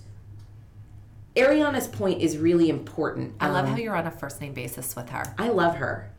Arianna's 1.35 1.87
point 1.87 2.21
is 2.21 2.37
really 2.39 2.67
important. 2.67 3.35
I 3.39 3.49
love 3.49 3.65
um, 3.65 3.71
how 3.71 3.77
you're 3.77 3.95
on 3.95 4.07
a 4.07 4.11
first 4.11 4.41
name 4.41 4.53
basis 4.53 4.95
with 4.95 5.09
her. 5.09 5.35
I 5.37 5.49
love 5.49 5.75
her. 5.75 6.11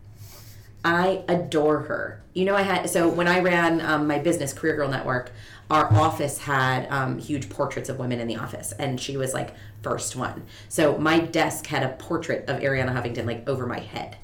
I 0.84 1.24
adore 1.28 1.80
her. 1.80 2.22
You 2.34 2.44
know, 2.44 2.54
I 2.54 2.62
had 2.62 2.88
so 2.88 3.08
when 3.08 3.26
I 3.26 3.40
ran 3.40 3.80
um, 3.80 4.06
my 4.06 4.18
business, 4.18 4.52
Career 4.52 4.76
Girl 4.76 4.88
Network, 4.88 5.32
our 5.70 5.92
office 5.92 6.38
had 6.38 6.86
um, 6.90 7.18
huge 7.18 7.50
portraits 7.50 7.88
of 7.88 7.98
women 7.98 8.20
in 8.20 8.28
the 8.28 8.36
office, 8.36 8.72
and 8.72 9.00
she 9.00 9.16
was 9.16 9.34
like 9.34 9.54
first 9.82 10.16
one. 10.16 10.44
So 10.68 10.96
my 10.98 11.18
desk 11.18 11.66
had 11.66 11.82
a 11.82 11.90
portrait 11.90 12.48
of 12.48 12.60
Arianna 12.60 12.94
Huffington 12.94 13.26
like 13.26 13.48
over 13.48 13.66
my 13.66 13.80
head 13.80 14.16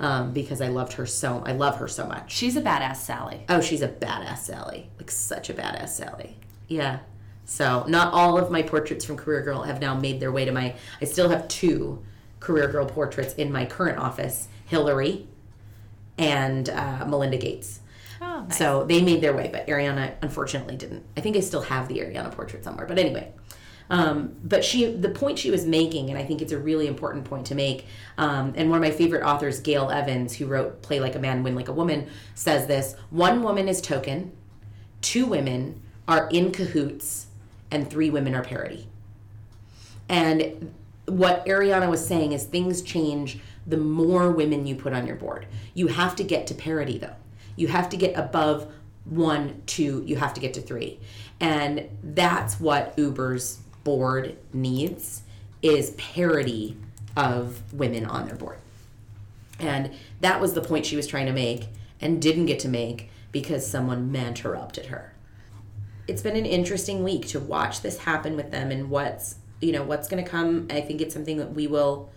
um, 0.00 0.32
because 0.32 0.60
I 0.60 0.68
loved 0.68 0.94
her 0.94 1.06
so. 1.06 1.42
I 1.46 1.52
love 1.52 1.76
her 1.76 1.88
so 1.88 2.06
much. 2.06 2.32
She's 2.32 2.56
a 2.56 2.62
badass 2.62 2.96
Sally. 2.96 3.44
Oh, 3.48 3.60
she's 3.60 3.82
a 3.82 3.88
badass 3.88 4.38
Sally. 4.38 4.90
Like 4.98 5.10
such 5.10 5.48
a 5.48 5.54
badass 5.54 5.90
Sally. 5.90 6.36
Yeah. 6.68 7.00
So 7.44 7.84
not 7.88 8.12
all 8.12 8.36
of 8.36 8.50
my 8.50 8.62
portraits 8.62 9.04
from 9.04 9.16
Career 9.16 9.42
Girl 9.42 9.62
have 9.62 9.80
now 9.80 9.94
made 9.94 10.20
their 10.20 10.32
way 10.32 10.44
to 10.44 10.52
my. 10.52 10.74
I 11.00 11.04
still 11.04 11.28
have 11.28 11.48
two 11.48 12.04
Career 12.40 12.68
Girl 12.68 12.86
portraits 12.86 13.34
in 13.34 13.52
my 13.52 13.64
current 13.64 13.98
office: 13.98 14.48
Hillary 14.66 15.26
and 16.18 16.68
uh, 16.68 17.04
Melinda 17.06 17.36
Gates. 17.36 17.80
Oh, 18.20 18.44
nice. 18.46 18.58
So 18.58 18.84
they 18.84 19.00
made 19.00 19.20
their 19.22 19.34
way, 19.34 19.48
but 19.50 19.66
Arianna 19.66 20.14
unfortunately 20.22 20.76
didn't. 20.76 21.04
I 21.16 21.20
think 21.20 21.36
I 21.36 21.40
still 21.40 21.62
have 21.62 21.88
the 21.88 21.98
Arianna 21.98 22.32
portrait 22.32 22.64
somewhere. 22.64 22.86
But 22.86 22.98
anyway, 22.98 23.32
um, 23.88 24.36
but 24.44 24.64
she, 24.64 24.92
the 24.94 25.08
point 25.08 25.38
she 25.38 25.50
was 25.50 25.66
making, 25.66 26.10
and 26.10 26.18
I 26.18 26.24
think 26.24 26.42
it's 26.42 26.52
a 26.52 26.58
really 26.58 26.86
important 26.86 27.24
point 27.24 27.46
to 27.46 27.54
make. 27.54 27.86
Um, 28.18 28.52
and 28.56 28.70
one 28.70 28.78
of 28.78 28.82
my 28.82 28.90
favorite 28.90 29.24
authors, 29.24 29.58
Gail 29.60 29.90
Evans, 29.90 30.36
who 30.36 30.46
wrote 30.46 30.82
"Play 30.82 31.00
Like 31.00 31.16
a 31.16 31.18
Man, 31.18 31.42
Win 31.42 31.54
Like 31.54 31.68
a 31.68 31.72
Woman," 31.72 32.08
says 32.34 32.66
this: 32.66 32.94
one 33.10 33.42
woman 33.42 33.68
is 33.68 33.80
token, 33.80 34.32
two 35.00 35.26
women 35.26 35.82
are 36.06 36.28
in 36.30 36.52
cahoots, 36.52 37.26
and 37.70 37.90
three 37.90 38.10
women 38.10 38.34
are 38.34 38.44
parody. 38.44 38.86
And 40.08 40.72
what 41.06 41.44
Arianna 41.46 41.88
was 41.88 42.06
saying 42.06 42.32
is 42.32 42.44
things 42.44 42.82
change 42.82 43.38
the 43.66 43.76
more 43.76 44.30
women 44.30 44.66
you 44.66 44.74
put 44.74 44.92
on 44.92 45.06
your 45.06 45.16
board. 45.16 45.46
You 45.74 45.88
have 45.88 46.16
to 46.16 46.24
get 46.24 46.46
to 46.48 46.54
parity 46.54 46.98
though. 46.98 47.16
You 47.56 47.68
have 47.68 47.88
to 47.90 47.96
get 47.96 48.16
above 48.16 48.72
one, 49.04 49.62
two, 49.66 50.02
you 50.06 50.16
have 50.16 50.34
to 50.34 50.40
get 50.40 50.54
to 50.54 50.60
three. 50.60 50.98
And 51.40 51.88
that's 52.02 52.60
what 52.60 52.94
Uber's 52.96 53.58
board 53.84 54.36
needs 54.52 55.22
is 55.62 55.90
parity 55.92 56.76
of 57.16 57.72
women 57.72 58.06
on 58.06 58.26
their 58.26 58.36
board. 58.36 58.58
And 59.58 59.92
that 60.20 60.40
was 60.40 60.54
the 60.54 60.62
point 60.62 60.86
she 60.86 60.96
was 60.96 61.06
trying 61.06 61.26
to 61.26 61.32
make 61.32 61.68
and 62.00 62.20
didn't 62.20 62.46
get 62.46 62.60
to 62.60 62.68
make 62.68 63.10
because 63.32 63.66
someone 63.66 64.14
interrupted 64.14 64.86
her. 64.86 65.14
It's 66.08 66.22
been 66.22 66.36
an 66.36 66.46
interesting 66.46 67.04
week 67.04 67.26
to 67.28 67.40
watch 67.40 67.82
this 67.82 67.98
happen 67.98 68.36
with 68.36 68.50
them 68.50 68.70
and 68.70 68.90
what's, 68.90 69.36
you 69.60 69.72
know, 69.72 69.82
what's 69.82 70.08
going 70.08 70.22
to 70.22 70.28
come. 70.28 70.66
I 70.70 70.80
think 70.80 71.00
it's 71.00 71.14
something 71.14 71.36
that 71.36 71.54
we 71.54 71.66
will 71.66 72.10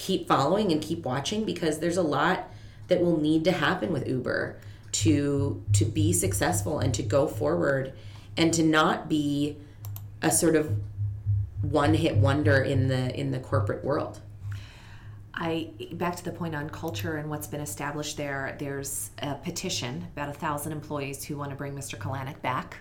keep 0.00 0.26
following 0.26 0.72
and 0.72 0.80
keep 0.80 1.04
watching 1.04 1.44
because 1.44 1.78
there's 1.78 1.98
a 1.98 2.02
lot 2.02 2.48
that 2.88 3.02
will 3.02 3.20
need 3.20 3.44
to 3.44 3.52
happen 3.52 3.92
with 3.92 4.08
Uber 4.08 4.56
to 4.92 5.62
to 5.74 5.84
be 5.84 6.12
successful 6.12 6.78
and 6.78 6.94
to 6.94 7.02
go 7.02 7.28
forward 7.28 7.92
and 8.36 8.52
to 8.54 8.62
not 8.62 9.08
be 9.08 9.56
a 10.22 10.30
sort 10.30 10.56
of 10.56 10.72
one 11.60 11.92
hit 11.92 12.16
wonder 12.16 12.62
in 12.62 12.88
the 12.88 13.14
in 13.18 13.30
the 13.30 13.38
corporate 13.38 13.84
world. 13.84 14.20
I 15.34 15.70
back 15.92 16.16
to 16.16 16.24
the 16.24 16.32
point 16.32 16.54
on 16.54 16.70
culture 16.70 17.16
and 17.16 17.28
what's 17.28 17.46
been 17.46 17.60
established 17.60 18.16
there. 18.16 18.56
There's 18.58 19.10
a 19.18 19.34
petition 19.34 20.06
about 20.14 20.30
a 20.30 20.32
thousand 20.32 20.72
employees 20.72 21.22
who 21.24 21.36
want 21.36 21.50
to 21.50 21.56
bring 21.56 21.74
Mr. 21.74 21.98
Kalanick 21.98 22.40
back. 22.40 22.78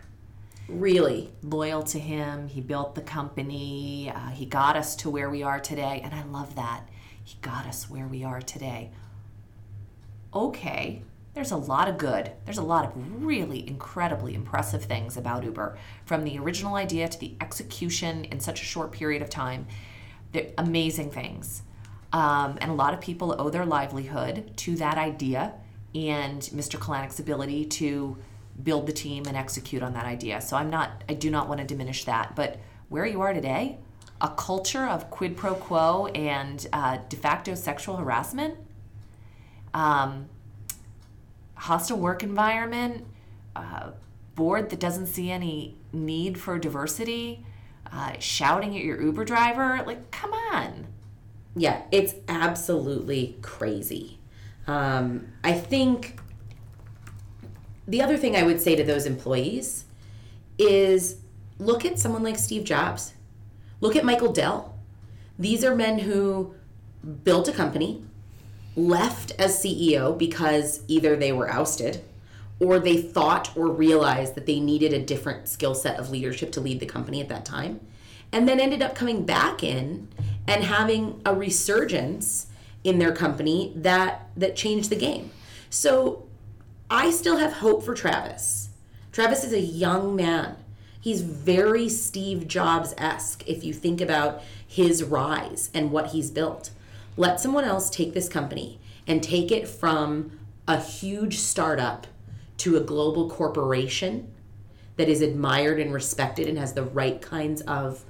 Really, 0.70 1.32
Loyal 1.42 1.82
to 1.84 2.00
him, 2.00 2.48
he 2.48 2.62
built 2.62 2.94
the 2.96 3.02
company. 3.02 4.12
Uh, 4.14 4.30
he 4.30 4.46
got 4.46 4.76
us 4.76 4.96
to 4.98 5.10
where 5.10 5.30
we 5.30 5.42
are 5.42 5.60
today, 5.60 6.02
and 6.04 6.14
I 6.14 6.24
love 6.26 6.56
that. 6.56 6.84
He 7.30 7.38
got 7.42 7.68
us 7.68 7.88
where 7.88 8.08
we 8.08 8.24
are 8.24 8.42
today. 8.42 8.90
Okay, 10.34 11.04
there's 11.36 11.52
a 11.52 11.58
lot 11.58 11.88
of 11.88 12.00
good. 12.00 12.32
There's 12.46 12.58
a 12.58 12.64
lot 12.64 12.86
of 12.86 13.24
really 13.24 13.68
incredibly 13.68 14.34
impressive 14.34 14.86
things 14.86 15.16
about 15.16 15.44
Uber, 15.44 15.78
from 16.06 16.24
the 16.24 16.40
original 16.40 16.74
idea 16.74 17.08
to 17.08 17.20
the 17.20 17.36
execution 17.40 18.26
in 18.26 18.40
such 18.40 18.64
a 18.64 18.66
short 18.66 18.92
period 18.92 19.22
of 19.22 19.30
time. 19.30 19.68
They're 20.32 20.48
amazing 20.58 21.12
things. 21.12 21.62
Um, 22.12 22.58
and 22.62 22.72
a 22.72 22.74
lot 22.74 22.96
of 22.96 23.00
people 23.00 23.36
owe 23.38 23.52
their 23.52 23.66
livelihood 23.66 24.58
to 24.58 24.76
that 24.78 24.98
idea 24.98 25.54
and 25.94 26.42
Mr. 26.42 26.80
Kalanick's 26.80 27.20
ability 27.20 27.66
to 27.66 28.18
build 28.64 28.88
the 28.88 28.94
team 28.94 29.26
and 29.28 29.38
execute 29.38 29.84
on 29.84 29.94
that 29.94 30.06
idea. 30.06 30.42
So 30.42 30.58
I'm 30.58 30.72
not, 30.72 31.04
I 31.08 31.14
do 31.14 31.30
not 31.30 31.48
want 31.48 31.62
to 31.62 31.68
diminish 31.68 32.06
that. 32.06 32.36
But 32.36 32.60
where 32.88 33.06
you 33.06 33.22
are 33.22 33.34
today, 33.34 33.78
a 34.22 34.30
culture 34.30 34.86
of 34.86 35.10
quid 35.10 35.38
pro 35.38 35.56
quo 35.56 36.08
and 36.08 36.68
uh, 36.74 36.98
de 37.08 37.16
facto 37.16 37.56
sexual 37.56 37.98
harassment, 37.98 38.56
um, 39.74 40.28
hostile 41.56 41.98
work 41.98 42.24
environment, 42.24 43.06
uh, 43.56 43.92
board 44.36 44.70
that 44.70 44.80
doesn't 44.80 45.08
see 45.08 45.32
any 45.32 45.76
need 45.92 46.38
for 46.40 46.58
diversity, 46.60 47.46
uh, 47.92 48.14
shouting 48.20 48.76
at 48.78 48.84
your 48.84 49.02
Uber 49.02 49.26
driver, 49.26 49.82
like, 49.86 50.12
come 50.12 50.34
on. 50.34 50.88
yeah, 51.56 51.82
it's 51.92 52.14
absolutely 52.28 53.38
crazy. 53.42 54.20
Um, 54.68 55.28
I 55.44 55.54
think 55.54 56.20
the 57.88 58.02
other 58.02 58.18
thing 58.18 58.36
I 58.36 58.44
would 58.44 58.62
say 58.62 58.76
to 58.76 58.84
those 58.84 59.06
employees 59.06 59.86
is 60.58 61.18
look 61.58 61.86
at 61.86 61.98
someone 61.98 62.22
like 62.24 62.38
Steve 62.38 62.64
Jobs. 62.64 63.14
Look 63.82 63.96
at 63.96 64.06
Michael 64.06 64.34
Dell. 64.34 64.76
These 65.38 65.64
are 65.64 65.76
men 65.76 66.00
who 66.00 66.54
built 67.24 67.48
a 67.48 67.54
company, 67.54 68.04
left 68.76 69.32
as 69.40 69.64
CEO 69.64 70.18
because 70.18 70.82
either 70.88 71.16
they 71.16 71.32
were 71.32 71.50
ousted 71.50 72.04
or 72.60 72.78
they 72.80 73.02
thought 73.02 73.56
or 73.56 73.68
realized 73.68 74.36
that 74.36 74.46
they 74.46 74.60
needed 74.60 74.94
a 74.94 75.02
different 75.02 75.48
skill 75.48 75.74
set 75.74 75.98
of 75.98 76.10
leadership 76.10 76.52
to 76.52 76.62
lead 76.62 76.80
the 76.80 76.86
company 76.86 77.22
at 77.22 77.30
that 77.30 77.46
time, 77.46 77.80
and 78.32 78.48
then 78.48 78.60
ended 78.60 78.82
up 78.82 78.96
coming 78.96 79.26
back 79.26 79.64
in 79.64 80.08
and 80.46 80.64
having 80.64 81.22
a 81.26 81.34
resurgence 81.34 82.48
in 82.84 83.00
their 83.00 83.14
company 83.14 83.72
that 83.76 84.28
that 84.36 84.56
changed 84.56 84.90
the 84.90 84.96
game. 84.96 85.32
So 85.70 86.28
I 86.90 87.12
still 87.12 87.38
have 87.38 87.54
hope 87.54 87.84
for 87.84 87.94
Travis. 87.94 88.70
Travis 89.12 89.44
is 89.44 89.54
a 89.54 89.60
young 89.60 90.16
man. 90.16 90.56
He's 91.10 91.22
very 91.22 91.90
Steve 91.90 92.48
Jobs 92.48 92.94
esque 92.96 93.44
if 93.48 93.64
you 93.64 93.74
think 93.74 94.00
about 94.00 94.44
his 94.68 95.04
rise 95.04 95.72
and 95.74 95.92
what 95.92 96.12
he's 96.12 96.30
built. 96.30 96.70
Let 97.18 97.40
someone 97.40 97.64
else 97.64 97.90
take 97.90 98.14
this 98.14 98.30
company 98.30 98.80
and 99.08 99.24
take 99.24 99.52
it 99.52 99.68
from 99.68 100.38
a 100.68 100.80
huge 100.80 101.40
startup 101.40 102.06
to 102.58 102.78
a 102.78 102.82
global 102.82 103.28
corporation 103.28 104.32
that 104.98 105.10
is 105.10 105.22
admired 105.22 105.80
and 105.80 105.92
respected 105.92 106.48
and 106.48 106.60
has 106.60 106.74
the 106.74 106.84
right 106.84 107.20
kinds 107.20 107.62
of 107.62 108.06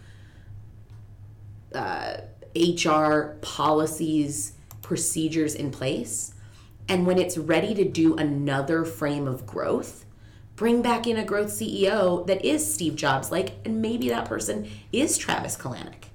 uh, 1.73 2.17
HR 2.53 3.37
policies, 3.41 4.51
procedures 4.81 5.55
in 5.55 5.71
place. 5.71 6.33
And 6.89 7.07
when 7.07 7.17
it's 7.17 7.37
ready 7.37 7.73
to 7.75 7.85
do 7.85 8.17
another 8.17 8.83
frame 8.83 9.25
of 9.25 9.47
growth, 9.47 9.98
bring 10.59 10.81
back 10.81 11.07
in 11.07 11.15
a 11.15 11.23
growth 11.23 11.47
CEO 11.47 12.27
that 12.27 12.43
is 12.43 12.73
Steve 12.73 12.97
Jobs 12.97 13.31
like, 13.31 13.53
and 13.63 13.81
maybe 13.81 14.09
that 14.09 14.25
person 14.25 14.69
is 14.91 15.17
Travis 15.17 15.55
Kalanick. 15.55 16.09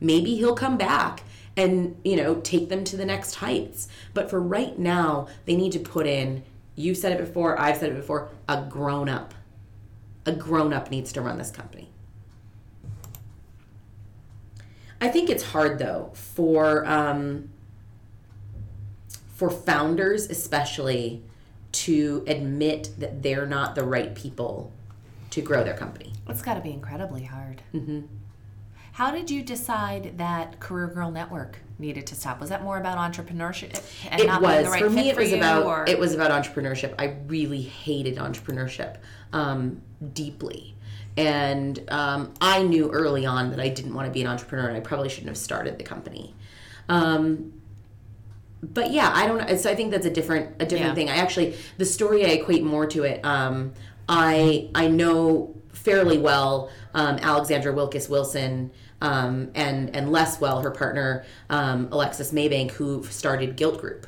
Maybe 0.00 0.36
he'll 0.36 0.54
come 0.54 0.78
back 0.78 1.24
and, 1.56 1.96
you 2.04 2.14
know, 2.14 2.36
take 2.36 2.68
them 2.68 2.84
to 2.84 2.96
the 2.96 3.04
next 3.04 3.34
heights. 3.34 3.88
But 4.14 4.30
for 4.30 4.40
right 4.40 4.78
now, 4.78 5.26
they 5.46 5.56
need 5.56 5.72
to 5.72 5.80
put 5.80 6.06
in, 6.06 6.44
you 6.76 6.94
said 6.94 7.10
it 7.10 7.18
before, 7.18 7.58
I've 7.58 7.78
said 7.78 7.90
it 7.90 7.96
before, 7.96 8.28
a 8.48 8.62
grown 8.70 9.08
up. 9.08 9.34
A 10.26 10.32
grown 10.32 10.72
up 10.72 10.92
needs 10.92 11.10
to 11.14 11.20
run 11.20 11.36
this 11.36 11.50
company. 11.50 11.90
I 15.00 15.08
think 15.08 15.28
it's 15.28 15.42
hard 15.42 15.80
though 15.80 16.12
for 16.14 16.86
um, 16.86 17.50
for 19.34 19.50
founders 19.50 20.26
especially 20.26 21.24
to 21.72 22.24
admit 22.26 22.90
that 22.98 23.22
they're 23.22 23.46
not 23.46 23.74
the 23.74 23.84
right 23.84 24.14
people 24.14 24.72
to 25.30 25.42
grow 25.42 25.62
their 25.64 25.76
company. 25.76 26.12
It's 26.28 26.42
got 26.42 26.54
to 26.54 26.60
be 26.60 26.72
incredibly 26.72 27.24
hard. 27.24 27.62
Mm-hmm. 27.74 28.00
How 28.92 29.12
did 29.12 29.30
you 29.30 29.42
decide 29.42 30.18
that 30.18 30.58
Career 30.58 30.88
Girl 30.88 31.10
Network 31.10 31.58
needed 31.78 32.06
to 32.08 32.16
stop? 32.16 32.40
Was 32.40 32.48
that 32.50 32.64
more 32.64 32.78
about 32.78 32.98
entrepreneurship 32.98 33.80
and 34.10 34.20
It 34.20 34.26
not 34.26 34.40
being 34.40 34.52
was 34.52 34.64
the 34.64 34.70
right 34.70 34.82
for 34.82 34.90
me. 34.90 35.10
It 35.10 35.16
was 35.16 35.30
you, 35.30 35.36
about 35.36 35.66
or- 35.66 35.84
it 35.86 35.98
was 35.98 36.14
about 36.14 36.30
entrepreneurship. 36.32 36.94
I 36.98 37.14
really 37.28 37.62
hated 37.62 38.16
entrepreneurship 38.16 38.96
um, 39.32 39.82
deeply, 40.14 40.74
and 41.16 41.80
um, 41.88 42.34
I 42.40 42.62
knew 42.64 42.90
early 42.90 43.24
on 43.24 43.50
that 43.50 43.60
I 43.60 43.68
didn't 43.68 43.94
want 43.94 44.06
to 44.06 44.12
be 44.12 44.20
an 44.22 44.26
entrepreneur, 44.26 44.66
and 44.66 44.76
I 44.76 44.80
probably 44.80 45.08
shouldn't 45.10 45.28
have 45.28 45.38
started 45.38 45.78
the 45.78 45.84
company. 45.84 46.34
Um, 46.88 47.52
but 48.62 48.90
yeah, 48.92 49.10
I 49.14 49.26
don't. 49.26 49.58
So 49.58 49.70
I 49.70 49.74
think 49.74 49.90
that's 49.90 50.06
a 50.06 50.10
different 50.10 50.56
a 50.60 50.66
different 50.66 50.90
Yeah. 50.90 50.94
thing. 50.94 51.08
I 51.10 51.16
actually 51.16 51.54
the 51.76 51.84
story 51.84 52.24
I 52.24 52.30
equate 52.30 52.64
more 52.64 52.86
to 52.86 53.04
it. 53.04 53.24
Um, 53.24 53.72
I 54.08 54.68
I 54.74 54.88
know 54.88 55.54
fairly 55.72 56.18
well 56.18 56.70
um, 56.94 57.16
Alexandra 57.22 57.72
Wilkis 57.72 58.08
Wilson 58.08 58.70
um, 59.00 59.50
and 59.54 59.94
and 59.94 60.10
less 60.10 60.40
well 60.40 60.60
her 60.62 60.70
partner 60.70 61.24
um, 61.50 61.88
Alexis 61.92 62.32
Maybank 62.32 62.72
who 62.72 63.04
started 63.04 63.56
Gilt 63.56 63.80
Groupe. 63.80 64.06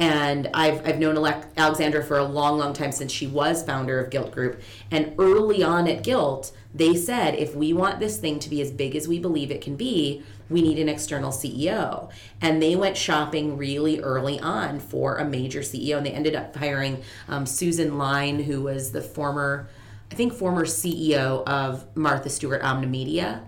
And 0.00 0.48
I've, 0.54 0.86
I've 0.86 1.00
known 1.00 1.16
Alec- 1.16 1.48
Alexandra 1.56 2.04
for 2.04 2.18
a 2.18 2.24
long, 2.24 2.56
long 2.56 2.72
time 2.72 2.92
since 2.92 3.10
she 3.10 3.26
was 3.26 3.64
founder 3.64 3.98
of 3.98 4.10
Gilt 4.10 4.30
Groupe. 4.32 4.60
And 4.92 5.12
early 5.18 5.64
on 5.64 5.88
at 5.88 6.04
Gilt, 6.04 6.52
they 6.72 6.94
said 6.94 7.34
if 7.34 7.56
we 7.56 7.72
want 7.72 7.98
this 7.98 8.16
thing 8.16 8.38
to 8.38 8.48
be 8.48 8.60
as 8.62 8.70
big 8.70 8.94
as 8.94 9.08
we 9.08 9.18
believe 9.18 9.50
it 9.50 9.60
can 9.60 9.74
be, 9.74 10.22
we 10.50 10.62
need 10.62 10.78
an 10.78 10.88
external 10.88 11.30
CEO. 11.30 12.10
And 12.40 12.62
they 12.62 12.76
went 12.76 12.96
shopping 12.96 13.56
really 13.56 14.00
early 14.00 14.40
on 14.40 14.80
for 14.80 15.16
a 15.16 15.24
major 15.24 15.60
CEO. 15.60 15.96
And 15.96 16.06
they 16.06 16.12
ended 16.12 16.34
up 16.34 16.56
hiring 16.56 17.02
um, 17.28 17.46
Susan 17.46 17.98
Lyne, 17.98 18.42
who 18.42 18.62
was 18.62 18.92
the 18.92 19.02
former, 19.02 19.68
I 20.10 20.14
think, 20.14 20.32
former 20.32 20.64
CEO 20.64 21.46
of 21.46 21.84
Martha 21.96 22.30
Stewart 22.30 22.62
Omnimedia. 22.62 23.42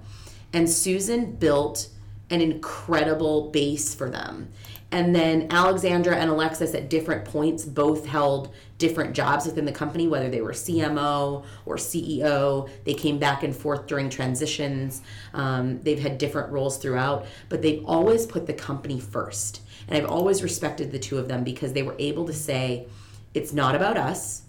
And 0.53 0.69
Susan 0.69 1.33
built 1.33 1.89
an 2.31 2.41
incredible 2.41 3.51
base 3.51 3.95
for 3.95 4.09
them. 4.09 4.51
And 4.92 5.14
then 5.14 5.46
Alexandra 5.50 6.16
and 6.16 6.31
Alexis 6.31 6.74
at 6.74 6.90
different 6.90 7.24
points 7.24 7.64
both 7.64 8.07
held 8.07 8.53
different 8.79 9.14
jobs 9.14 9.46
within 9.46 9.64
the 9.64 9.72
company, 9.72 10.09
whether 10.09 10.29
they 10.29 10.40
were 10.40 10.53
CMO 10.53 11.44
or 11.64 11.76
CEO. 11.76 12.68
They 12.85 12.94
came 12.94 13.18
back 13.18 13.44
and 13.44 13.55
forth 13.55 13.87
during 13.87 14.11
transitions. 14.11 15.03
Um, 15.33 15.81
they've 15.83 16.00
had 16.00 16.18
different 16.18 16.50
roles 16.50 16.79
throughout, 16.79 17.26
but 17.48 17.62
they've 17.62 17.85
always 17.85 18.26
put 18.26 18.46
the 18.46 18.53
company 18.53 18.98
first. 18.98 19.62
And 19.87 19.96
I've 19.96 20.11
always 20.11 20.42
respected 20.42 20.90
the 20.90 20.98
two 20.98 21.18
of 21.18 21.29
them 21.29 21.44
because 21.44 21.72
they 21.72 21.83
were 21.83 21.96
able 21.98 22.26
to 22.26 22.33
say, 22.33 22.88
it's 23.33 23.53
not 23.53 23.76
about 23.76 23.96
us, 23.96 24.42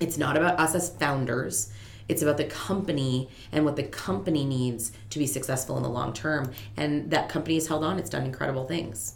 it's 0.00 0.18
not 0.18 0.36
about 0.36 0.58
us 0.60 0.74
as 0.74 0.90
founders. 0.90 1.72
It's 2.08 2.20
about 2.20 2.36
the 2.36 2.44
company 2.44 3.30
and 3.52 3.64
what 3.64 3.76
the 3.76 3.84
company 3.84 4.44
needs 4.44 4.92
to 5.10 5.18
be 5.18 5.26
successful 5.26 5.76
in 5.76 5.82
the 5.82 5.88
long 5.88 6.12
term. 6.12 6.52
And 6.76 7.10
that 7.10 7.28
company 7.28 7.54
has 7.54 7.68
held 7.68 7.84
on. 7.84 7.98
It's 7.98 8.10
done 8.10 8.24
incredible 8.24 8.66
things. 8.66 9.14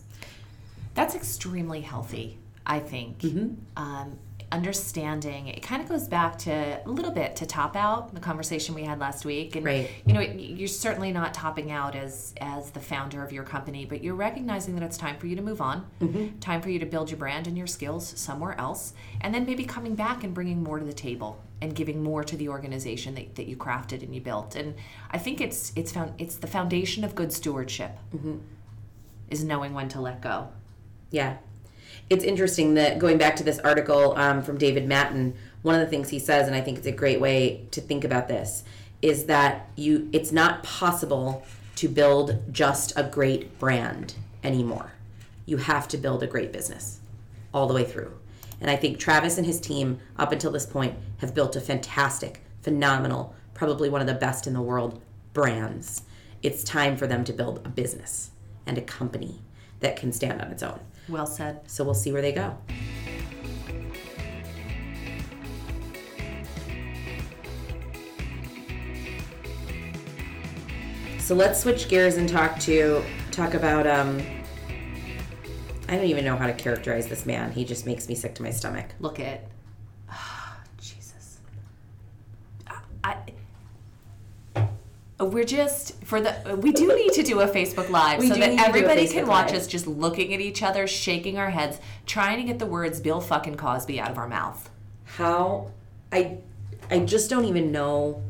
That's 0.97 1.15
extremely 1.15 1.83
healthy, 1.83 2.39
I 2.67 2.81
think. 2.81 3.21
Mm-hmm. 3.21 3.55
Um, 3.77 4.19
understanding 4.53 5.49
it 5.49 5.61
kind 5.61 5.83
of 5.83 5.89
goes 5.89 6.07
back 6.07 6.39
to 6.39 6.51
a 6.85 6.89
little 6.89 7.11
bit 7.11 7.35
to 7.35 7.45
top 7.45 7.75
out 7.75 8.15
the 8.15 8.21
conversation 8.21 8.77
we 8.77 8.85
had 8.85 8.99
last 9.01 9.25
week 9.25 9.57
and 9.57 9.67
Right. 9.67 9.91
you 10.07 10.15
know 10.15 10.21
you're 10.21 10.69
certainly 10.69 11.11
not 11.11 11.35
topping 11.35 11.73
out 11.73 11.97
as 11.97 12.33
as 12.41 12.71
the 12.71 12.79
founder 12.79 13.25
of 13.25 13.33
your 13.33 13.43
company 13.43 13.85
but 13.85 14.05
you're 14.05 14.15
recognizing 14.15 14.77
that 14.77 14.85
it's 14.85 14.97
time 14.97 15.17
for 15.19 15.27
you 15.27 15.35
to 15.35 15.43
move 15.43 15.61
on 15.61 15.85
Mm-hmm. 16.01 16.39
time 16.39 16.63
for 16.63 16.71
you 16.71 16.79
to 16.79 16.87
build 16.87 17.11
your 17.11 17.19
brand 17.19 17.49
and 17.49 17.59
your 17.59 17.67
skills 17.67 18.07
somewhere 18.17 18.55
else 18.59 18.95
and 19.21 19.35
then 19.35 19.47
maybe 19.47 19.65
coming 19.65 19.97
back 19.97 20.23
and 20.23 20.33
bringing 20.33 20.63
more 20.63 20.79
to 20.79 20.85
the 20.85 20.93
table 20.93 21.43
and 21.61 21.75
giving 21.75 22.01
more 22.03 22.23
to 22.23 22.37
the 22.37 22.49
organization 22.49 23.17
that, 23.17 23.35
that 23.35 23.47
you 23.49 23.57
crafted 23.57 24.03
and 24.05 24.15
you 24.15 24.21
built 24.21 24.55
and 24.55 24.75
i 25.11 25.19
think 25.19 25.41
it's 25.41 25.73
it's 25.75 25.91
found 25.91 26.13
it's 26.19 26.37
the 26.37 26.47
foundation 26.47 27.03
of 27.03 27.17
good 27.17 27.33
stewardship 27.33 27.93
Mm-hmm. 28.15 28.37
is 29.29 29.43
knowing 29.43 29.75
when 29.75 29.89
to 29.89 30.01
let 30.01 30.21
go 30.21 30.49
Yeah. 31.11 31.37
It's 32.09 32.25
interesting 32.25 32.75
that 32.75 32.99
going 32.99 33.19
back 33.19 33.37
to 33.37 33.45
this 33.45 33.59
article 33.61 34.17
um, 34.17 34.43
from 34.43 34.59
David 34.59 34.87
Mattin, 34.87 35.35
one 35.63 35.75
of 35.75 35.81
the 35.81 35.89
things 35.89 36.11
he 36.11 36.19
says, 36.19 36.47
and 36.47 36.55
I 36.55 36.61
think 36.61 36.79
it's 36.79 36.87
a 36.87 36.93
great 36.93 37.21
way 37.21 37.67
to 37.73 37.81
think 37.81 38.05
about 38.05 38.29
this, 38.29 38.63
is 39.03 39.27
that 39.27 39.69
you 39.77 40.09
it's 40.13 40.33
not 40.33 40.63
possible 40.63 41.45
to 41.77 41.89
build 41.89 42.43
just 42.53 42.93
a 42.97 43.03
great 43.03 43.59
brand 43.59 44.15
anymore. 44.43 44.93
You 45.45 45.59
have 45.59 45.89
to 45.89 45.99
build 45.99 46.23
a 46.23 46.27
great 46.27 46.53
business 46.53 47.01
all 47.53 47.67
the 47.67 47.75
way 47.75 47.85
through. 47.85 48.17
And 48.61 48.71
I 48.71 48.77
think 48.77 48.99
Travis 48.99 49.37
and 49.37 49.47
his 49.47 49.61
team, 49.61 49.99
up 50.17 50.33
until 50.33 50.51
this 50.51 50.67
point, 50.67 50.95
have 51.19 51.35
built 51.35 51.57
a 51.57 51.61
fantastic, 51.61 52.41
phenomenal, 52.63 53.35
probably 53.53 53.91
one 53.91 54.01
of 54.01 54.07
the 54.07 54.15
best 54.15 54.47
in 54.47 54.55
the 54.55 54.63
world 54.63 55.03
brands. 55.33 56.03
It's 56.43 56.65
time 56.65 56.97
for 56.97 57.07
them 57.07 57.25
to 57.25 57.33
build 57.33 57.61
a 57.65 57.69
business 57.69 58.31
and 58.65 58.79
a 58.79 58.83
company 58.83 59.41
that 59.81 59.97
can 59.97 60.13
stand 60.13 60.41
on 60.41 60.51
its 60.51 60.63
own. 60.63 60.81
Well 61.09 61.27
said. 61.27 61.61
So 61.71 61.85
we'll 61.85 61.95
see 61.95 62.13
where 62.13 62.23
they 62.23 62.33
go. 62.33 62.57
So 71.19 71.35
let's 71.35 71.61
switch 71.61 71.89
gears 71.89 72.19
and 72.19 72.29
talk 72.29 72.59
to 72.61 73.03
talk 73.33 73.55
about 73.55 73.87
um 73.87 74.23
I 75.89 75.97
don't 75.97 76.07
even 76.07 76.25
know 76.25 76.37
how 76.37 76.47
to 76.47 76.53
characterize 76.53 77.07
this 77.07 77.27
man. 77.27 77.53
He 77.53 77.65
just 77.65 77.87
makes 77.87 78.09
me 78.09 78.15
sick 78.15 78.35
to 78.37 78.43
my 78.43 78.51
stomach. 78.51 78.87
Look 78.99 79.21
at 79.21 79.49
Jesus. 80.79 81.39
I, 83.05 83.17
we're 85.29 85.45
just 85.45 86.03
for 86.05 86.21
the 86.21 86.59
we 86.61 86.73
do 86.73 86.89
need 86.95 87.13
to 87.13 87.23
do 87.23 87.41
a 87.41 87.49
Facebook 87.49 87.91
live 87.91 88.19
We 88.21 88.29
so 88.29 88.35
that 88.35 88.41
need 88.41 88.51
to 88.51 88.57
do 88.57 88.63
a 88.63 88.67
everybody 88.69 89.09
can 89.09 89.27
watch 89.27 89.49
Live. 89.53 89.63
us 89.63 89.67
just 89.67 89.87
looking 89.87 90.35
at 90.35 90.41
each 90.41 90.63
other, 90.63 90.87
shaking 90.87 91.39
our 91.39 91.51
heads, 91.51 91.81
trying 92.07 92.39
to 92.39 92.45
get 92.45 92.59
the 92.59 92.67
words 92.67 93.01
Bill 93.01 93.21
fucking 93.21 93.57
Cosby 93.57 94.01
out 94.01 94.11
of 94.11 94.19
our 94.19 94.29
mouth. 94.29 94.71
How 95.05 95.71
I 96.13 96.39
I 96.91 97.01
just 97.01 97.31
don't 97.31 97.45
even 97.45 97.73
know 97.73 98.23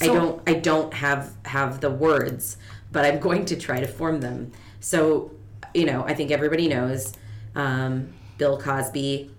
I 0.00 0.06
don't 0.06 0.42
I 0.46 0.54
don't 0.54 0.92
have 0.94 1.34
have 1.46 1.80
the 1.80 1.90
words, 1.90 2.56
but 2.92 3.04
I'm 3.04 3.18
going 3.18 3.44
to 3.46 3.56
try 3.56 3.80
to 3.80 3.86
form 3.86 4.20
them. 4.20 4.52
So, 4.80 5.32
you 5.74 5.86
know, 5.86 6.04
I 6.04 6.14
think 6.14 6.30
everybody 6.30 6.68
knows 6.68 7.14
um, 7.54 8.12
Bill 8.38 8.58
Cosby 8.58 9.30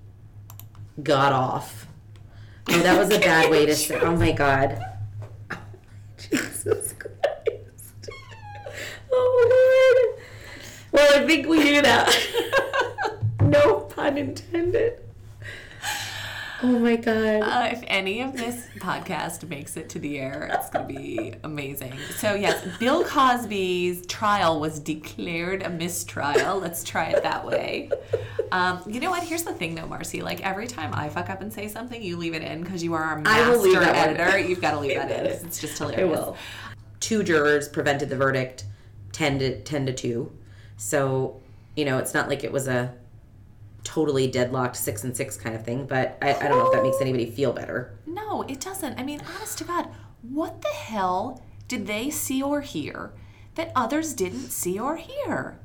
got 1.03 1.31
off. 1.31 1.87
Oh, 2.69 2.79
that 2.79 2.97
was 2.97 3.11
a 3.11 3.19
bad 3.19 3.49
way 3.51 3.65
to 3.65 3.75
say. 3.75 3.99
Oh 3.99 4.15
my 4.15 4.31
god. 4.31 4.96
Jesus 6.29 6.93
Christ. 6.93 8.09
Oh 9.11 10.13
Lord. 10.13 10.23
Well, 10.91 11.21
I 11.23 11.25
think 11.25 11.47
we 11.47 11.57
knew 11.63 11.81
that. 11.81 12.13
no 13.41 13.81
pun 13.81 14.17
intended. 14.17 15.06
Oh 16.63 16.79
my 16.79 16.95
god. 16.95 17.41
Uh, 17.43 17.69
if 17.71 17.83
any 17.85 18.21
of 18.21 18.35
this 18.35 18.65
podcast 18.77 19.47
makes 19.47 19.77
it 19.77 19.89
to 19.89 19.99
the 19.99 20.17
air, 20.17 20.49
it's 20.51 20.69
going 20.71 20.87
to 20.87 20.93
be 20.93 21.35
amazing. 21.43 21.93
So, 22.15 22.33
yes, 22.33 22.65
Bill 22.79 23.03
Cosby's 23.03 24.07
trial 24.07 24.59
was 24.59 24.79
declared 24.79 25.61
a 25.61 25.69
mistrial. 25.69 26.57
Let's 26.57 26.83
try 26.83 27.05
it 27.11 27.21
that 27.21 27.45
way. 27.45 27.91
Um, 28.51 28.81
you 28.87 28.99
know 28.99 29.11
what? 29.11 29.21
Here's 29.23 29.43
the 29.43 29.53
thing, 29.53 29.75
though, 29.75 29.85
Marcy. 29.85 30.23
Like 30.23 30.43
every 30.43 30.65
time 30.65 30.93
I 30.95 31.09
fuck 31.09 31.29
up 31.29 31.41
and 31.41 31.53
say 31.53 31.67
something, 31.67 32.01
you 32.01 32.17
leave 32.17 32.33
it 32.33 32.41
in 32.41 32.63
because 32.63 32.83
you 32.83 32.95
are 32.95 33.03
our 33.03 33.21
I 33.25 33.47
will 33.47 33.61
leave 33.61 33.73
master 33.73 33.93
editor. 33.95 34.39
You've 34.39 34.61
got 34.61 34.71
to 34.71 34.79
leave 34.79 34.95
that 34.95 35.11
in. 35.11 35.25
It's 35.27 35.61
just 35.61 35.77
hilarious. 35.77 36.01
I 36.01 36.05
will. 36.05 36.37
Two 36.99 37.21
jurors 37.21 37.69
prevented 37.69 38.09
the 38.09 38.17
verdict, 38.17 38.65
ten 39.11 39.37
to 39.39 39.61
ten 39.61 39.85
to 39.85 39.93
two. 39.93 40.31
So, 40.77 41.39
you 41.75 41.85
know, 41.85 41.99
it's 41.99 42.15
not 42.15 42.29
like 42.29 42.43
it 42.43 42.51
was 42.51 42.67
a 42.67 42.95
totally 43.87 44.27
deadlocked 44.27 44.75
six 44.75 45.05
and 45.05 45.15
six 45.15 45.37
kind 45.37 45.55
of 45.55 45.63
thing. 45.63 45.87
But 45.87 46.17
I, 46.21 46.33
I 46.35 46.47
don't 46.47 46.59
know 46.59 46.67
if 46.67 46.73
that 46.73 46.83
makes 46.83 46.99
anybody 46.99 47.31
feel 47.31 47.53
better. 47.53 47.97
No, 48.05 48.41
it 48.43 48.59
doesn't. 48.59 48.99
I 48.99 49.03
mean, 49.03 49.21
honest 49.35 49.57
to 49.59 49.63
God, 49.63 49.87
what 50.21 50.61
the 50.61 50.67
hell 50.67 51.41
did 51.69 51.87
they 51.87 52.09
see 52.09 52.43
or 52.43 52.61
hear 52.61 53.13
that 53.55 53.71
others 53.75 54.13
didn't 54.13 54.49
see 54.49 54.77
or 54.77 54.97
hear? 54.97 55.57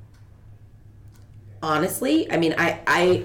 Honestly, 1.62 2.30
I 2.30 2.36
mean, 2.36 2.54
I, 2.56 2.80
I, 2.86 3.24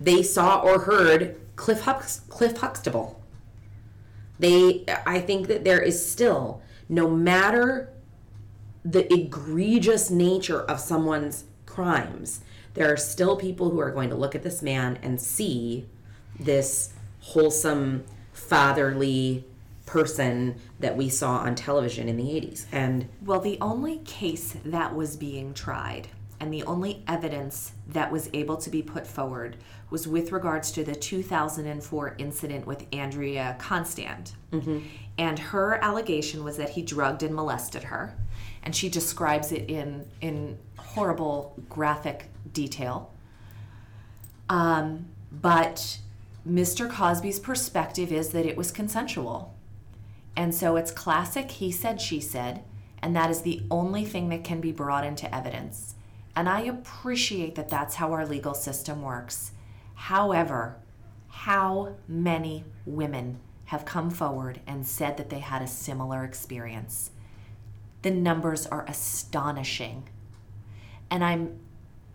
they 0.00 0.22
saw 0.22 0.60
or 0.60 0.80
heard 0.80 1.40
Cliff 1.56 1.82
Hux, 1.82 2.28
Cliff 2.28 2.58
Huxtable. 2.58 3.22
They, 4.38 4.84
I 5.06 5.20
think 5.20 5.48
that 5.48 5.64
there 5.64 5.80
is 5.80 6.10
still, 6.10 6.62
no 6.88 7.08
matter 7.08 7.92
the 8.84 9.12
egregious 9.12 10.10
nature 10.10 10.62
of 10.62 10.80
someone's 10.80 11.44
crimes, 11.66 12.40
there 12.74 12.92
are 12.92 12.96
still 12.96 13.36
people 13.36 13.70
who 13.70 13.80
are 13.80 13.90
going 13.90 14.10
to 14.10 14.16
look 14.16 14.34
at 14.34 14.42
this 14.42 14.62
man 14.62 14.98
and 15.02 15.20
see 15.20 15.86
this 16.38 16.92
wholesome, 17.20 18.04
fatherly 18.32 19.44
person 19.86 20.56
that 20.80 20.96
we 20.96 21.08
saw 21.08 21.38
on 21.38 21.54
television 21.54 22.08
in 22.08 22.16
the 22.16 22.24
80s. 22.24 22.66
And 22.72 23.08
Well, 23.24 23.40
the 23.40 23.58
only 23.60 23.98
case 23.98 24.56
that 24.64 24.94
was 24.94 25.16
being 25.16 25.54
tried 25.54 26.08
and 26.42 26.52
the 26.52 26.64
only 26.64 27.04
evidence 27.06 27.70
that 27.86 28.10
was 28.10 28.28
able 28.32 28.56
to 28.56 28.68
be 28.68 28.82
put 28.82 29.06
forward 29.06 29.56
was 29.90 30.08
with 30.08 30.32
regards 30.32 30.72
to 30.72 30.82
the 30.82 30.92
2004 30.94 32.16
incident 32.18 32.66
with 32.66 32.84
Andrea 32.92 33.54
Constand. 33.60 34.32
Mm-hmm. 34.50 34.80
And 35.18 35.38
her 35.38 35.76
allegation 35.76 36.42
was 36.42 36.56
that 36.56 36.70
he 36.70 36.82
drugged 36.82 37.22
and 37.22 37.32
molested 37.32 37.84
her. 37.84 38.16
And 38.64 38.74
she 38.74 38.88
describes 38.88 39.52
it 39.52 39.70
in, 39.70 40.04
in 40.20 40.58
horrible 40.78 41.54
graphic 41.68 42.31
detail. 42.52 43.12
Um, 44.48 45.06
but 45.30 45.98
Mr. 46.48 46.90
Cosby's 46.90 47.38
perspective 47.38 48.12
is 48.12 48.30
that 48.30 48.46
it 48.46 48.56
was 48.56 48.70
consensual. 48.70 49.54
And 50.36 50.54
so 50.54 50.76
it's 50.76 50.90
classic 50.90 51.50
he 51.50 51.70
said, 51.70 52.00
she 52.00 52.20
said, 52.20 52.64
and 53.00 53.14
that 53.16 53.30
is 53.30 53.42
the 53.42 53.62
only 53.70 54.04
thing 54.04 54.28
that 54.28 54.44
can 54.44 54.60
be 54.60 54.72
brought 54.72 55.04
into 55.04 55.32
evidence. 55.34 55.94
And 56.34 56.48
I 56.48 56.62
appreciate 56.62 57.54
that 57.56 57.68
that's 57.68 57.96
how 57.96 58.12
our 58.12 58.26
legal 58.26 58.54
system 58.54 59.02
works. 59.02 59.52
However, 59.94 60.76
how 61.28 61.94
many 62.08 62.64
women 62.86 63.40
have 63.66 63.84
come 63.84 64.10
forward 64.10 64.60
and 64.66 64.86
said 64.86 65.16
that 65.16 65.30
they 65.30 65.40
had 65.40 65.62
a 65.62 65.66
similar 65.66 66.24
experience? 66.24 67.10
The 68.02 68.10
numbers 68.10 68.66
are 68.66 68.86
astonishing. 68.86 70.08
And 71.10 71.22
I'm 71.24 71.58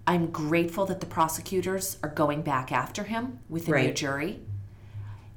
I'm 0.08 0.28
grateful 0.28 0.86
that 0.86 1.02
the 1.02 1.06
prosecutors 1.06 1.98
are 2.02 2.10
going 2.10 2.42
back 2.42 2.72
after 2.72 3.04
him 3.04 3.40
with 3.50 3.68
a 3.68 3.72
new 3.72 3.94
jury. 3.94 4.40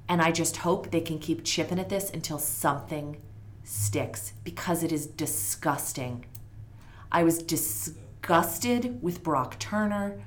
And 0.08 0.22
I 0.22 0.30
just 0.30 0.58
hope 0.58 0.90
they 0.90 1.00
can 1.00 1.18
keep 1.18 1.44
chipping 1.44 1.80
at 1.80 1.88
this 1.88 2.08
until 2.08 2.38
something 2.38 3.20
sticks 3.64 4.32
because 4.44 4.84
it 4.84 4.92
is 4.92 5.06
disgusting. 5.06 6.24
I 7.10 7.24
was 7.24 7.42
disgusted 7.42 9.02
with 9.02 9.24
Brock 9.24 9.58
Turner 9.58 10.22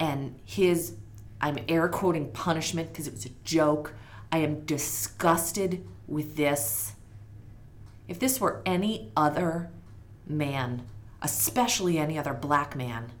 and 0.00 0.38
his, 0.44 0.94
I'm 1.40 1.58
air 1.68 1.88
quoting 1.88 2.30
punishment 2.32 2.92
because 2.92 3.06
it 3.06 3.12
was 3.12 3.26
a 3.26 3.30
joke. 3.44 3.94
I 4.32 4.38
am 4.38 4.64
disgusted 4.64 5.86
with 6.06 6.36
this. 6.36 6.94
If 8.08 8.18
this 8.18 8.40
were 8.40 8.62
any 8.64 9.12
other 9.14 9.70
man, 10.26 10.86
especially 11.20 11.98
any 11.98 12.18
other 12.18 12.32
black 12.32 12.74
man, 12.74 13.12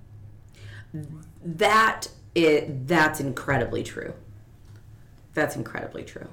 that 1.44 2.08
it 2.34 2.86
that's 2.88 3.20
incredibly 3.20 3.82
true. 3.82 4.14
That's 5.34 5.56
incredibly 5.56 6.04
true. 6.04 6.28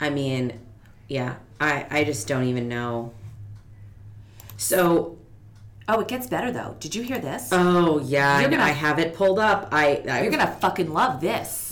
I 0.00 0.10
mean, 0.10 0.58
yeah, 1.08 1.36
I 1.60 1.86
I 1.90 2.04
just 2.04 2.26
don't 2.28 2.44
even 2.44 2.68
know. 2.68 3.12
So, 4.56 5.18
oh, 5.88 6.00
it 6.00 6.08
gets 6.08 6.26
better 6.26 6.50
though. 6.50 6.76
Did 6.80 6.94
you 6.94 7.02
hear 7.02 7.18
this? 7.18 7.48
oh 7.52 7.98
yeah, 8.00 8.40
You're 8.40 8.48
I, 8.48 8.50
gonna- 8.50 8.62
I 8.62 8.68
have 8.70 8.98
it 8.98 9.14
pulled 9.14 9.38
up. 9.38 9.68
I, 9.72 10.02
I 10.08 10.22
You're 10.22 10.30
gonna 10.30 10.56
fucking 10.60 10.92
love 10.92 11.20
this. 11.20 11.62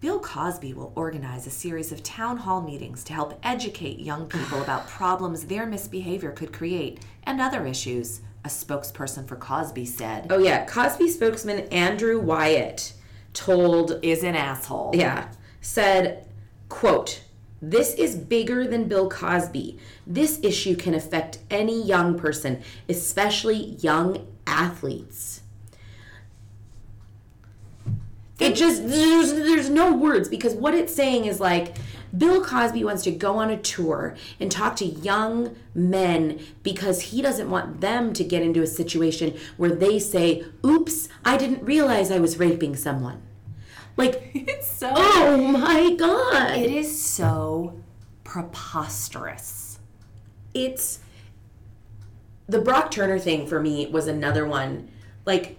Bill 0.00 0.18
Cosby 0.18 0.72
will 0.72 0.92
organize 0.96 1.46
a 1.46 1.50
series 1.50 1.92
of 1.92 2.02
town 2.02 2.38
hall 2.38 2.62
meetings 2.62 3.04
to 3.04 3.12
help 3.12 3.38
educate 3.42 3.98
young 3.98 4.26
people 4.26 4.62
about 4.62 4.88
problems 4.88 5.44
their 5.44 5.66
misbehavior 5.66 6.30
could 6.32 6.54
create 6.54 7.00
and 7.24 7.38
other 7.38 7.66
issues, 7.66 8.22
a 8.44 8.48
spokesperson 8.48 9.26
for 9.26 9.36
Cosby 9.36 9.84
said. 9.86 10.26
Oh 10.30 10.38
yeah, 10.38 10.64
Cosby 10.66 11.08
spokesman 11.08 11.60
Andrew 11.68 12.18
Wyatt 12.18 12.92
told 13.32 13.98
Is 14.02 14.24
an 14.24 14.34
asshole. 14.34 14.92
yeah, 14.94 15.28
said, 15.60 16.26
quote, 16.68 17.22
this 17.62 17.94
is 17.94 18.16
bigger 18.16 18.66
than 18.66 18.88
Bill 18.88 19.08
Cosby. 19.08 19.78
This 20.06 20.40
issue 20.42 20.74
can 20.76 20.94
affect 20.94 21.38
any 21.50 21.82
young 21.82 22.18
person, 22.18 22.62
especially 22.88 23.76
young 23.80 24.26
athletes. 24.46 25.42
It 28.38 28.54
just 28.54 28.88
there's 28.88 29.34
there's 29.34 29.68
no 29.68 29.92
words 29.94 30.28
because 30.30 30.54
what 30.54 30.74
it's 30.74 30.94
saying 30.94 31.26
is 31.26 31.40
like 31.40 31.76
Bill 32.16 32.44
Cosby 32.44 32.82
wants 32.84 33.02
to 33.04 33.10
go 33.10 33.36
on 33.36 33.50
a 33.50 33.56
tour 33.56 34.16
and 34.40 34.50
talk 34.50 34.76
to 34.76 34.84
young 34.84 35.56
men 35.74 36.40
because 36.62 37.00
he 37.00 37.22
doesn't 37.22 37.48
want 37.50 37.80
them 37.80 38.12
to 38.14 38.24
get 38.24 38.42
into 38.42 38.62
a 38.62 38.66
situation 38.66 39.36
where 39.56 39.70
they 39.70 39.98
say, 39.98 40.44
"Oops, 40.64 41.08
I 41.24 41.36
didn't 41.36 41.62
realize 41.62 42.10
I 42.10 42.18
was 42.18 42.38
raping 42.38 42.74
someone." 42.76 43.22
Like, 43.96 44.30
It's 44.34 44.66
so. 44.70 44.92
oh 44.94 45.36
my 45.36 45.94
god. 45.94 46.56
It 46.58 46.70
is 46.70 47.00
so 47.00 47.80
preposterous. 48.24 49.78
it's 50.54 51.00
the 52.48 52.60
Brock 52.60 52.90
Turner 52.90 53.18
thing 53.18 53.46
for 53.46 53.60
me 53.60 53.86
was 53.86 54.08
another 54.08 54.44
one. 54.46 54.88
Like 55.24 55.56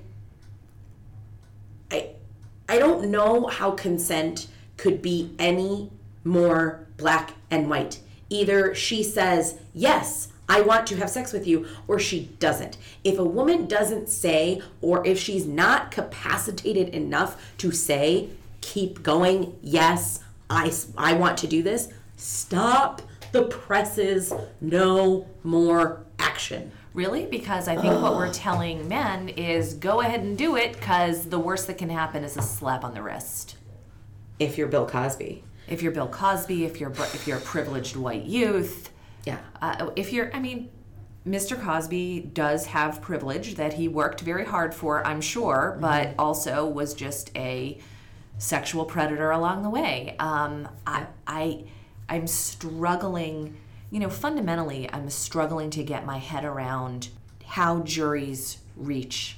I 1.89 2.09
I 2.67 2.79
don't 2.79 3.09
know 3.09 3.47
how 3.47 3.71
consent 3.71 4.47
could 4.77 5.01
be 5.01 5.33
any 5.39 5.91
more 6.23 6.87
black 6.97 7.33
and 7.49 7.69
white. 7.69 7.99
Either 8.29 8.73
she 8.73 9.03
says, 9.03 9.55
"Yes, 9.73 10.29
I 10.47 10.61
want 10.61 10.87
to 10.87 10.97
have 10.97 11.09
sex 11.09 11.33
with 11.33 11.47
you," 11.47 11.65
or 11.87 11.99
she 11.99 12.31
doesn't. 12.39 12.77
If 13.03 13.17
a 13.19 13.23
woman 13.23 13.67
doesn't 13.67 14.09
say 14.09 14.61
or 14.81 15.05
if 15.05 15.19
she's 15.19 15.45
not 15.45 15.91
capacitated 15.91 16.89
enough 16.89 17.41
to 17.57 17.71
say, 17.71 18.29
"Keep 18.61 19.03
going. 19.03 19.55
Yes, 19.61 20.19
I 20.49 20.71
I 20.97 21.13
want 21.13 21.37
to 21.39 21.47
do 21.47 21.63
this." 21.63 21.89
Stop 22.15 23.01
the 23.31 23.43
presses. 23.43 24.33
No 24.59 25.27
more 25.43 26.05
action. 26.19 26.71
Really? 26.93 27.25
Because 27.25 27.67
I 27.69 27.77
think 27.77 28.01
what 28.01 28.15
we're 28.15 28.33
telling 28.33 28.87
men 28.87 29.29
is 29.29 29.73
go 29.75 30.01
ahead 30.01 30.19
and 30.19 30.37
do 30.37 30.57
it 30.57 30.73
because 30.73 31.25
the 31.25 31.39
worst 31.39 31.67
that 31.67 31.77
can 31.77 31.89
happen 31.89 32.23
is 32.23 32.35
a 32.35 32.41
slap 32.41 32.83
on 32.83 32.93
the 32.93 33.01
wrist. 33.01 33.55
If 34.39 34.57
you're 34.57 34.67
Bill 34.67 34.85
Cosby. 34.85 35.43
If 35.71 35.81
you're 35.81 35.93
Bill 35.93 36.09
Cosby, 36.09 36.65
if 36.65 36.81
you're 36.81 36.91
if 36.91 37.25
you're 37.25 37.37
a 37.37 37.41
privileged 37.41 37.95
white 37.95 38.25
youth, 38.25 38.91
Yeah. 39.25 39.37
uh, 39.61 39.89
if 39.95 40.11
you're, 40.11 40.35
I 40.35 40.39
mean, 40.39 40.69
Mr. 41.25 41.59
Cosby 41.59 42.31
does 42.33 42.65
have 42.65 43.01
privilege 43.01 43.55
that 43.55 43.73
he 43.73 43.87
worked 43.87 44.19
very 44.19 44.43
hard 44.43 44.73
for, 44.73 45.05
I'm 45.07 45.21
sure, 45.21 45.77
but 45.79 46.13
also 46.19 46.65
was 46.65 46.93
just 46.93 47.31
a 47.37 47.77
sexual 48.37 48.83
predator 48.83 49.31
along 49.31 49.63
the 49.63 49.69
way. 49.69 50.15
Um, 50.19 50.67
I, 50.85 51.05
I, 51.25 51.63
I'm 52.09 52.27
struggling, 52.27 53.55
you 53.91 53.99
know, 53.99 54.09
fundamentally, 54.09 54.89
I'm 54.91 55.09
struggling 55.09 55.69
to 55.69 55.83
get 55.83 56.05
my 56.05 56.17
head 56.17 56.43
around 56.43 57.09
how 57.45 57.79
juries 57.83 58.57
reach 58.75 59.37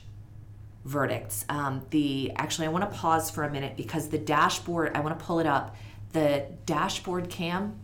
verdicts. 0.85 1.45
Um, 1.49 1.85
the 1.91 2.31
actually, 2.37 2.67
I 2.67 2.69
want 2.69 2.89
to 2.89 2.97
pause 2.97 3.29
for 3.29 3.43
a 3.43 3.51
minute 3.51 3.77
because 3.77 4.09
the 4.09 4.17
dashboard. 4.17 4.91
I 4.95 5.01
want 5.01 5.17
to 5.17 5.23
pull 5.23 5.39
it 5.39 5.47
up. 5.47 5.75
The 6.13 6.45
dashboard 6.65 7.29
cam. 7.29 7.79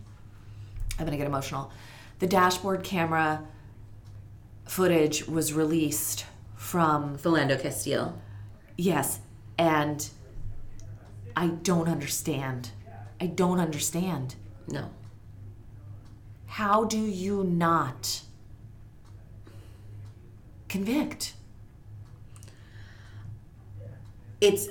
I'm 0.97 1.05
gonna 1.05 1.17
get 1.17 1.27
emotional. 1.27 1.71
The 2.19 2.27
dashboard 2.27 2.83
camera 2.83 3.43
footage 4.65 5.27
was 5.27 5.53
released 5.53 6.25
from 6.55 7.17
Philando 7.17 7.59
Castile. 7.59 8.19
yes, 8.77 9.19
and 9.57 10.09
I 11.35 11.47
don't 11.47 11.87
understand. 11.87 12.71
I 13.19 13.27
don't 13.27 13.59
understand. 13.59 14.35
No. 14.67 14.89
How 16.45 16.83
do 16.83 16.99
you 16.99 17.43
not 17.43 18.21
convict? 20.67 21.33
It's 24.41 24.67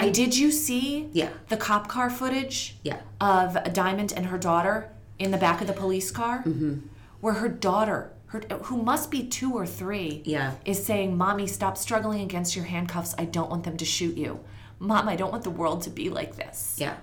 I 0.00 0.10
did 0.10 0.36
you 0.36 0.50
see 0.50 1.08
Yeah. 1.12 1.30
the 1.48 1.56
cop 1.56 1.88
car 1.88 2.08
footage 2.10 2.76
Yeah. 2.82 3.00
of 3.20 3.56
Diamond 3.72 4.12
and 4.16 4.26
her 4.26 4.38
daughter 4.38 4.90
in 5.18 5.30
the 5.30 5.38
back 5.38 5.60
of 5.60 5.66
the 5.66 5.72
police 5.72 6.10
car 6.10 6.42
Mm-hmm. 6.44 6.74
where 7.20 7.34
her 7.34 7.48
daughter 7.48 8.12
her, 8.26 8.40
who 8.64 8.82
must 8.82 9.10
be 9.10 9.22
two 9.26 9.52
or 9.54 9.66
three 9.66 10.22
Yeah. 10.24 10.52
is 10.64 10.84
saying 10.84 11.16
mommy 11.16 11.46
stop 11.46 11.76
struggling 11.78 12.20
against 12.20 12.54
your 12.54 12.66
handcuffs 12.66 13.14
i 13.18 13.24
don't 13.24 13.48
want 13.50 13.64
them 13.64 13.76
to 13.78 13.84
shoot 13.86 14.16
you 14.18 14.40
mom 14.78 15.08
i 15.08 15.16
don't 15.16 15.32
want 15.32 15.44
the 15.44 15.50
world 15.50 15.82
to 15.84 15.90
be 15.90 16.10
like 16.10 16.36
this 16.36 16.76
yeah. 16.78 16.96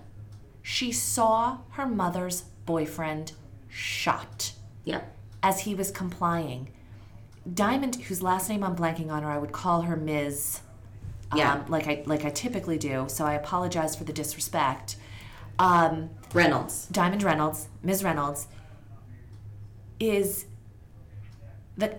she 0.61 0.91
saw 0.91 1.57
her 1.71 1.87
mother's 1.87 2.43
boyfriend 2.65 3.31
shot 3.69 4.53
Yeah. 4.85 5.01
as 5.43 5.61
he 5.61 5.75
was 5.75 5.91
complying. 5.91 6.69
Diamond, 7.51 7.95
whose 8.07 8.23
last 8.23 8.49
name 8.49 8.63
I'm 8.63 8.75
blanking 8.75 9.11
on, 9.11 9.23
or 9.23 9.29
I 9.29 9.37
would 9.37 9.51
call 9.51 9.81
her 9.83 9.95
Ms. 9.95 10.61
Yeah. 11.37 11.53
Um, 11.53 11.65
like 11.67 11.87
I 11.87 12.03
like 12.05 12.25
I 12.25 12.29
typically 12.29 12.77
do. 12.77 13.05
So 13.07 13.25
I 13.25 13.33
apologize 13.33 13.95
for 13.95 14.03
the 14.03 14.13
disrespect. 14.13 14.97
Um, 15.57 16.09
Reynolds. 16.33 16.87
Diamond 16.91 17.23
Reynolds, 17.23 17.69
Ms. 17.81 18.03
Reynolds, 18.03 18.47
is 19.99 20.45
the 21.77 21.95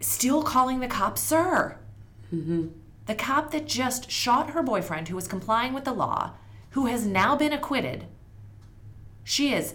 still 0.00 0.42
calling 0.42 0.80
the 0.80 0.86
cop 0.86 1.18
sir. 1.18 1.78
The 3.06 3.14
cop 3.14 3.50
that 3.52 3.66
just 3.66 4.10
shot 4.10 4.50
her 4.50 4.62
boyfriend, 4.62 5.08
who 5.08 5.16
was 5.16 5.28
complying 5.28 5.72
with 5.72 5.84
the 5.84 5.92
law, 5.92 6.32
who 6.70 6.86
has 6.86 7.06
now 7.06 7.36
been 7.36 7.52
acquitted. 7.52 8.06
She 9.22 9.52
is 9.52 9.74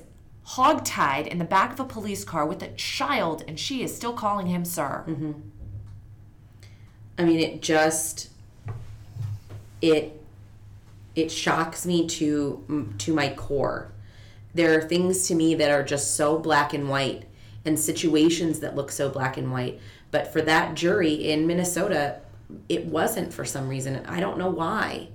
hogtied 0.50 1.28
in 1.28 1.38
the 1.38 1.46
back 1.46 1.72
of 1.74 1.80
a 1.80 1.86
police 1.86 2.24
car 2.24 2.46
with 2.46 2.62
a 2.64 2.68
child, 2.74 3.44
and 3.48 3.60
she 3.60 3.84
is 3.84 3.96
still 3.96 4.14
calling 4.14 4.48
him 4.48 4.66
sir. 4.66 5.04
I 7.18 7.24
mean, 7.26 7.40
it 7.40 7.62
just 7.62 8.31
it 9.82 10.18
it 11.16 11.32
shocks 11.32 11.86
me 11.86 12.08
to 12.08 12.94
to 13.00 13.14
my 13.14 13.34
core. 13.34 13.92
There 14.54 14.78
are 14.78 14.82
things 14.82 15.28
to 15.28 15.36
me 15.36 15.56
that 15.56 15.72
are 15.72 15.84
just 15.84 16.16
so 16.16 16.38
black 16.38 16.74
and 16.74 16.90
white, 16.90 17.26
and 17.66 17.80
situations 17.80 18.60
that 18.60 18.76
look 18.76 18.92
so 18.92 19.10
black 19.10 19.38
and 19.38 19.52
white. 19.52 19.80
But 20.12 20.32
for 20.32 20.42
that 20.42 20.76
jury 20.76 21.14
in 21.14 21.48
Minnesota, 21.48 22.20
it 22.68 22.86
wasn't 22.86 23.34
for 23.34 23.46
some 23.46 23.70
reason. 23.70 24.06
I 24.06 24.20
don't 24.20 24.38
know 24.38 24.50
why. 24.50 25.10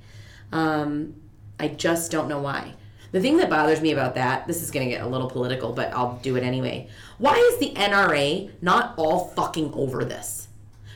Um, 0.53 1.15
I 1.61 1.69
just 1.69 2.11
don't 2.11 2.29
know 2.29 2.41
why. 2.41 2.75
The 3.13 3.21
thing 3.21 3.37
that 3.39 3.51
bothers 3.51 3.81
me 3.81 3.93
about 3.93 4.15
that, 4.17 4.47
this 4.47 4.63
is 4.63 4.71
going 4.71 4.87
to 4.87 4.95
get 4.95 5.03
a 5.03 5.09
little 5.09 5.31
political, 5.31 5.73
but 5.73 5.93
I'll 5.93 6.19
do 6.23 6.37
it 6.37 6.43
anyway. 6.43 6.89
Why 7.19 7.35
is 7.35 7.59
the 7.59 7.73
NRA 7.75 8.51
not 8.61 8.95
all 8.97 9.29
fucking 9.29 9.73
over 9.75 10.05
this? 10.05 10.49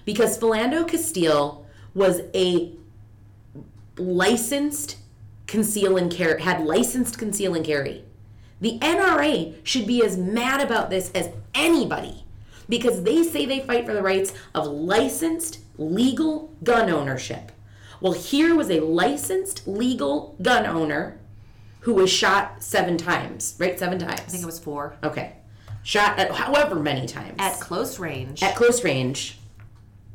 Because 0.05 0.39
Philando 0.39 0.87
Castile 0.87 1.67
was 1.95 2.21
a 2.35 2.73
licensed 4.01 4.97
conceal 5.47 5.97
and 5.97 6.11
carry, 6.13 6.41
had 6.43 6.65
licensed 6.65 7.19
conceal 7.19 7.55
and 7.55 7.65
carry. 7.65 8.05
The 8.61 8.79
NRA 8.81 9.55
should 9.65 9.87
be 9.87 10.05
as 10.05 10.17
mad 10.17 10.61
about 10.61 10.91
this 10.91 11.11
as 11.13 11.31
anybody 11.55 12.25
because 12.69 13.03
they 13.03 13.23
say 13.25 13.47
they 13.47 13.61
fight 13.61 13.87
for 13.87 13.95
the 13.95 14.03
rights 14.03 14.33
of 14.55 14.67
licensed 14.67 15.59
legal 15.79 16.55
gun 16.63 16.91
ownership. 16.91 17.53
Well, 18.01 18.13
here 18.13 18.55
was 18.55 18.71
a 18.71 18.81
licensed 18.81 19.67
legal 19.67 20.37
gun 20.41 20.67
owner 20.67 21.19
who 21.81 21.95
was 21.95 22.11
shot 22.11 22.63
seven 22.63 22.97
times, 22.97 23.57
right? 23.59 23.79
Seven 23.79 23.99
times. 23.99 24.21
I 24.21 24.25
think 24.25 24.43
it 24.43 24.47
was 24.47 24.59
four. 24.59 24.97
Okay. 25.03 25.35
Shot 25.83 26.19
at 26.19 26.31
however 26.31 26.77
many 26.77 27.07
times. 27.07 27.37
At 27.39 27.59
close 27.61 27.99
range, 27.99 28.43
At 28.43 28.55
close 28.55 28.85
range. 28.85 29.39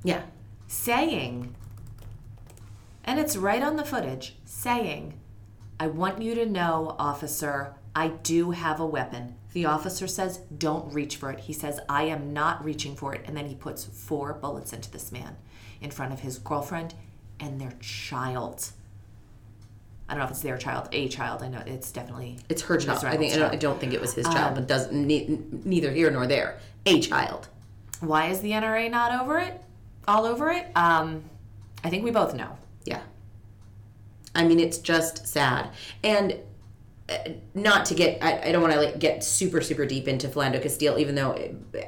Yeah. 0.03 0.21
saying, 0.67 1.54
and 3.05 3.19
it's 3.19 3.37
right 3.37 3.63
on 3.63 3.77
the 3.77 3.85
footage, 3.85 4.35
saying, 4.43 5.19
I 5.79 5.87
want 5.87 6.21
you 6.21 6.35
to 6.35 6.45
know, 6.45 6.95
officer, 6.99 7.75
I 7.95 8.09
do 8.09 8.51
have 8.51 8.79
a 8.79 8.85
weapon. 8.85 9.35
The 9.53 9.65
officer 9.65 10.07
says, 10.07 10.39
Don't 10.57 10.93
reach 10.93 11.15
for 11.15 11.31
it. 11.31 11.39
He 11.41 11.53
says, 11.53 11.79
I 11.87 12.03
am 12.03 12.33
not 12.33 12.65
reaching 12.65 12.95
for 12.95 13.15
it. 13.15 13.21
And 13.25 13.37
then 13.37 13.45
he 13.45 13.55
puts 13.55 13.85
four 13.85 14.33
bullets 14.33 14.73
into 14.73 14.91
this 14.91 15.11
man 15.13 15.37
in 15.79 15.91
front 15.91 16.11
of 16.11 16.19
his 16.19 16.37
girlfriend 16.39 16.93
and 17.39 17.61
their 17.61 17.73
child. 17.79 18.71
I 20.09 20.13
don't 20.13 20.19
know 20.19 20.25
if 20.25 20.31
it's 20.31 20.41
their 20.41 20.57
child, 20.57 20.89
a 20.91 21.07
child. 21.07 21.41
I 21.41 21.47
know 21.47 21.63
it's 21.65 21.91
definitely 21.91 22.37
It's 22.49 22.61
her 22.63 22.77
child. 22.77 23.05
I 23.05 23.17
think 23.17 23.33
I 23.33 23.37
don't, 23.37 23.53
I 23.53 23.55
don't 23.55 23.79
think 23.79 23.93
it 23.93 24.01
was 24.01 24.13
his 24.13 24.27
child, 24.27 24.55
but 24.55 24.67
does 24.67 24.91
ne- 24.91 25.39
neither 25.63 25.91
here 25.91 26.11
nor 26.11 26.27
there. 26.27 26.59
A 26.85 26.99
child. 26.99 27.47
Why 28.01 28.27
is 28.27 28.41
the 28.41 28.51
NRA 28.51 28.91
not 28.91 29.19
over 29.19 29.39
it? 29.39 29.59
All 30.07 30.25
over 30.25 30.51
it? 30.51 30.67
Um, 30.75 31.23
I 31.83 31.89
think 31.89 32.03
we 32.03 32.11
both 32.11 32.35
know. 32.35 32.57
Yeah. 32.85 33.01
I 34.33 34.45
mean, 34.45 34.59
it's 34.59 34.77
just 34.77 35.27
sad. 35.27 35.69
And 36.03 36.39
uh, 37.09 37.17
not 37.53 37.85
to 37.85 37.95
get, 37.95 38.23
I, 38.23 38.49
I 38.49 38.51
don't 38.51 38.61
want 38.61 38.73
to 38.73 38.79
like 38.79 38.99
get 38.99 39.23
super, 39.23 39.61
super 39.61 39.85
deep 39.85 40.07
into 40.07 40.27
Philando 40.27 40.61
Castile, 40.61 40.97
even 40.97 41.15
though 41.15 41.33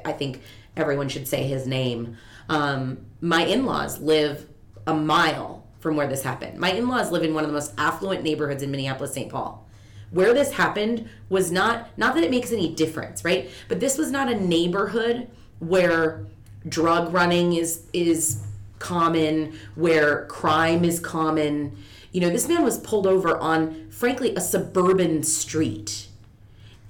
I 0.04 0.12
think 0.12 0.42
everyone 0.76 1.08
should 1.08 1.26
say 1.26 1.44
his 1.44 1.66
name. 1.66 2.16
Um, 2.48 2.98
my 3.20 3.44
in 3.44 3.66
laws 3.66 4.00
live 4.00 4.48
a 4.86 4.94
mile 4.94 5.66
from 5.80 5.96
where 5.96 6.06
this 6.06 6.22
happened. 6.22 6.58
My 6.58 6.72
in 6.72 6.88
laws 6.88 7.10
live 7.10 7.22
in 7.22 7.34
one 7.34 7.44
of 7.44 7.50
the 7.50 7.54
most 7.54 7.72
affluent 7.78 8.22
neighborhoods 8.22 8.62
in 8.62 8.70
Minneapolis, 8.70 9.12
St. 9.12 9.30
Paul. 9.30 9.66
Where 10.10 10.32
this 10.32 10.52
happened 10.52 11.08
was 11.28 11.52
not, 11.52 11.90
not 11.98 12.14
that 12.14 12.24
it 12.24 12.30
makes 12.30 12.50
any 12.50 12.72
difference, 12.74 13.24
right? 13.24 13.50
But 13.68 13.78
this 13.78 13.98
was 13.98 14.10
not 14.10 14.30
a 14.30 14.34
neighborhood 14.34 15.28
where 15.58 16.26
drug 16.68 17.12
running 17.12 17.54
is 17.54 17.84
is 17.92 18.42
common, 18.78 19.58
where 19.74 20.26
crime 20.26 20.84
is 20.84 21.00
common. 21.00 21.76
You 22.12 22.20
know, 22.20 22.30
this 22.30 22.48
man 22.48 22.62
was 22.62 22.78
pulled 22.78 23.06
over 23.06 23.36
on, 23.38 23.90
frankly, 23.90 24.34
a 24.34 24.40
suburban 24.40 25.22
street. 25.22 26.08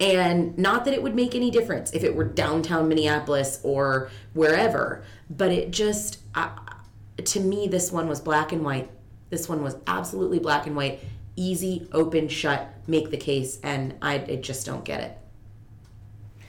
And 0.00 0.56
not 0.56 0.84
that 0.84 0.94
it 0.94 1.02
would 1.02 1.16
make 1.16 1.34
any 1.34 1.50
difference 1.50 1.92
if 1.92 2.04
it 2.04 2.14
were 2.14 2.24
downtown 2.24 2.88
Minneapolis 2.88 3.58
or 3.64 4.10
wherever, 4.32 5.02
but 5.28 5.50
it 5.50 5.72
just, 5.72 6.20
to 7.24 7.40
me, 7.40 7.66
this 7.66 7.90
one 7.90 8.08
was 8.08 8.20
black 8.20 8.52
and 8.52 8.64
white. 8.64 8.90
This 9.30 9.48
one 9.48 9.62
was 9.62 9.76
absolutely 9.88 10.38
black 10.38 10.66
and 10.66 10.76
white, 10.76 11.00
easy, 11.34 11.88
open, 11.92 12.28
shut, 12.28 12.72
make 12.86 13.10
the 13.10 13.16
case, 13.16 13.58
and 13.62 13.94
I, 14.00 14.14
I 14.14 14.36
just 14.36 14.64
don't 14.64 14.84
get 14.84 15.00
it. 15.00 15.17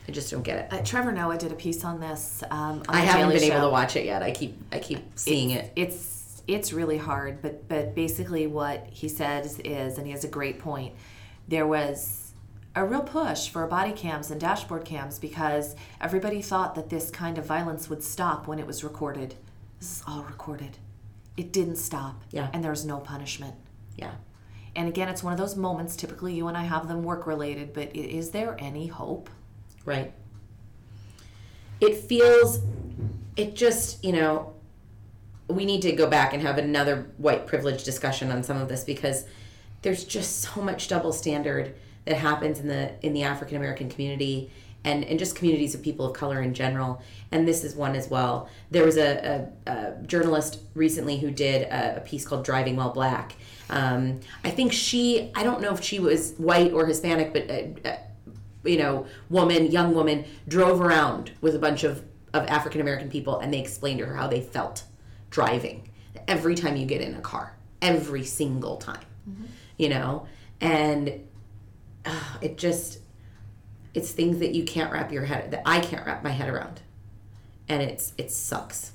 I 0.10 0.12
just 0.12 0.32
don't 0.32 0.42
get 0.42 0.58
it. 0.58 0.74
Uh, 0.74 0.84
Trevor 0.84 1.12
Noah 1.12 1.38
did 1.38 1.52
a 1.52 1.56
piece 1.56 1.86
on 1.86 2.00
this. 2.00 2.44
Um, 2.50 2.82
on 2.88 2.96
I 2.96 3.02
haven't 3.02 3.30
Daily 3.30 3.42
been 3.42 3.52
able 3.52 3.68
to 3.68 3.72
watch 3.72 3.96
it 3.96 4.06
yet. 4.06 4.24
I 4.24 4.32
keep 4.32 4.60
I 4.72 4.80
keep 4.80 5.20
seeing 5.20 5.52
it. 5.52 5.72
It's 5.76 6.42
it's 6.48 6.74
really 6.74 6.98
hard, 6.98 7.44
but 7.44 7.68
but 7.70 7.94
basically 7.94 8.48
what 8.48 8.88
he 8.90 9.08
says 9.08 9.60
is, 9.60 10.00
and 10.00 10.08
he 10.08 10.12
has 10.12 10.24
a 10.24 10.28
great 10.28 10.58
point. 10.58 10.96
There 11.48 11.68
was 11.68 12.32
a 12.74 12.84
real 12.84 13.04
push 13.04 13.50
for 13.50 13.68
body 13.68 13.92
cams 13.92 14.32
and 14.32 14.42
dashboard 14.42 14.84
cams 14.84 15.20
because 15.20 15.76
everybody 16.02 16.42
thought 16.42 16.74
that 16.74 16.90
this 16.90 17.12
kind 17.12 17.38
of 17.38 17.46
violence 17.46 17.88
would 17.88 18.02
stop 18.02 18.48
when 18.48 18.58
it 18.58 18.66
was 18.66 18.84
recorded. 18.84 19.36
This 19.80 19.98
is 19.98 20.04
all 20.08 20.24
recorded. 20.24 20.80
It 21.38 21.54
didn't 21.54 21.76
stop. 21.76 22.24
Yeah. 22.32 22.50
And 22.52 22.64
there's 22.64 22.84
no 22.84 22.98
punishment. 22.98 23.54
Yeah. 23.96 24.16
And 24.76 24.88
again, 24.88 25.08
it's 25.08 25.22
one 25.22 25.34
of 25.34 25.40
those 25.40 25.56
moments. 25.56 25.96
Typically, 25.96 26.34
you 26.34 26.48
and 26.48 26.58
I 26.58 26.64
have 26.64 26.88
them 26.88 27.04
work 27.04 27.28
related, 27.28 27.74
but 27.74 27.96
is 27.96 28.32
there 28.32 28.56
any 28.60 28.88
hope? 28.88 29.30
Right. 29.90 30.14
It 31.82 31.96
feels, 31.96 32.60
it 33.36 33.56
just, 33.56 34.04
you 34.04 34.12
know, 34.12 34.54
we 35.48 35.66
need 35.66 35.82
to 35.82 35.94
go 35.94 36.08
back 36.08 36.32
and 36.32 36.44
have 36.44 36.60
another 36.60 37.08
white 37.18 37.48
privilege 37.48 37.84
discussion 37.84 38.32
on 38.32 38.44
some 38.44 38.58
of 38.58 38.70
this 38.70 38.84
because 38.84 39.26
there's 39.82 40.04
just 40.04 40.42
so 40.42 40.62
much 40.62 40.90
double 40.90 41.12
standard 41.12 41.74
that 42.06 42.18
happens 42.18 42.60
in 42.60 42.68
the 42.68 43.04
in 43.04 43.14
the 43.14 43.24
African 43.24 43.58
American 43.58 43.90
community 43.90 44.52
and, 44.84 45.04
and 45.06 45.18
just 45.18 45.36
communities 45.36 45.74
of 45.74 45.82
people 45.82 46.06
of 46.06 46.14
color 46.14 46.40
in 46.40 46.54
general. 46.54 47.02
And 47.32 47.48
this 47.48 47.64
is 47.64 47.74
one 47.74 47.96
as 47.96 48.10
well. 48.10 48.48
There 48.70 48.86
was 48.86 48.98
a, 48.98 49.50
a, 49.66 49.72
a 49.72 50.04
journalist 50.04 50.60
recently 50.76 51.18
who 51.18 51.32
did 51.32 51.64
a, 51.64 51.98
a 51.98 52.02
piece 52.02 52.28
called 52.28 52.46
Driving 52.46 52.76
While 52.76 52.92
Black. 52.92 53.36
Um, 53.72 54.20
I 54.44 54.52
think 54.52 54.72
she, 54.72 55.32
I 55.34 55.42
don't 55.44 55.62
know 55.62 55.74
if 55.74 55.84
she 55.84 56.00
was 56.00 56.36
white 56.38 56.74
or 56.74 56.86
Hispanic, 56.86 57.34
but 57.34 57.50
uh, 57.50 57.90
uh, 57.90 57.98
you 58.64 58.78
know, 58.78 59.06
woman, 59.30 59.72
young 59.72 59.94
woman, 59.94 60.26
drove 60.48 60.82
around 60.82 61.32
with 61.42 61.56
a 61.56 61.60
bunch 61.60 61.84
of, 61.84 62.04
of 62.34 62.46
African 62.48 62.82
American 62.82 63.10
people 63.10 63.40
and 63.40 63.54
they 63.54 63.60
explained 63.60 64.00
to 64.00 64.06
her 64.06 64.16
how 64.16 64.28
they 64.28 64.42
felt 64.42 64.84
driving 65.30 65.90
every 66.28 66.56
time 66.56 66.76
you 66.76 66.86
get 66.86 67.02
in 67.02 67.16
a 67.16 67.22
car, 67.22 67.56
every 67.82 68.24
single 68.24 68.78
time, 68.78 69.04
you 69.78 69.90
know? 69.90 70.28
And 70.62 71.28
uh, 72.06 72.38
it 72.42 72.58
just, 72.58 73.00
it's 73.94 74.12
things 74.12 74.40
that 74.40 74.54
you 74.54 74.64
can't 74.64 74.92
wrap 74.92 75.12
your 75.12 75.26
head, 75.26 75.52
that 75.52 75.64
I 75.66 75.80
can't 75.80 76.06
wrap 76.06 76.24
my 76.24 76.32
head 76.32 76.50
around. 76.50 76.82
And 77.68 77.82
it's, 77.82 78.14
it 78.18 78.32
sucks. 78.32 78.92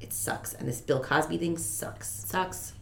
It 0.00 0.12
sucks. 0.12 0.54
And 0.54 0.66
this 0.66 0.80
Bill 0.80 1.00
Cosby 1.00 1.38
thing 1.38 1.58
sucks. 1.58 2.08
Sucks. 2.08 2.72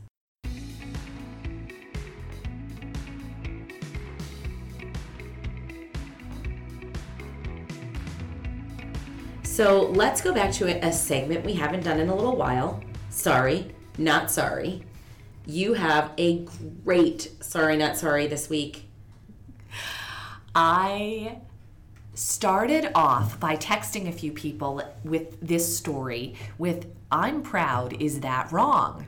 So 9.58 9.86
let's 9.86 10.20
go 10.20 10.32
back 10.32 10.52
to 10.52 10.68
a, 10.68 10.88
a 10.88 10.92
segment 10.92 11.44
we 11.44 11.54
haven't 11.54 11.82
done 11.82 11.98
in 11.98 12.08
a 12.08 12.14
little 12.14 12.36
while. 12.36 12.80
Sorry, 13.10 13.74
not 13.98 14.30
sorry. 14.30 14.84
You 15.46 15.72
have 15.72 16.12
a 16.16 16.46
great 16.84 17.32
sorry, 17.40 17.76
not 17.76 17.96
sorry 17.96 18.28
this 18.28 18.48
week. 18.48 18.84
I 20.54 21.40
started 22.14 22.92
off 22.94 23.40
by 23.40 23.56
texting 23.56 24.08
a 24.08 24.12
few 24.12 24.30
people 24.30 24.80
with 25.02 25.36
this 25.40 25.76
story 25.76 26.36
with 26.56 26.86
I'm 27.10 27.42
proud, 27.42 28.00
is 28.00 28.20
that 28.20 28.52
wrong? 28.52 29.06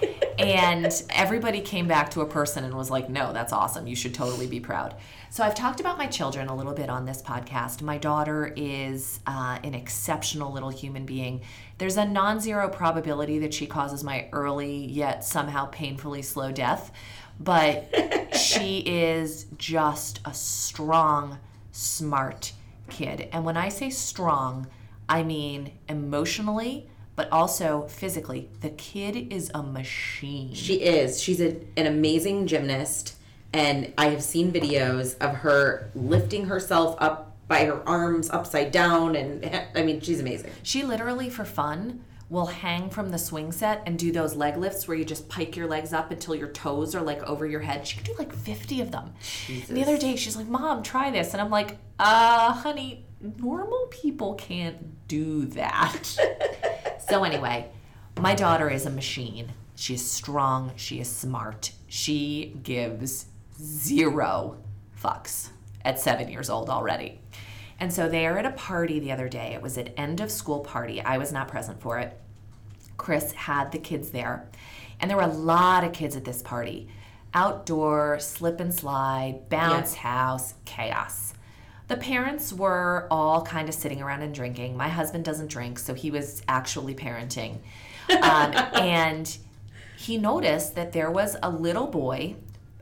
and 0.40 1.02
everybody 1.10 1.60
came 1.60 1.86
back 1.86 2.10
to 2.12 2.22
a 2.22 2.26
person 2.26 2.64
and 2.64 2.74
was 2.74 2.90
like, 2.90 3.08
no, 3.08 3.32
that's 3.32 3.52
awesome. 3.52 3.86
You 3.86 3.94
should 3.94 4.14
totally 4.14 4.46
be 4.46 4.60
proud. 4.60 4.96
So 5.28 5.44
I've 5.44 5.54
talked 5.54 5.80
about 5.80 5.98
my 5.98 6.06
children 6.06 6.48
a 6.48 6.56
little 6.56 6.72
bit 6.72 6.88
on 6.88 7.04
this 7.04 7.22
podcast. 7.22 7.82
My 7.82 7.98
daughter 7.98 8.52
is 8.56 9.20
uh, 9.26 9.58
an 9.62 9.74
exceptional 9.74 10.52
little 10.52 10.70
human 10.70 11.06
being. 11.06 11.42
There's 11.78 11.96
a 11.96 12.04
non 12.04 12.40
zero 12.40 12.68
probability 12.68 13.38
that 13.40 13.54
she 13.54 13.66
causes 13.66 14.02
my 14.02 14.28
early 14.32 14.86
yet 14.86 15.24
somehow 15.24 15.66
painfully 15.66 16.22
slow 16.22 16.50
death, 16.50 16.90
but 17.38 18.34
she 18.36 18.78
is 18.78 19.46
just 19.56 20.20
a 20.24 20.34
strong, 20.34 21.38
smart 21.70 22.52
kid. 22.88 23.28
And 23.32 23.44
when 23.44 23.56
I 23.56 23.68
say 23.68 23.90
strong, 23.90 24.66
I 25.08 25.22
mean 25.22 25.72
emotionally, 25.88 26.88
but 27.20 27.30
also 27.30 27.86
physically. 27.86 28.48
The 28.62 28.70
kid 28.70 29.30
is 29.30 29.50
a 29.52 29.62
machine. 29.62 30.54
She 30.54 30.76
is. 30.76 31.22
She's 31.22 31.38
a, 31.38 31.54
an 31.76 31.86
amazing 31.86 32.46
gymnast, 32.46 33.14
and 33.52 33.92
I 33.98 34.06
have 34.06 34.22
seen 34.22 34.50
videos 34.50 35.18
of 35.18 35.34
her 35.34 35.90
lifting 35.94 36.46
herself 36.46 36.96
up 36.98 37.36
by 37.46 37.66
her 37.66 37.86
arms 37.86 38.30
upside 38.30 38.72
down, 38.72 39.16
and 39.16 39.44
I 39.74 39.82
mean, 39.82 40.00
she's 40.00 40.18
amazing. 40.18 40.50
She 40.62 40.82
literally, 40.82 41.28
for 41.28 41.44
fun, 41.44 42.02
will 42.30 42.46
hang 42.46 42.88
from 42.88 43.10
the 43.10 43.18
swing 43.18 43.52
set 43.52 43.82
and 43.84 43.98
do 43.98 44.12
those 44.12 44.34
leg 44.34 44.56
lifts 44.56 44.88
where 44.88 44.96
you 44.96 45.04
just 45.04 45.28
pike 45.28 45.54
your 45.56 45.66
legs 45.66 45.92
up 45.92 46.10
until 46.10 46.34
your 46.34 46.48
toes 46.48 46.94
are 46.94 47.02
like 47.02 47.22
over 47.24 47.44
your 47.44 47.60
head. 47.60 47.86
She 47.86 47.96
can 47.96 48.04
do 48.06 48.14
like 48.18 48.32
50 48.32 48.80
of 48.80 48.92
them. 48.92 49.12
And 49.68 49.76
the 49.76 49.82
other 49.82 49.98
day, 49.98 50.16
she's 50.16 50.36
like, 50.36 50.46
Mom, 50.46 50.82
try 50.82 51.10
this. 51.10 51.34
And 51.34 51.42
I'm 51.42 51.50
like, 51.50 51.76
uh, 51.98 52.54
honey, 52.54 53.04
normal 53.20 53.88
people 53.90 54.36
can't 54.36 55.06
do 55.06 55.44
that. 55.48 56.16
so, 57.10 57.24
anyway, 57.24 57.68
my 58.18 58.34
daughter 58.34 58.70
is 58.70 58.86
a 58.86 58.90
machine. 58.90 59.52
She 59.74 59.94
is 59.94 60.08
strong. 60.08 60.72
She 60.76 61.00
is 61.00 61.10
smart. 61.10 61.72
She 61.88 62.56
gives 62.62 63.26
zero 63.60 64.58
fucks 65.02 65.48
at 65.84 65.98
seven 65.98 66.28
years 66.28 66.48
old 66.48 66.70
already. 66.70 67.20
And 67.80 67.92
so 67.92 68.08
they 68.08 68.26
are 68.26 68.38
at 68.38 68.46
a 68.46 68.52
party 68.52 69.00
the 69.00 69.10
other 69.10 69.28
day. 69.28 69.54
It 69.54 69.62
was 69.62 69.76
an 69.76 69.88
end 69.88 70.20
of 70.20 70.30
school 70.30 70.60
party. 70.60 71.00
I 71.00 71.18
was 71.18 71.32
not 71.32 71.48
present 71.48 71.80
for 71.80 71.98
it. 71.98 72.16
Chris 72.96 73.32
had 73.32 73.72
the 73.72 73.78
kids 73.78 74.10
there. 74.10 74.48
And 75.00 75.10
there 75.10 75.16
were 75.16 75.24
a 75.24 75.26
lot 75.26 75.82
of 75.82 75.92
kids 75.92 76.14
at 76.14 76.24
this 76.24 76.42
party. 76.42 76.88
Outdoor, 77.32 78.18
slip 78.20 78.60
and 78.60 78.72
slide, 78.72 79.48
bounce 79.48 79.94
house, 79.94 80.54
chaos. 80.64 81.32
The 81.90 81.96
parents 81.96 82.52
were 82.52 83.08
all 83.10 83.42
kind 83.42 83.68
of 83.68 83.74
sitting 83.74 84.00
around 84.00 84.22
and 84.22 84.32
drinking. 84.32 84.76
My 84.76 84.86
husband 84.86 85.24
doesn't 85.24 85.48
drink, 85.48 85.76
so 85.76 85.92
he 85.92 86.12
was 86.12 86.40
actually 86.46 86.94
parenting. 86.94 87.56
Um, 88.08 88.52
and 88.80 89.36
he 89.98 90.16
noticed 90.16 90.76
that 90.76 90.92
there 90.92 91.10
was 91.10 91.36
a 91.42 91.50
little 91.50 91.88
boy, 91.88 92.36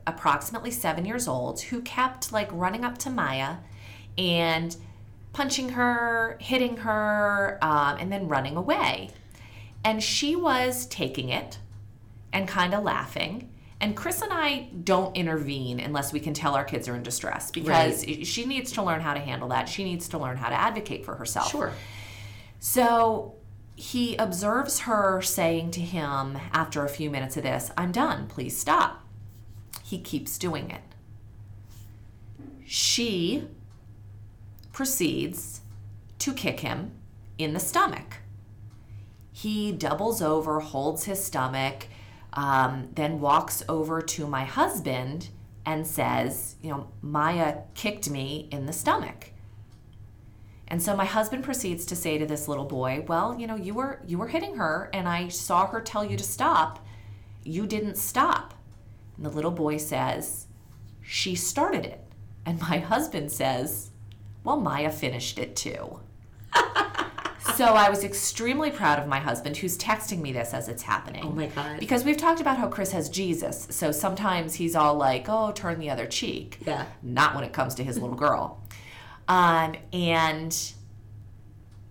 approximately 0.05 0.69
seven 0.69 1.05
years 1.05 1.27
old, 1.27 1.59
who 1.59 1.81
kept 1.81 2.31
like 2.31 2.49
running 2.51 2.85
up 2.85 2.99
to 2.99 3.09
Maya 3.09 3.55
and 4.15 4.77
punching 5.33 5.69
her, 5.69 6.37
hitting 6.39 6.77
her, 6.77 7.57
um, 7.63 7.97
and 7.99 8.11
then 8.11 8.27
running 8.27 8.55
away. 8.55 9.09
And 9.83 10.03
she 10.03 10.35
was 10.35 10.85
taking 10.85 11.29
it 11.29 11.57
and 12.31 12.47
kind 12.47 12.75
of 12.75 12.83
laughing. 12.83 13.48
And 13.81 13.95
Chris 13.95 14.21
and 14.21 14.33
I 14.33 14.69
don't 14.83 15.15
intervene 15.15 15.79
unless 15.79 16.11
we 16.11 16.19
can 16.19 16.33
tell 16.33 16.55
our 16.55 16.65
kids 16.65 16.89
are 16.89 16.95
in 16.95 17.03
distress 17.03 17.49
because 17.49 18.03
she 18.23 18.45
needs 18.45 18.73
to 18.73 18.83
learn 18.83 18.99
how 18.99 19.13
to 19.13 19.19
handle 19.21 19.47
that. 19.49 19.69
She 19.69 19.85
needs 19.85 20.09
to 20.09 20.17
learn 20.17 20.35
how 20.35 20.49
to 20.49 20.55
advocate 20.55 21.05
for 21.05 21.15
herself. 21.15 21.49
Sure. 21.49 21.71
So 22.59 23.35
he 23.75 24.17
observes 24.17 24.81
her 24.81 25.21
saying 25.21 25.71
to 25.71 25.79
him 25.79 26.37
after 26.51 26.83
a 26.83 26.89
few 26.89 27.09
minutes 27.09 27.37
of 27.37 27.43
this, 27.43 27.71
I'm 27.77 27.93
done, 27.93 28.27
please 28.27 28.57
stop. 28.57 29.05
He 29.81 29.97
keeps 29.97 30.37
doing 30.37 30.69
it. 30.69 30.81
She 32.65 33.47
proceeds 34.73 35.61
to 36.19 36.33
kick 36.33 36.59
him 36.59 36.91
in 37.37 37.53
the 37.53 37.59
stomach. 37.59 38.17
He 39.31 39.71
doubles 39.71 40.21
over, 40.21 40.59
holds 40.59 41.05
his 41.05 41.23
stomach, 41.23 41.87
um, 42.39 42.87
then 42.93 43.19
walks 43.19 43.63
over 43.67 44.01
to 44.01 44.25
my 44.25 44.45
husband 44.45 45.27
and 45.65 45.85
says, 45.85 46.55
You 46.61 46.69
know, 46.69 46.91
Maya 47.01 47.63
kicked 47.75 48.09
me 48.09 48.47
in 48.49 48.65
the 48.65 48.71
stomach. 48.71 49.31
And 50.69 50.81
so 50.81 50.95
my 50.95 51.03
husband 51.03 51.43
proceeds 51.43 51.85
to 51.87 51.97
say 51.97 52.17
to 52.17 52.25
this 52.25 52.47
little 52.47 52.63
boy, 52.63 53.03
"Well, 53.07 53.37
you 53.37 53.45
know, 53.45 53.57
you 53.57 53.73
were 53.73 54.01
you 54.05 54.17
were 54.17 54.29
hitting 54.29 54.55
her 54.55 54.89
and 54.93 55.09
I 55.09 55.27
saw 55.27 55.67
her 55.67 55.81
tell 55.81 56.05
you 56.05 56.15
to 56.15 56.23
stop. 56.23 56.85
You 57.43 57.67
didn't 57.67 57.97
stop." 57.97 58.53
And 59.17 59.25
the 59.25 59.31
little 59.31 59.51
boy 59.51 59.75
says, 59.75 60.47
"She 61.01 61.35
started 61.35 61.85
it." 61.85 62.05
And 62.45 62.61
my 62.61 62.77
husband 62.93 63.33
says, 63.33 63.89
"Well, 64.45 64.61
Maya 64.61 64.91
finished 64.91 65.39
it 65.39 65.57
too." 65.57 65.99
so 67.55 67.65
I 67.65 67.89
was 67.89 68.03
extremely 68.03 68.71
proud 68.71 68.99
of 68.99 69.07
my 69.07 69.19
husband 69.19 69.57
who's 69.57 69.77
texting 69.77 70.21
me 70.21 70.31
this 70.31 70.53
as 70.53 70.67
it's 70.69 70.83
happening. 70.83 71.23
Oh 71.25 71.31
my 71.31 71.47
God. 71.47 71.79
Because 71.79 72.03
we've 72.03 72.17
talked 72.17 72.41
about 72.41 72.57
how 72.57 72.67
Chris 72.67 72.91
has 72.91 73.09
Jesus. 73.09 73.67
So 73.71 73.91
sometimes 73.91 74.55
he's 74.55 74.75
all 74.75 74.95
like, 74.95 75.25
"Oh, 75.29 75.51
turn 75.51 75.79
the 75.79 75.89
other 75.89 76.05
cheek." 76.07 76.59
Yeah. 76.65 76.85
Not 77.03 77.35
when 77.35 77.43
it 77.43 77.53
comes 77.53 77.75
to 77.75 77.83
his 77.83 77.97
little 77.99 78.15
girl. 78.15 78.63
Um, 79.27 79.75
and 79.93 80.57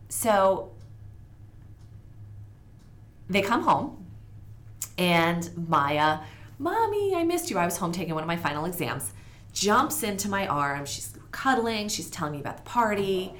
so 0.09 0.73
they 3.29 3.43
come 3.43 3.63
home 3.63 4.05
And 4.97 5.69
Maya, 5.69 6.21
Mommy, 6.59 7.15
I 7.15 7.23
missed 7.25 7.51
you. 7.51 7.59
I 7.59 7.65
was 7.65 7.77
home 7.77 7.93
taking 7.93 8.15
one 8.15 8.25
of 8.25 8.27
my 8.27 8.37
final 8.37 8.65
exams. 8.65 9.13
Jumps 9.53 10.03
into 10.03 10.29
my 10.29 10.47
arms. 10.49 10.89
She's 10.91 11.15
cuddling. 11.31 11.89
She's 11.89 12.11
telling 12.11 12.33
me 12.33 12.41
about 12.41 12.57
the 12.59 12.63
party. 12.65 13.33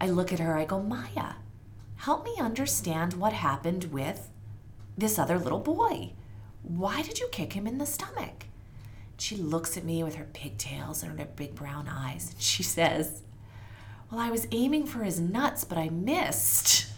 I 0.00 0.08
look 0.10 0.32
at 0.32 0.40
her. 0.40 0.56
I 0.56 0.64
go, 0.64 0.80
Maya, 0.82 1.34
help 1.98 2.24
me 2.24 2.34
understand 2.38 3.14
what 3.14 3.32
happened 3.32 3.84
with 3.92 4.30
this 4.96 5.18
other 5.18 5.38
little 5.38 5.60
boy. 5.60 6.12
Why 6.62 7.02
did 7.02 7.18
you 7.18 7.28
kick 7.30 7.52
him 7.52 7.66
in 7.66 7.78
the 7.78 7.86
stomach? 7.86 8.46
She 9.18 9.36
looks 9.36 9.76
at 9.76 9.84
me 9.84 10.02
with 10.02 10.16
her 10.16 10.28
pigtails 10.32 11.02
and 11.02 11.18
her 11.18 11.26
big 11.36 11.54
brown 11.54 11.88
eyes. 11.88 12.32
And 12.32 12.42
she 12.42 12.62
says, 12.62 13.22
Well, 14.10 14.20
I 14.20 14.30
was 14.30 14.46
aiming 14.52 14.86
for 14.86 15.02
his 15.02 15.20
nuts, 15.20 15.64
but 15.64 15.78
I 15.78 15.88
missed. 15.88 16.86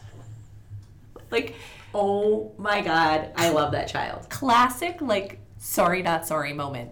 Like, 1.30 1.54
Oh 1.94 2.50
my 2.58 2.80
God. 2.80 3.30
I 3.36 3.50
love 3.50 3.70
that 3.70 3.86
child. 3.86 4.28
classic, 4.30 5.00
like, 5.00 5.38
sorry, 5.58 6.02
not 6.02 6.26
sorry 6.26 6.52
moment 6.52 6.90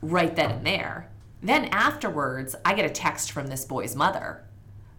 right 0.00 0.34
then 0.34 0.50
and 0.50 0.66
there. 0.66 1.10
Then 1.42 1.66
afterwards, 1.66 2.56
I 2.64 2.74
get 2.74 2.86
a 2.86 2.90
text 2.90 3.30
from 3.30 3.46
this 3.48 3.64
boy's 3.66 3.94
mother. 3.94 4.42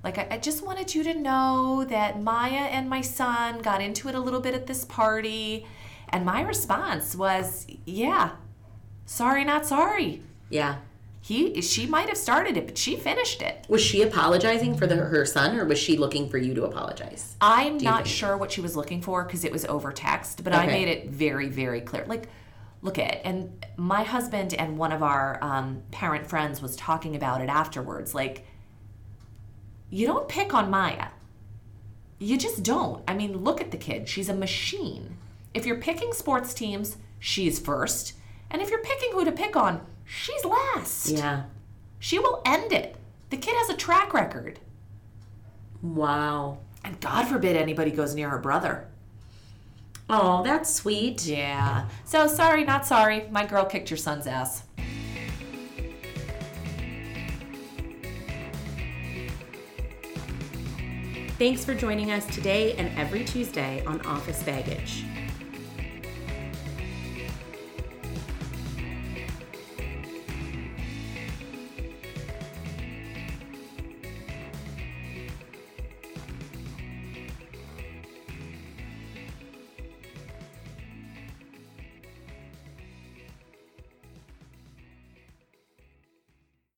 Like, 0.04 0.18
I, 0.18 0.28
I 0.32 0.38
just 0.38 0.66
wanted 0.66 0.96
you 0.96 1.04
to 1.04 1.14
know 1.14 1.86
that 1.90 2.22
Maya 2.22 2.68
and 2.72 2.90
my 2.90 3.02
son 3.02 3.60
got 3.60 3.82
into 3.82 4.08
it 4.08 4.16
a 4.16 4.20
little 4.20 4.40
bit 4.40 4.54
at 4.54 4.68
this 4.68 4.86
party. 4.86 5.66
And 6.10 6.26
my 6.26 6.42
response 6.42 7.16
was, 7.16 7.68
yeah, 7.86 8.32
sorry, 9.06 9.44
not 9.44 9.66
sorry. 9.66 10.22
Yeah. 10.50 10.78
He, 11.22 11.62
she 11.62 11.86
might 11.86 12.08
have 12.08 12.18
started 12.18 12.56
it, 12.56 12.66
but 12.66 12.78
she 12.78 12.96
finished 12.96 13.42
it. 13.42 13.66
Was 13.68 13.82
she 13.82 14.02
apologizing 14.02 14.78
for 14.78 14.88
the, 14.88 14.96
her 14.96 15.26
son 15.26 15.58
or 15.58 15.66
was 15.66 15.78
she 15.78 15.98
looking 15.98 16.30
for 16.30 16.38
you 16.38 16.54
to 16.56 16.64
apologize? 16.64 17.36
I'm 17.42 17.78
not 17.78 18.04
think? 18.04 18.16
sure 18.16 18.38
what 18.38 18.52
she 18.52 18.62
was 18.62 18.76
looking 18.76 19.02
for 19.02 19.26
because 19.26 19.44
it 19.44 19.52
was 19.52 19.66
over 19.66 19.92
text, 19.92 20.44
but 20.44 20.54
I 20.54 20.66
made 20.66 20.88
it 20.88 21.10
very, 21.10 21.50
very 21.50 21.82
clear. 21.82 22.06
Like, 22.06 22.30
look 22.82 22.98
at 22.98 23.16
it, 23.16 23.22
and 23.26 23.66
my 23.76 24.04
husband 24.04 24.54
and 24.54 24.78
one 24.78 24.94
of 24.94 25.04
our 25.04 25.38
um, 25.44 25.84
parent 25.92 26.26
friends 26.26 26.62
was 26.62 26.78
talking 26.78 27.16
about 27.18 27.42
it 27.42 27.50
afterwards. 27.50 28.16
Like, 28.16 28.46
you 29.90 30.06
don't 30.08 30.28
pick 30.28 30.54
on 30.54 30.70
Maya. 30.70 31.08
You 32.20 32.38
just 32.38 32.64
don't. 32.64 33.04
I 33.08 33.14
mean, 33.14 33.44
look 33.44 33.62
at 33.62 33.72
the 33.72 33.78
kid. 33.78 34.10
She's 34.10 34.30
a 34.30 34.34
machine. 34.34 35.18
If 35.54 35.66
you're 35.66 35.78
picking 35.78 36.14
sports 36.14 36.54
teams, 36.54 36.98
she's 37.18 37.60
first. 37.60 38.14
And 38.52 38.62
if 38.62 38.70
you're 38.70 38.84
picking 38.84 39.12
who 39.14 39.26
to 39.26 39.32
pick 39.32 39.56
on, 39.56 39.82
she's 40.06 40.44
last. 40.44 41.10
Yeah. 41.10 41.44
She 42.00 42.20
will 42.20 42.42
end 42.46 42.72
it. 42.72 42.96
The 43.30 43.38
kid 43.38 43.56
has 43.56 43.70
a 43.70 43.78
track 43.78 44.14
record. 44.14 44.60
Wow. 45.82 46.60
And 46.84 47.00
God 47.00 47.28
forbid 47.28 47.56
anybody 47.56 47.92
goes 47.92 48.16
near 48.16 48.30
her 48.30 48.40
brother. 48.40 48.88
Oh, 50.10 50.44
that's 50.44 50.74
sweet. 50.74 51.26
Yeah. 51.26 51.88
So 52.04 52.28
sorry, 52.28 52.64
not 52.64 52.86
sorry. 52.86 53.28
My 53.30 53.46
girl 53.46 53.66
kicked 53.66 53.92
your 53.92 53.98
son's 53.98 54.26
ass. 54.26 54.64
Thanks 61.40 61.64
for 61.64 61.74
joining 61.74 62.12
us 62.12 62.26
today 62.36 62.74
and 62.74 62.92
every 63.00 63.24
Tuesday 63.24 63.82
on 63.86 64.02
Office 64.02 64.44
Baggage. 64.44 65.06